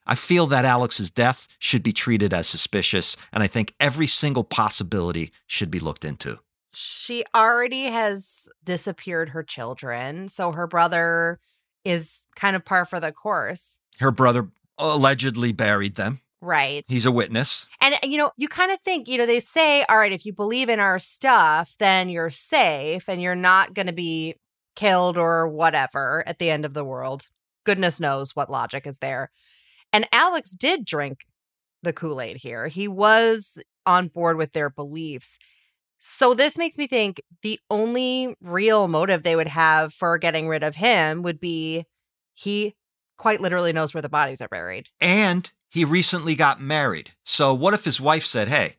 I 0.07 0.15
feel 0.15 0.47
that 0.47 0.65
Alex's 0.65 1.11
death 1.11 1.47
should 1.59 1.83
be 1.83 1.93
treated 1.93 2.33
as 2.33 2.47
suspicious, 2.47 3.15
and 3.31 3.43
I 3.43 3.47
think 3.47 3.73
every 3.79 4.07
single 4.07 4.43
possibility 4.43 5.31
should 5.45 5.69
be 5.69 5.79
looked 5.79 6.05
into. 6.05 6.39
She 6.73 7.25
already 7.35 7.85
has 7.85 8.49
disappeared 8.63 9.29
her 9.29 9.43
children, 9.43 10.29
so 10.29 10.51
her 10.51 10.67
brother 10.67 11.39
is 11.83 12.25
kind 12.35 12.55
of 12.55 12.63
par 12.63 12.85
for 12.85 12.99
the 12.99 13.11
course. 13.11 13.79
Her 13.99 14.11
brother 14.11 14.49
allegedly 14.77 15.51
buried 15.51 15.95
them. 15.95 16.21
Right. 16.39 16.85
He's 16.87 17.05
a 17.05 17.11
witness. 17.11 17.67
And, 17.81 17.95
uh, 17.95 17.99
you 18.03 18.17
know, 18.17 18.31
you 18.37 18.47
kind 18.47 18.71
of 18.71 18.79
think, 18.81 19.07
you 19.07 19.17
know, 19.17 19.25
they 19.25 19.39
say, 19.39 19.83
all 19.89 19.97
right, 19.97 20.11
if 20.11 20.25
you 20.25 20.33
believe 20.33 20.69
in 20.69 20.79
our 20.79 20.99
stuff, 20.99 21.75
then 21.79 22.09
you're 22.09 22.29
safe 22.29 23.09
and 23.09 23.21
you're 23.21 23.35
not 23.35 23.73
going 23.73 23.87
to 23.87 23.93
be 23.93 24.35
killed 24.75 25.17
or 25.17 25.47
whatever 25.47 26.23
at 26.27 26.37
the 26.37 26.51
end 26.51 26.63
of 26.63 26.75
the 26.75 26.85
world. 26.85 27.27
Goodness 27.65 27.99
knows 27.99 28.35
what 28.35 28.51
logic 28.51 28.85
is 28.85 28.99
there. 28.99 29.29
And 29.97 30.07
Alex 30.11 30.51
did 30.51 30.85
drink 30.85 31.25
the 31.81 31.91
Kool 31.91 32.21
Aid 32.21 32.37
here. 32.37 32.67
He 32.67 32.87
was 32.87 33.59
on 33.87 34.09
board 34.09 34.37
with 34.37 34.53
their 34.53 34.69
beliefs. 34.69 35.39
So 35.99 36.35
this 36.35 36.55
makes 36.55 36.77
me 36.77 36.85
think 36.85 37.19
the 37.41 37.59
only 37.71 38.35
real 38.39 38.87
motive 38.87 39.23
they 39.23 39.35
would 39.35 39.47
have 39.47 39.91
for 39.91 40.19
getting 40.19 40.47
rid 40.47 40.61
of 40.61 40.75
him 40.75 41.23
would 41.23 41.39
be 41.39 41.87
he 42.35 42.75
quite 43.17 43.41
literally 43.41 43.73
knows 43.73 43.95
where 43.95 44.03
the 44.03 44.07
bodies 44.07 44.39
are 44.39 44.47
buried. 44.47 44.85
And 45.01 45.51
he 45.67 45.83
recently 45.83 46.35
got 46.35 46.61
married. 46.61 47.13
So 47.25 47.55
what 47.55 47.73
if 47.73 47.83
his 47.83 47.99
wife 47.99 48.23
said, 48.23 48.49
Hey, 48.49 48.75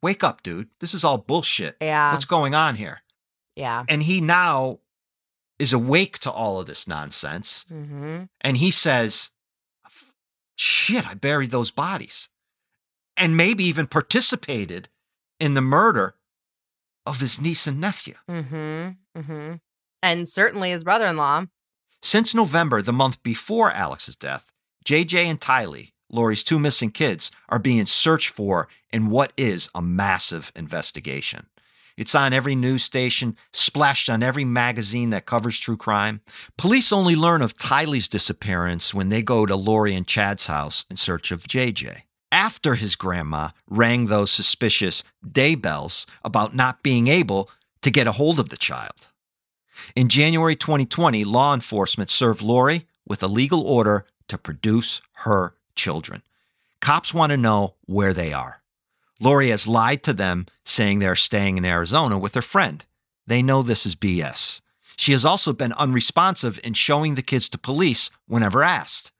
wake 0.00 0.24
up, 0.24 0.42
dude. 0.42 0.70
This 0.80 0.94
is 0.94 1.04
all 1.04 1.18
bullshit. 1.18 1.76
Yeah. 1.82 2.12
What's 2.12 2.24
going 2.24 2.54
on 2.54 2.76
here? 2.76 3.02
Yeah. 3.56 3.84
And 3.90 4.02
he 4.02 4.22
now 4.22 4.78
is 5.58 5.74
awake 5.74 6.18
to 6.20 6.30
all 6.30 6.58
of 6.58 6.66
this 6.66 6.88
nonsense. 6.88 7.66
Mm-hmm. 7.70 8.22
And 8.40 8.56
he 8.56 8.70
says, 8.70 9.32
Shit, 10.56 11.06
I 11.06 11.14
buried 11.14 11.50
those 11.50 11.70
bodies. 11.70 12.28
And 13.16 13.36
maybe 13.36 13.64
even 13.64 13.86
participated 13.86 14.88
in 15.38 15.54
the 15.54 15.60
murder 15.60 16.14
of 17.04 17.20
his 17.20 17.40
niece 17.40 17.66
and 17.66 17.80
nephew. 17.80 18.14
Mm-hmm. 18.28 19.20
Mm-hmm. 19.20 19.54
And 20.02 20.28
certainly 20.28 20.70
his 20.70 20.84
brother-in-law. 20.84 21.46
Since 22.02 22.34
November, 22.34 22.82
the 22.82 22.92
month 22.92 23.22
before 23.22 23.70
Alex's 23.70 24.16
death, 24.16 24.50
JJ 24.84 25.24
and 25.26 25.40
Tylee, 25.40 25.92
Lori's 26.10 26.44
two 26.44 26.58
missing 26.58 26.90
kids, 26.90 27.30
are 27.48 27.58
being 27.58 27.86
searched 27.86 28.30
for 28.30 28.68
in 28.92 29.10
what 29.10 29.32
is 29.36 29.70
a 29.74 29.82
massive 29.82 30.52
investigation. 30.56 31.46
It's 32.02 32.16
on 32.16 32.32
every 32.32 32.56
news 32.56 32.82
station, 32.82 33.36
splashed 33.52 34.10
on 34.10 34.24
every 34.24 34.44
magazine 34.44 35.10
that 35.10 35.24
covers 35.24 35.60
true 35.60 35.76
crime. 35.76 36.20
Police 36.58 36.90
only 36.92 37.14
learn 37.14 37.42
of 37.42 37.56
Tylee's 37.56 38.08
disappearance 38.08 38.92
when 38.92 39.08
they 39.08 39.22
go 39.22 39.46
to 39.46 39.54
Lori 39.54 39.94
and 39.94 40.04
Chad's 40.04 40.48
house 40.48 40.84
in 40.90 40.96
search 40.96 41.30
of 41.30 41.44
JJ. 41.44 41.98
After 42.32 42.74
his 42.74 42.96
grandma 42.96 43.50
rang 43.70 44.06
those 44.06 44.32
suspicious 44.32 45.04
day 45.30 45.54
bells 45.54 46.04
about 46.24 46.56
not 46.56 46.82
being 46.82 47.06
able 47.06 47.48
to 47.82 47.90
get 47.92 48.08
a 48.08 48.18
hold 48.18 48.40
of 48.40 48.48
the 48.48 48.56
child. 48.56 49.06
In 49.94 50.08
January 50.08 50.56
2020, 50.56 51.22
law 51.22 51.54
enforcement 51.54 52.10
served 52.10 52.42
Lori 52.42 52.84
with 53.06 53.22
a 53.22 53.28
legal 53.28 53.62
order 53.62 54.06
to 54.26 54.36
produce 54.36 55.00
her 55.18 55.54
children. 55.76 56.24
Cops 56.80 57.14
want 57.14 57.30
to 57.30 57.36
know 57.36 57.74
where 57.86 58.12
they 58.12 58.32
are. 58.32 58.61
Lori 59.22 59.50
has 59.50 59.68
lied 59.68 60.02
to 60.02 60.12
them, 60.12 60.46
saying 60.64 60.98
they're 60.98 61.14
staying 61.14 61.56
in 61.56 61.64
Arizona 61.64 62.18
with 62.18 62.34
her 62.34 62.42
friend. 62.42 62.84
They 63.24 63.40
know 63.40 63.62
this 63.62 63.86
is 63.86 63.94
BS. 63.94 64.60
She 64.96 65.12
has 65.12 65.24
also 65.24 65.52
been 65.52 65.72
unresponsive 65.74 66.58
in 66.64 66.74
showing 66.74 67.14
the 67.14 67.22
kids 67.22 67.48
to 67.50 67.58
police 67.58 68.10
whenever 68.26 68.64
asked. 68.64 69.12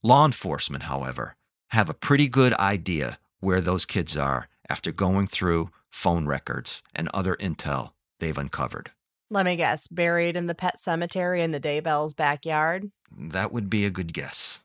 Law 0.00 0.24
enforcement, 0.24 0.84
however, 0.84 1.34
have 1.70 1.90
a 1.90 1.94
pretty 1.94 2.28
good 2.28 2.54
idea 2.54 3.18
where 3.40 3.60
those 3.60 3.84
kids 3.84 4.16
are 4.16 4.48
after 4.68 4.92
going 4.92 5.26
through 5.26 5.70
phone 5.90 6.26
records 6.26 6.84
and 6.94 7.08
other 7.12 7.34
intel 7.34 7.94
they've 8.20 8.38
uncovered. 8.38 8.92
Let 9.28 9.44
me 9.44 9.56
guess, 9.56 9.88
buried 9.88 10.36
in 10.36 10.46
the 10.46 10.54
pet 10.54 10.78
cemetery 10.78 11.42
in 11.42 11.50
the 11.50 11.60
Daybell's 11.60 12.14
backyard. 12.14 12.92
That 13.10 13.50
would 13.50 13.68
be 13.68 13.84
a 13.84 13.90
good 13.90 14.12
guess. 14.12 14.60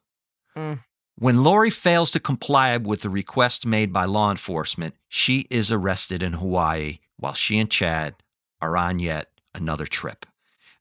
Mm. 0.55 0.81
When 1.19 1.43
Lori 1.43 1.71
fails 1.71 2.11
to 2.11 2.19
comply 2.19 2.77
with 2.77 3.01
the 3.01 3.09
request 3.09 3.65
made 3.65 3.91
by 3.91 4.05
law 4.05 4.29
enforcement, 4.29 4.93
she 5.07 5.47
is 5.49 5.71
arrested 5.71 6.21
in 6.21 6.33
Hawaii 6.33 6.99
while 7.15 7.33
she 7.33 7.57
and 7.57 7.71
Chad 7.71 8.13
are 8.61 8.77
on 8.77 8.99
yet 8.99 9.31
another 9.55 9.87
trip. 9.87 10.27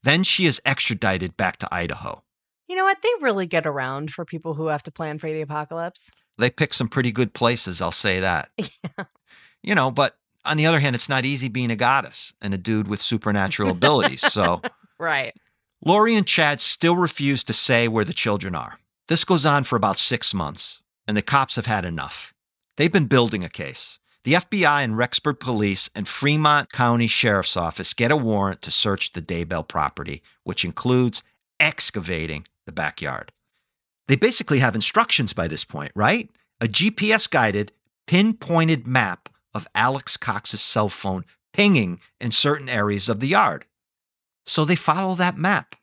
Then 0.02 0.22
she 0.22 0.44
is 0.44 0.60
extradited 0.66 1.38
back 1.38 1.56
to 1.58 1.74
Idaho. 1.74 2.20
You 2.68 2.76
know 2.76 2.84
what? 2.84 3.00
They 3.02 3.08
really 3.22 3.46
get 3.46 3.66
around 3.66 4.10
for 4.10 4.26
people 4.26 4.52
who 4.52 4.66
have 4.66 4.82
to 4.82 4.90
plan 4.90 5.18
for 5.18 5.30
the 5.30 5.40
apocalypse. 5.40 6.10
They 6.36 6.50
pick 6.50 6.74
some 6.74 6.88
pretty 6.88 7.12
good 7.12 7.32
places, 7.32 7.80
I'll 7.80 7.90
say 7.90 8.20
that. 8.20 8.50
Yeah. 8.98 9.04
You 9.62 9.74
know, 9.74 9.90
but 9.90 10.18
on 10.44 10.58
the 10.58 10.66
other 10.66 10.78
hand, 10.78 10.94
it's 10.94 11.08
not 11.08 11.24
easy 11.24 11.48
being 11.48 11.70
a 11.70 11.76
goddess 11.76 12.34
and 12.42 12.52
a 12.52 12.58
dude 12.58 12.86
with 12.88 13.00
supernatural 13.00 13.70
abilities. 13.70 14.20
So 14.20 14.60
Right. 14.98 15.34
Lori 15.84 16.14
and 16.14 16.26
Chad 16.26 16.60
still 16.60 16.94
refuse 16.94 17.42
to 17.44 17.52
say 17.52 17.88
where 17.88 18.04
the 18.04 18.12
children 18.12 18.54
are. 18.54 18.78
This 19.08 19.24
goes 19.24 19.46
on 19.46 19.64
for 19.64 19.76
about 19.76 19.98
six 19.98 20.34
months, 20.34 20.82
and 21.06 21.16
the 21.16 21.22
cops 21.22 21.56
have 21.56 21.66
had 21.66 21.84
enough. 21.84 22.34
They've 22.76 22.92
been 22.92 23.06
building 23.06 23.44
a 23.44 23.48
case. 23.48 24.00
The 24.24 24.34
FBI 24.34 24.82
and 24.82 24.94
Rexburg 24.94 25.38
Police 25.38 25.88
and 25.94 26.08
Fremont 26.08 26.72
County 26.72 27.06
Sheriff's 27.06 27.56
Office 27.56 27.94
get 27.94 28.10
a 28.10 28.16
warrant 28.16 28.62
to 28.62 28.72
search 28.72 29.12
the 29.12 29.22
Daybell 29.22 29.68
property, 29.68 30.22
which 30.42 30.64
includes 30.64 31.22
excavating 31.60 32.46
the 32.64 32.72
backyard. 32.72 33.30
They 34.08 34.16
basically 34.16 34.58
have 34.58 34.74
instructions 34.74 35.32
by 35.32 35.46
this 35.46 35.64
point, 35.64 35.92
right? 35.94 36.28
A 36.60 36.66
GPS 36.66 37.30
guided, 37.30 37.70
pinpointed 38.08 38.86
map 38.88 39.28
of 39.54 39.68
Alex 39.74 40.16
Cox's 40.16 40.60
cell 40.60 40.88
phone 40.88 41.24
pinging 41.52 42.00
in 42.20 42.32
certain 42.32 42.68
areas 42.68 43.08
of 43.08 43.20
the 43.20 43.28
yard. 43.28 43.64
So 44.44 44.64
they 44.64 44.76
follow 44.76 45.14
that 45.14 45.36
map. 45.36 45.76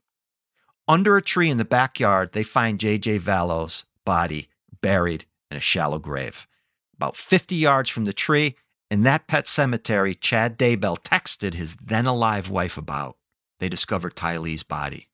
Under 0.87 1.15
a 1.15 1.21
tree 1.21 1.49
in 1.49 1.57
the 1.57 1.65
backyard, 1.65 2.33
they 2.33 2.43
find 2.43 2.79
J.J. 2.79 3.19
Vallow's 3.19 3.85
body 4.05 4.49
buried 4.81 5.25
in 5.49 5.57
a 5.57 5.61
shallow 5.61 5.99
grave. 5.99 6.47
About 6.95 7.15
50 7.15 7.55
yards 7.55 7.89
from 7.89 8.05
the 8.05 8.13
tree, 8.13 8.55
in 8.91 9.03
that 9.03 9.27
pet 9.27 9.47
cemetery, 9.47 10.13
Chad 10.13 10.59
Daybell 10.59 11.01
texted 11.01 11.53
his 11.53 11.75
then 11.77 12.05
alive 12.05 12.49
wife 12.49 12.77
about. 12.77 13.17
They 13.59 13.69
discovered 13.69 14.15
Tylee's 14.15 14.63
body. 14.63 15.07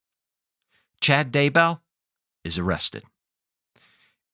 Chad 1.02 1.32
Daybell 1.32 1.80
is 2.44 2.58
arrested. 2.58 3.04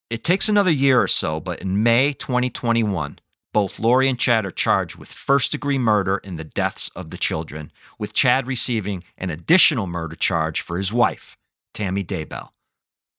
It 0.10 0.24
takes 0.24 0.48
another 0.48 0.72
year 0.72 1.02
or 1.02 1.08
so, 1.08 1.40
but 1.40 1.62
in 1.62 1.84
May 1.84 2.14
2021, 2.14 3.20
both 3.56 3.80
Lori 3.80 4.10
and 4.10 4.20
Chad 4.20 4.46
are 4.46 4.52
charged 4.52 4.98
with 4.98 5.08
first 5.08 5.54
degree 5.54 5.78
murder 5.78 6.18
in 6.18 6.36
the 6.36 6.44
deaths 6.44 6.92
of 6.94 7.10
the 7.10 7.18
children, 7.18 7.72
with 7.98 8.12
Chad 8.12 8.46
receiving 8.46 9.02
an 9.18 9.30
additional 9.30 9.88
murder 9.88 10.18
charge 10.18 10.60
for 10.60 10.78
his 10.78 10.92
wife, 10.92 11.38
Tammy 11.74 12.04
Daybell. 12.04 12.50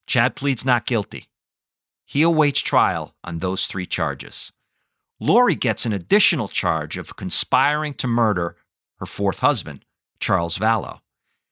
Chad 0.06 0.36
pleads 0.36 0.62
not 0.62 0.84
guilty. 0.84 1.28
He 2.04 2.20
awaits 2.20 2.60
trial 2.60 3.14
on 3.24 3.38
those 3.38 3.66
three 3.66 3.86
charges. 3.86 4.52
Lori 5.18 5.54
gets 5.54 5.86
an 5.86 5.94
additional 5.94 6.48
charge 6.48 6.98
of 6.98 7.16
conspiring 7.16 7.94
to 7.94 8.06
murder 8.06 8.56
her 8.98 9.06
fourth 9.06 9.38
husband, 9.38 9.86
Charles 10.20 10.58
Vallow. 10.58 10.98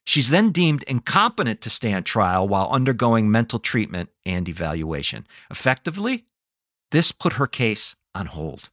She's 0.05 0.28
then 0.28 0.51
deemed 0.51 0.82
incompetent 0.82 1.62
to 1.62 1.70
stand 1.70 2.05
trial 2.05 2.47
while 2.47 2.68
undergoing 2.70 3.30
mental 3.30 3.61
treatment 3.61 4.11
and 4.26 4.47
evaluation. 4.47 5.26
Effectively, 5.51 6.26
this 6.91 7.12
put 7.12 7.32
her 7.41 7.47
case 7.47 7.97
on 8.14 8.26
hold. 8.26 8.68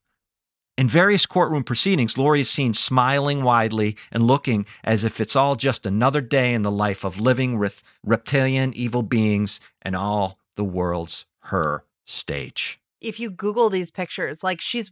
In 0.77 0.87
various 0.87 1.25
courtroom 1.25 1.63
proceedings, 1.63 2.17
Lori 2.17 2.41
is 2.41 2.49
seen 2.49 2.73
smiling 2.73 3.43
widely 3.43 3.97
and 4.11 4.25
looking 4.25 4.65
as 4.83 5.03
if 5.03 5.19
it's 5.19 5.35
all 5.35 5.55
just 5.55 5.85
another 5.85 6.21
day 6.21 6.53
in 6.53 6.61
the 6.61 6.71
life 6.71 7.03
of 7.03 7.19
living 7.19 7.59
with 7.59 7.83
reptilian 8.03 8.73
evil 8.73 9.03
beings 9.03 9.59
and 9.81 9.95
all 9.95 10.39
the 10.55 10.63
world's 10.63 11.25
her 11.43 11.83
stage. 12.05 12.79
If 12.99 13.19
you 13.19 13.29
Google 13.29 13.69
these 13.69 13.91
pictures, 13.91 14.43
like 14.43 14.61
she's 14.61 14.91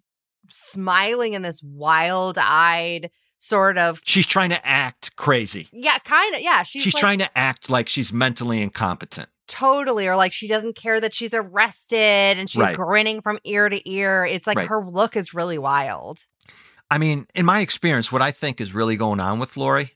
smiling 0.50 1.34
in 1.34 1.42
this 1.42 1.62
wild 1.64 2.38
eyed 2.40 3.10
sort 3.38 3.78
of. 3.78 4.02
She's 4.04 4.28
trying 4.28 4.50
to 4.50 4.68
act 4.68 5.16
crazy. 5.16 5.68
Yeah, 5.72 5.98
kind 6.00 6.36
of. 6.36 6.42
Yeah. 6.42 6.64
She's, 6.64 6.82
She's, 6.82 6.94
like, 6.94 7.02
trying 7.02 7.20
to 7.20 7.38
act 7.38 7.70
like 7.70 7.88
she's 7.88 8.12
mentally 8.14 8.62
incompetent. 8.62 9.30
Totally 9.50 10.08
or 10.08 10.16
like 10.16 10.32
she 10.32 10.48
doesn't 10.48 10.76
care 10.78 11.02
that 11.02 11.14
she's 11.14 11.34
arrested 11.34 11.98
and 12.38 12.50
she's 12.50 12.60
Right. 12.62 12.76
grinning 12.76 13.20
from 13.22 13.40
ear 13.44 13.68
to 13.68 13.90
ear 13.90 14.26
it's 14.26 14.48
like 14.48 14.58
Right. 14.58 14.70
her 14.70 14.86
look 14.86 15.18
is 15.18 15.34
really 15.34 15.58
wild 15.58 16.26
I 16.92 16.98
mean, 16.98 17.28
in 17.36 17.46
my 17.46 17.60
experience, 17.60 18.12
what 18.12 18.24
I 18.24 18.32
think 18.32 18.60
is 18.60 18.74
really 18.74 18.96
going 18.96 19.20
on 19.20 19.40
with 19.40 19.58
Lori 19.58 19.92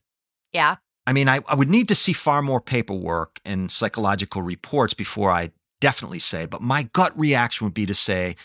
yeah 0.52 0.76
I 1.06 1.12
mean, 1.12 1.28
I, 1.28 1.42
I 1.50 1.56
would 1.56 1.70
need 1.70 1.88
to 1.90 1.96
see 1.96 2.14
far 2.14 2.42
more 2.42 2.62
paperwork 2.62 3.42
and 3.44 3.70
psychological 3.70 4.42
reports 4.42 4.94
before 4.94 5.32
I 5.32 5.52
definitely 5.82 6.20
say, 6.20 6.46
but 6.46 6.62
my 6.62 6.84
gut 6.84 7.12
reaction 7.20 7.66
would 7.66 7.74
be 7.74 7.86
to 7.86 7.94
say 7.94 8.36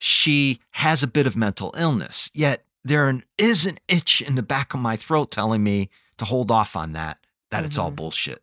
she 0.00 0.58
has 0.72 1.02
a 1.04 1.06
bit 1.06 1.26
of 1.28 1.36
mental 1.36 1.72
illness, 1.78 2.28
yet 2.34 2.64
there 2.84 3.22
is 3.38 3.64
an 3.66 3.78
itch 3.86 4.20
in 4.22 4.34
the 4.34 4.42
back 4.42 4.74
of 4.74 4.80
my 4.80 4.96
throat 4.96 5.30
telling 5.30 5.62
me 5.62 5.88
to 6.16 6.24
hold 6.24 6.50
off 6.50 6.74
on 6.74 6.92
that, 6.92 7.18
that 7.50 7.64
it's 7.64 7.78
all 7.78 7.92
Mhm. 7.92 7.96
bullshit. 7.96 8.42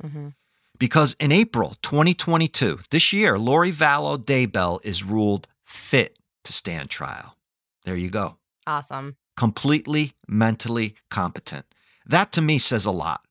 hmm 0.00 0.28
Because 0.78 1.14
in 1.20 1.32
April 1.32 1.76
2022, 1.82 2.80
this 2.90 3.12
year, 3.12 3.38
Lori 3.38 3.72
Vallow 3.72 4.18
Daybell 4.18 4.84
is 4.84 5.04
ruled 5.04 5.46
fit 5.64 6.18
to 6.44 6.52
stand 6.52 6.90
trial. 6.90 7.36
There 7.84 7.96
you 7.96 8.10
go 8.10 8.36
awesome 8.66 9.16
completely 9.36 10.12
mentally 10.28 10.94
competent. 11.10 11.66
That 12.06 12.32
to 12.32 12.42
me 12.42 12.58
says 12.58 12.84
a 12.84 12.90
lot. 12.90 13.22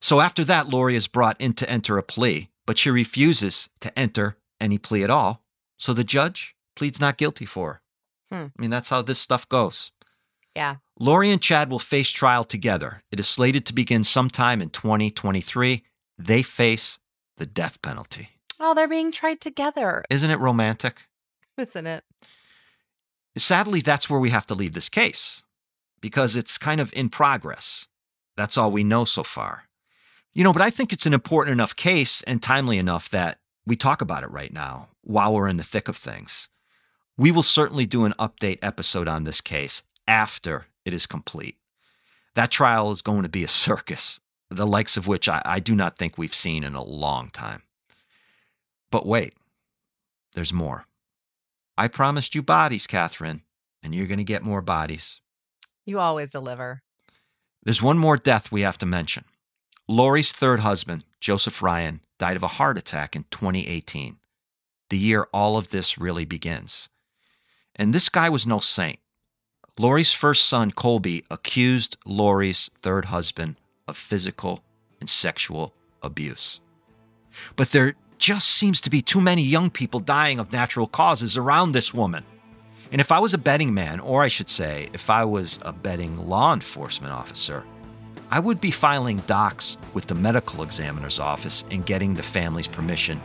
So 0.00 0.20
after 0.20 0.44
that, 0.44 0.68
Lori 0.68 0.96
is 0.96 1.06
brought 1.06 1.40
in 1.40 1.52
to 1.54 1.68
enter 1.68 1.98
a 1.98 2.02
plea, 2.02 2.50
but 2.66 2.78
she 2.78 2.90
refuses 2.90 3.68
to 3.80 3.96
enter 3.98 4.36
any 4.60 4.78
plea 4.78 5.04
at 5.04 5.10
all. 5.10 5.44
So 5.78 5.92
the 5.92 6.04
judge 6.04 6.56
pleads 6.74 7.00
not 7.00 7.18
guilty 7.18 7.44
for 7.44 7.74
her. 8.30 8.36
Hmm. 8.36 8.46
I 8.46 8.60
mean, 8.60 8.70
that's 8.70 8.90
how 8.90 9.02
this 9.02 9.18
stuff 9.18 9.48
goes. 9.48 9.90
Yeah. 10.56 10.76
Lori 10.98 11.30
and 11.30 11.40
Chad 11.40 11.70
will 11.70 11.78
face 11.78 12.10
trial 12.10 12.44
together. 12.44 13.02
It 13.10 13.20
is 13.20 13.28
slated 13.28 13.66
to 13.66 13.74
begin 13.74 14.04
sometime 14.04 14.62
in 14.62 14.70
2023. 14.70 15.84
They 16.26 16.42
face 16.42 16.98
the 17.36 17.46
death 17.46 17.80
penalty. 17.82 18.30
oh 18.58 18.74
they're 18.74 18.88
being 18.88 19.10
tried 19.12 19.40
together 19.40 20.04
Isn't 20.10 20.30
it 20.30 20.38
romantic? 20.38 21.06
isn't 21.58 21.86
it 21.86 22.04
Sadly, 23.36 23.80
that's 23.80 24.10
where 24.10 24.18
we 24.20 24.30
have 24.30 24.46
to 24.46 24.54
leave 24.54 24.72
this 24.74 24.88
case 24.88 25.42
because 26.00 26.34
it's 26.36 26.58
kind 26.58 26.80
of 26.80 26.92
in 26.94 27.08
progress. 27.08 27.86
That's 28.36 28.56
all 28.58 28.70
we 28.72 28.82
know 28.84 29.04
so 29.04 29.22
far. 29.22 29.64
You 30.34 30.42
know, 30.44 30.52
but 30.52 30.62
I 30.62 30.70
think 30.70 30.92
it's 30.92 31.06
an 31.06 31.14
important 31.14 31.52
enough 31.52 31.76
case 31.76 32.22
and 32.24 32.42
timely 32.42 32.76
enough 32.78 33.08
that 33.10 33.38
we 33.66 33.76
talk 33.76 34.00
about 34.02 34.24
it 34.24 34.30
right 34.30 34.52
now 34.52 34.88
while 35.02 35.32
we're 35.34 35.48
in 35.48 35.58
the 35.58 35.62
thick 35.62 35.88
of 35.88 35.96
things. 35.96 36.48
We 37.16 37.30
will 37.30 37.42
certainly 37.44 37.86
do 37.86 38.04
an 38.04 38.14
update 38.18 38.58
episode 38.62 39.06
on 39.08 39.24
this 39.24 39.40
case 39.40 39.82
after 40.08 40.66
it 40.84 40.92
is 40.92 41.06
complete. 41.06 41.56
That 42.34 42.50
trial 42.50 42.90
is 42.90 43.02
going 43.02 43.22
to 43.22 43.28
be 43.28 43.44
a 43.44 43.48
circus, 43.48 44.20
the 44.50 44.66
likes 44.66 44.96
of 44.96 45.06
which 45.06 45.28
I, 45.28 45.40
I 45.44 45.60
do 45.60 45.74
not 45.74 45.96
think 45.96 46.18
we've 46.18 46.34
seen 46.34 46.64
in 46.64 46.74
a 46.74 46.82
long 46.82 47.30
time. 47.30 47.62
But 48.90 49.06
wait, 49.06 49.34
there's 50.34 50.52
more. 50.52 50.86
I 51.78 51.88
promised 51.88 52.34
you 52.34 52.42
bodies, 52.42 52.86
Catherine, 52.86 53.42
and 53.82 53.94
you're 53.94 54.08
going 54.08 54.18
to 54.18 54.24
get 54.24 54.42
more 54.42 54.60
bodies. 54.60 55.20
you 55.86 55.98
always 55.98 56.32
deliver 56.32 56.82
There's 57.62 57.82
one 57.82 57.98
more 57.98 58.16
death 58.16 58.52
we 58.52 58.62
have 58.62 58.78
to 58.78 58.86
mention. 58.86 59.24
Lori's 59.88 60.32
third 60.32 60.60
husband, 60.60 61.04
Joseph 61.20 61.62
Ryan, 61.62 62.00
died 62.18 62.36
of 62.36 62.42
a 62.42 62.48
heart 62.58 62.78
attack 62.78 63.16
in 63.16 63.24
2018, 63.30 64.18
the 64.88 64.98
year 64.98 65.26
all 65.32 65.56
of 65.56 65.70
this 65.70 65.98
really 65.98 66.24
begins. 66.24 66.88
And 67.74 67.94
this 67.94 68.08
guy 68.08 68.28
was 68.28 68.46
no 68.46 68.58
saint. 68.58 68.98
Lori's 69.78 70.12
first 70.12 70.46
son, 70.46 70.72
Colby, 70.72 71.24
accused 71.30 71.96
Lori's 72.04 72.70
third 72.82 73.06
husband 73.06 73.56
of 73.90 73.96
physical 73.96 74.62
and 75.00 75.10
sexual 75.10 75.74
abuse. 76.02 76.60
But 77.56 77.70
there 77.70 77.94
just 78.18 78.48
seems 78.48 78.80
to 78.82 78.90
be 78.90 79.02
too 79.02 79.20
many 79.20 79.42
young 79.42 79.70
people 79.70 80.00
dying 80.00 80.38
of 80.38 80.52
natural 80.52 80.86
causes 80.86 81.36
around 81.36 81.72
this 81.72 81.92
woman. 81.92 82.24
And 82.92 83.00
if 83.00 83.12
I 83.12 83.18
was 83.18 83.34
a 83.34 83.38
betting 83.38 83.72
man, 83.72 84.00
or 84.00 84.22
I 84.22 84.28
should 84.28 84.48
say, 84.48 84.88
if 84.92 85.10
I 85.10 85.24
was 85.24 85.58
a 85.62 85.72
betting 85.72 86.28
law 86.28 86.52
enforcement 86.52 87.12
officer, 87.12 87.64
I 88.30 88.40
would 88.40 88.60
be 88.60 88.70
filing 88.70 89.18
docs 89.26 89.76
with 89.94 90.06
the 90.06 90.14
medical 90.14 90.62
examiner's 90.62 91.18
office 91.18 91.64
and 91.70 91.86
getting 91.86 92.14
the 92.14 92.22
family's 92.22 92.68
permission 92.68 93.20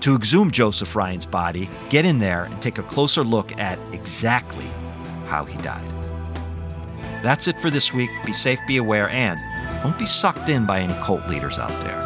to 0.00 0.14
exhume 0.14 0.50
Joseph 0.50 0.94
Ryan's 0.94 1.26
body, 1.26 1.68
get 1.88 2.04
in 2.04 2.18
there, 2.18 2.44
and 2.44 2.60
take 2.60 2.78
a 2.78 2.82
closer 2.82 3.24
look 3.24 3.58
at 3.58 3.78
exactly 3.92 4.66
how 5.26 5.44
he 5.44 5.56
died. 5.62 5.90
That's 7.22 7.48
it 7.48 7.60
for 7.60 7.70
this 7.70 7.92
week. 7.92 8.10
Be 8.24 8.32
safe, 8.32 8.60
be 8.66 8.76
aware, 8.76 9.08
and 9.08 9.40
don't 9.86 9.98
be 10.00 10.04
sucked 10.04 10.48
in 10.48 10.66
by 10.66 10.80
any 10.80 10.94
cult 10.94 11.24
leaders 11.28 11.60
out 11.60 11.80
there. 11.82 12.02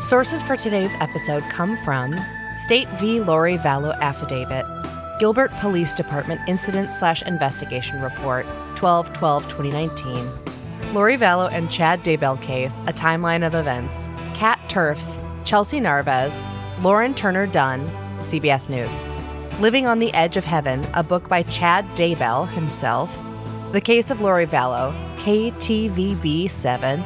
Sources 0.00 0.40
for 0.40 0.56
today's 0.56 0.94
episode 0.94 1.42
come 1.50 1.76
from 1.84 2.18
State 2.56 2.88
v. 2.98 3.20
Lori 3.20 3.58
Vallow 3.58 3.94
Affidavit, 4.00 4.64
Gilbert 5.20 5.50
Police 5.60 5.92
Department 5.92 6.40
Incident 6.48 6.90
slash 6.90 7.22
Investigation 7.22 8.00
Report, 8.00 8.46
12 8.76 9.12
12 9.12 9.48
2019, 9.48 10.94
Lori 10.94 11.18
Vallow 11.18 11.52
and 11.52 11.70
Chad 11.70 12.02
Daybell 12.02 12.40
Case, 12.40 12.78
A 12.86 12.94
Timeline 12.94 13.46
of 13.46 13.54
Events, 13.54 14.08
Kat 14.32 14.58
Turfs, 14.70 15.18
Chelsea 15.44 15.80
Narvez, 15.80 16.40
Lauren 16.80 17.12
Turner 17.12 17.46
Dunn, 17.46 17.86
CBS 18.20 18.70
News, 18.70 19.11
Living 19.62 19.86
on 19.86 20.00
the 20.00 20.12
Edge 20.12 20.36
of 20.36 20.44
Heaven, 20.44 20.84
a 20.92 21.04
book 21.04 21.28
by 21.28 21.44
Chad 21.44 21.86
Daybell 21.94 22.48
himself, 22.48 23.16
The 23.70 23.80
Case 23.80 24.10
of 24.10 24.20
Lori 24.20 24.44
Vallow, 24.44 24.92
KTVB 25.18 26.50
7, 26.50 27.04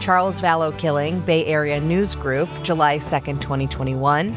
Charles 0.00 0.40
Vallow 0.40 0.74
killing, 0.78 1.20
Bay 1.20 1.44
Area 1.44 1.78
News 1.78 2.14
Group, 2.14 2.48
July 2.62 2.96
2nd, 2.96 3.42
2021. 3.42 4.34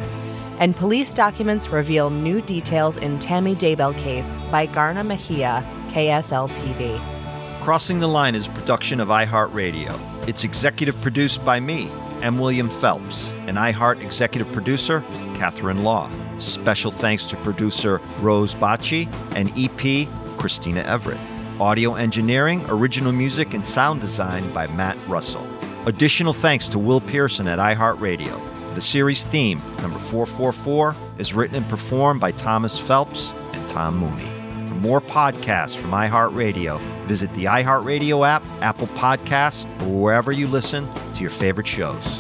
And 0.59 0.75
police 0.75 1.13
documents 1.13 1.69
reveal 1.69 2.09
new 2.09 2.41
details 2.41 2.97
in 2.97 3.19
Tammy 3.19 3.55
Daybell 3.55 3.97
case 3.97 4.33
by 4.51 4.67
Garna 4.67 5.05
Mejia, 5.05 5.65
KSL 5.91 6.49
TV. 6.49 6.99
Crossing 7.61 8.01
the 8.01 8.07
Line 8.07 8.35
is 8.35 8.47
a 8.47 8.51
production 8.51 8.99
of 8.99 9.07
iHeartRadio. 9.07 9.97
It's 10.27 10.43
executive 10.43 10.99
produced 11.01 11.45
by 11.45 11.61
me, 11.61 11.89
M. 12.21 12.37
William 12.37 12.69
Phelps, 12.69 13.31
and 13.47 13.55
iHeart 13.55 14.01
executive 14.01 14.51
producer, 14.51 14.99
Catherine 15.37 15.83
Law. 15.83 16.11
Special 16.37 16.91
thanks 16.91 17.25
to 17.27 17.37
producer 17.37 18.01
Rose 18.19 18.53
Bacci 18.53 19.07
and 19.35 19.51
EP 19.57 20.07
Christina 20.37 20.81
Everett. 20.81 21.19
Audio 21.59 21.95
engineering, 21.95 22.65
original 22.67 23.13
music, 23.13 23.53
and 23.53 23.65
sound 23.65 24.01
design 24.01 24.51
by 24.53 24.67
Matt 24.67 24.97
Russell. 25.07 25.47
Additional 25.85 26.33
thanks 26.33 26.67
to 26.69 26.79
Will 26.79 26.99
Pearson 26.99 27.47
at 27.47 27.59
iHeartRadio. 27.59 28.41
The 28.75 28.81
series 28.81 29.23
theme, 29.23 29.61
number 29.81 29.99
444, 29.99 30.95
is 31.17 31.33
written 31.33 31.55
and 31.55 31.69
performed 31.69 32.19
by 32.19 32.31
Thomas 32.31 32.77
Phelps 32.77 33.33
and 33.53 33.69
Tom 33.69 33.97
Mooney. 33.97 34.25
For 34.67 34.75
more 34.75 34.99
podcasts 34.99 35.77
from 35.77 35.91
iHeartRadio, 35.91 36.81
visit 37.05 37.29
the 37.31 37.45
iHeartRadio 37.45 38.27
app, 38.27 38.43
Apple 38.61 38.87
Podcasts, 38.87 39.63
or 39.83 40.01
wherever 40.01 40.33
you 40.33 40.47
listen 40.47 40.89
to 41.13 41.21
your 41.21 41.29
favorite 41.29 41.67
shows. 41.67 42.19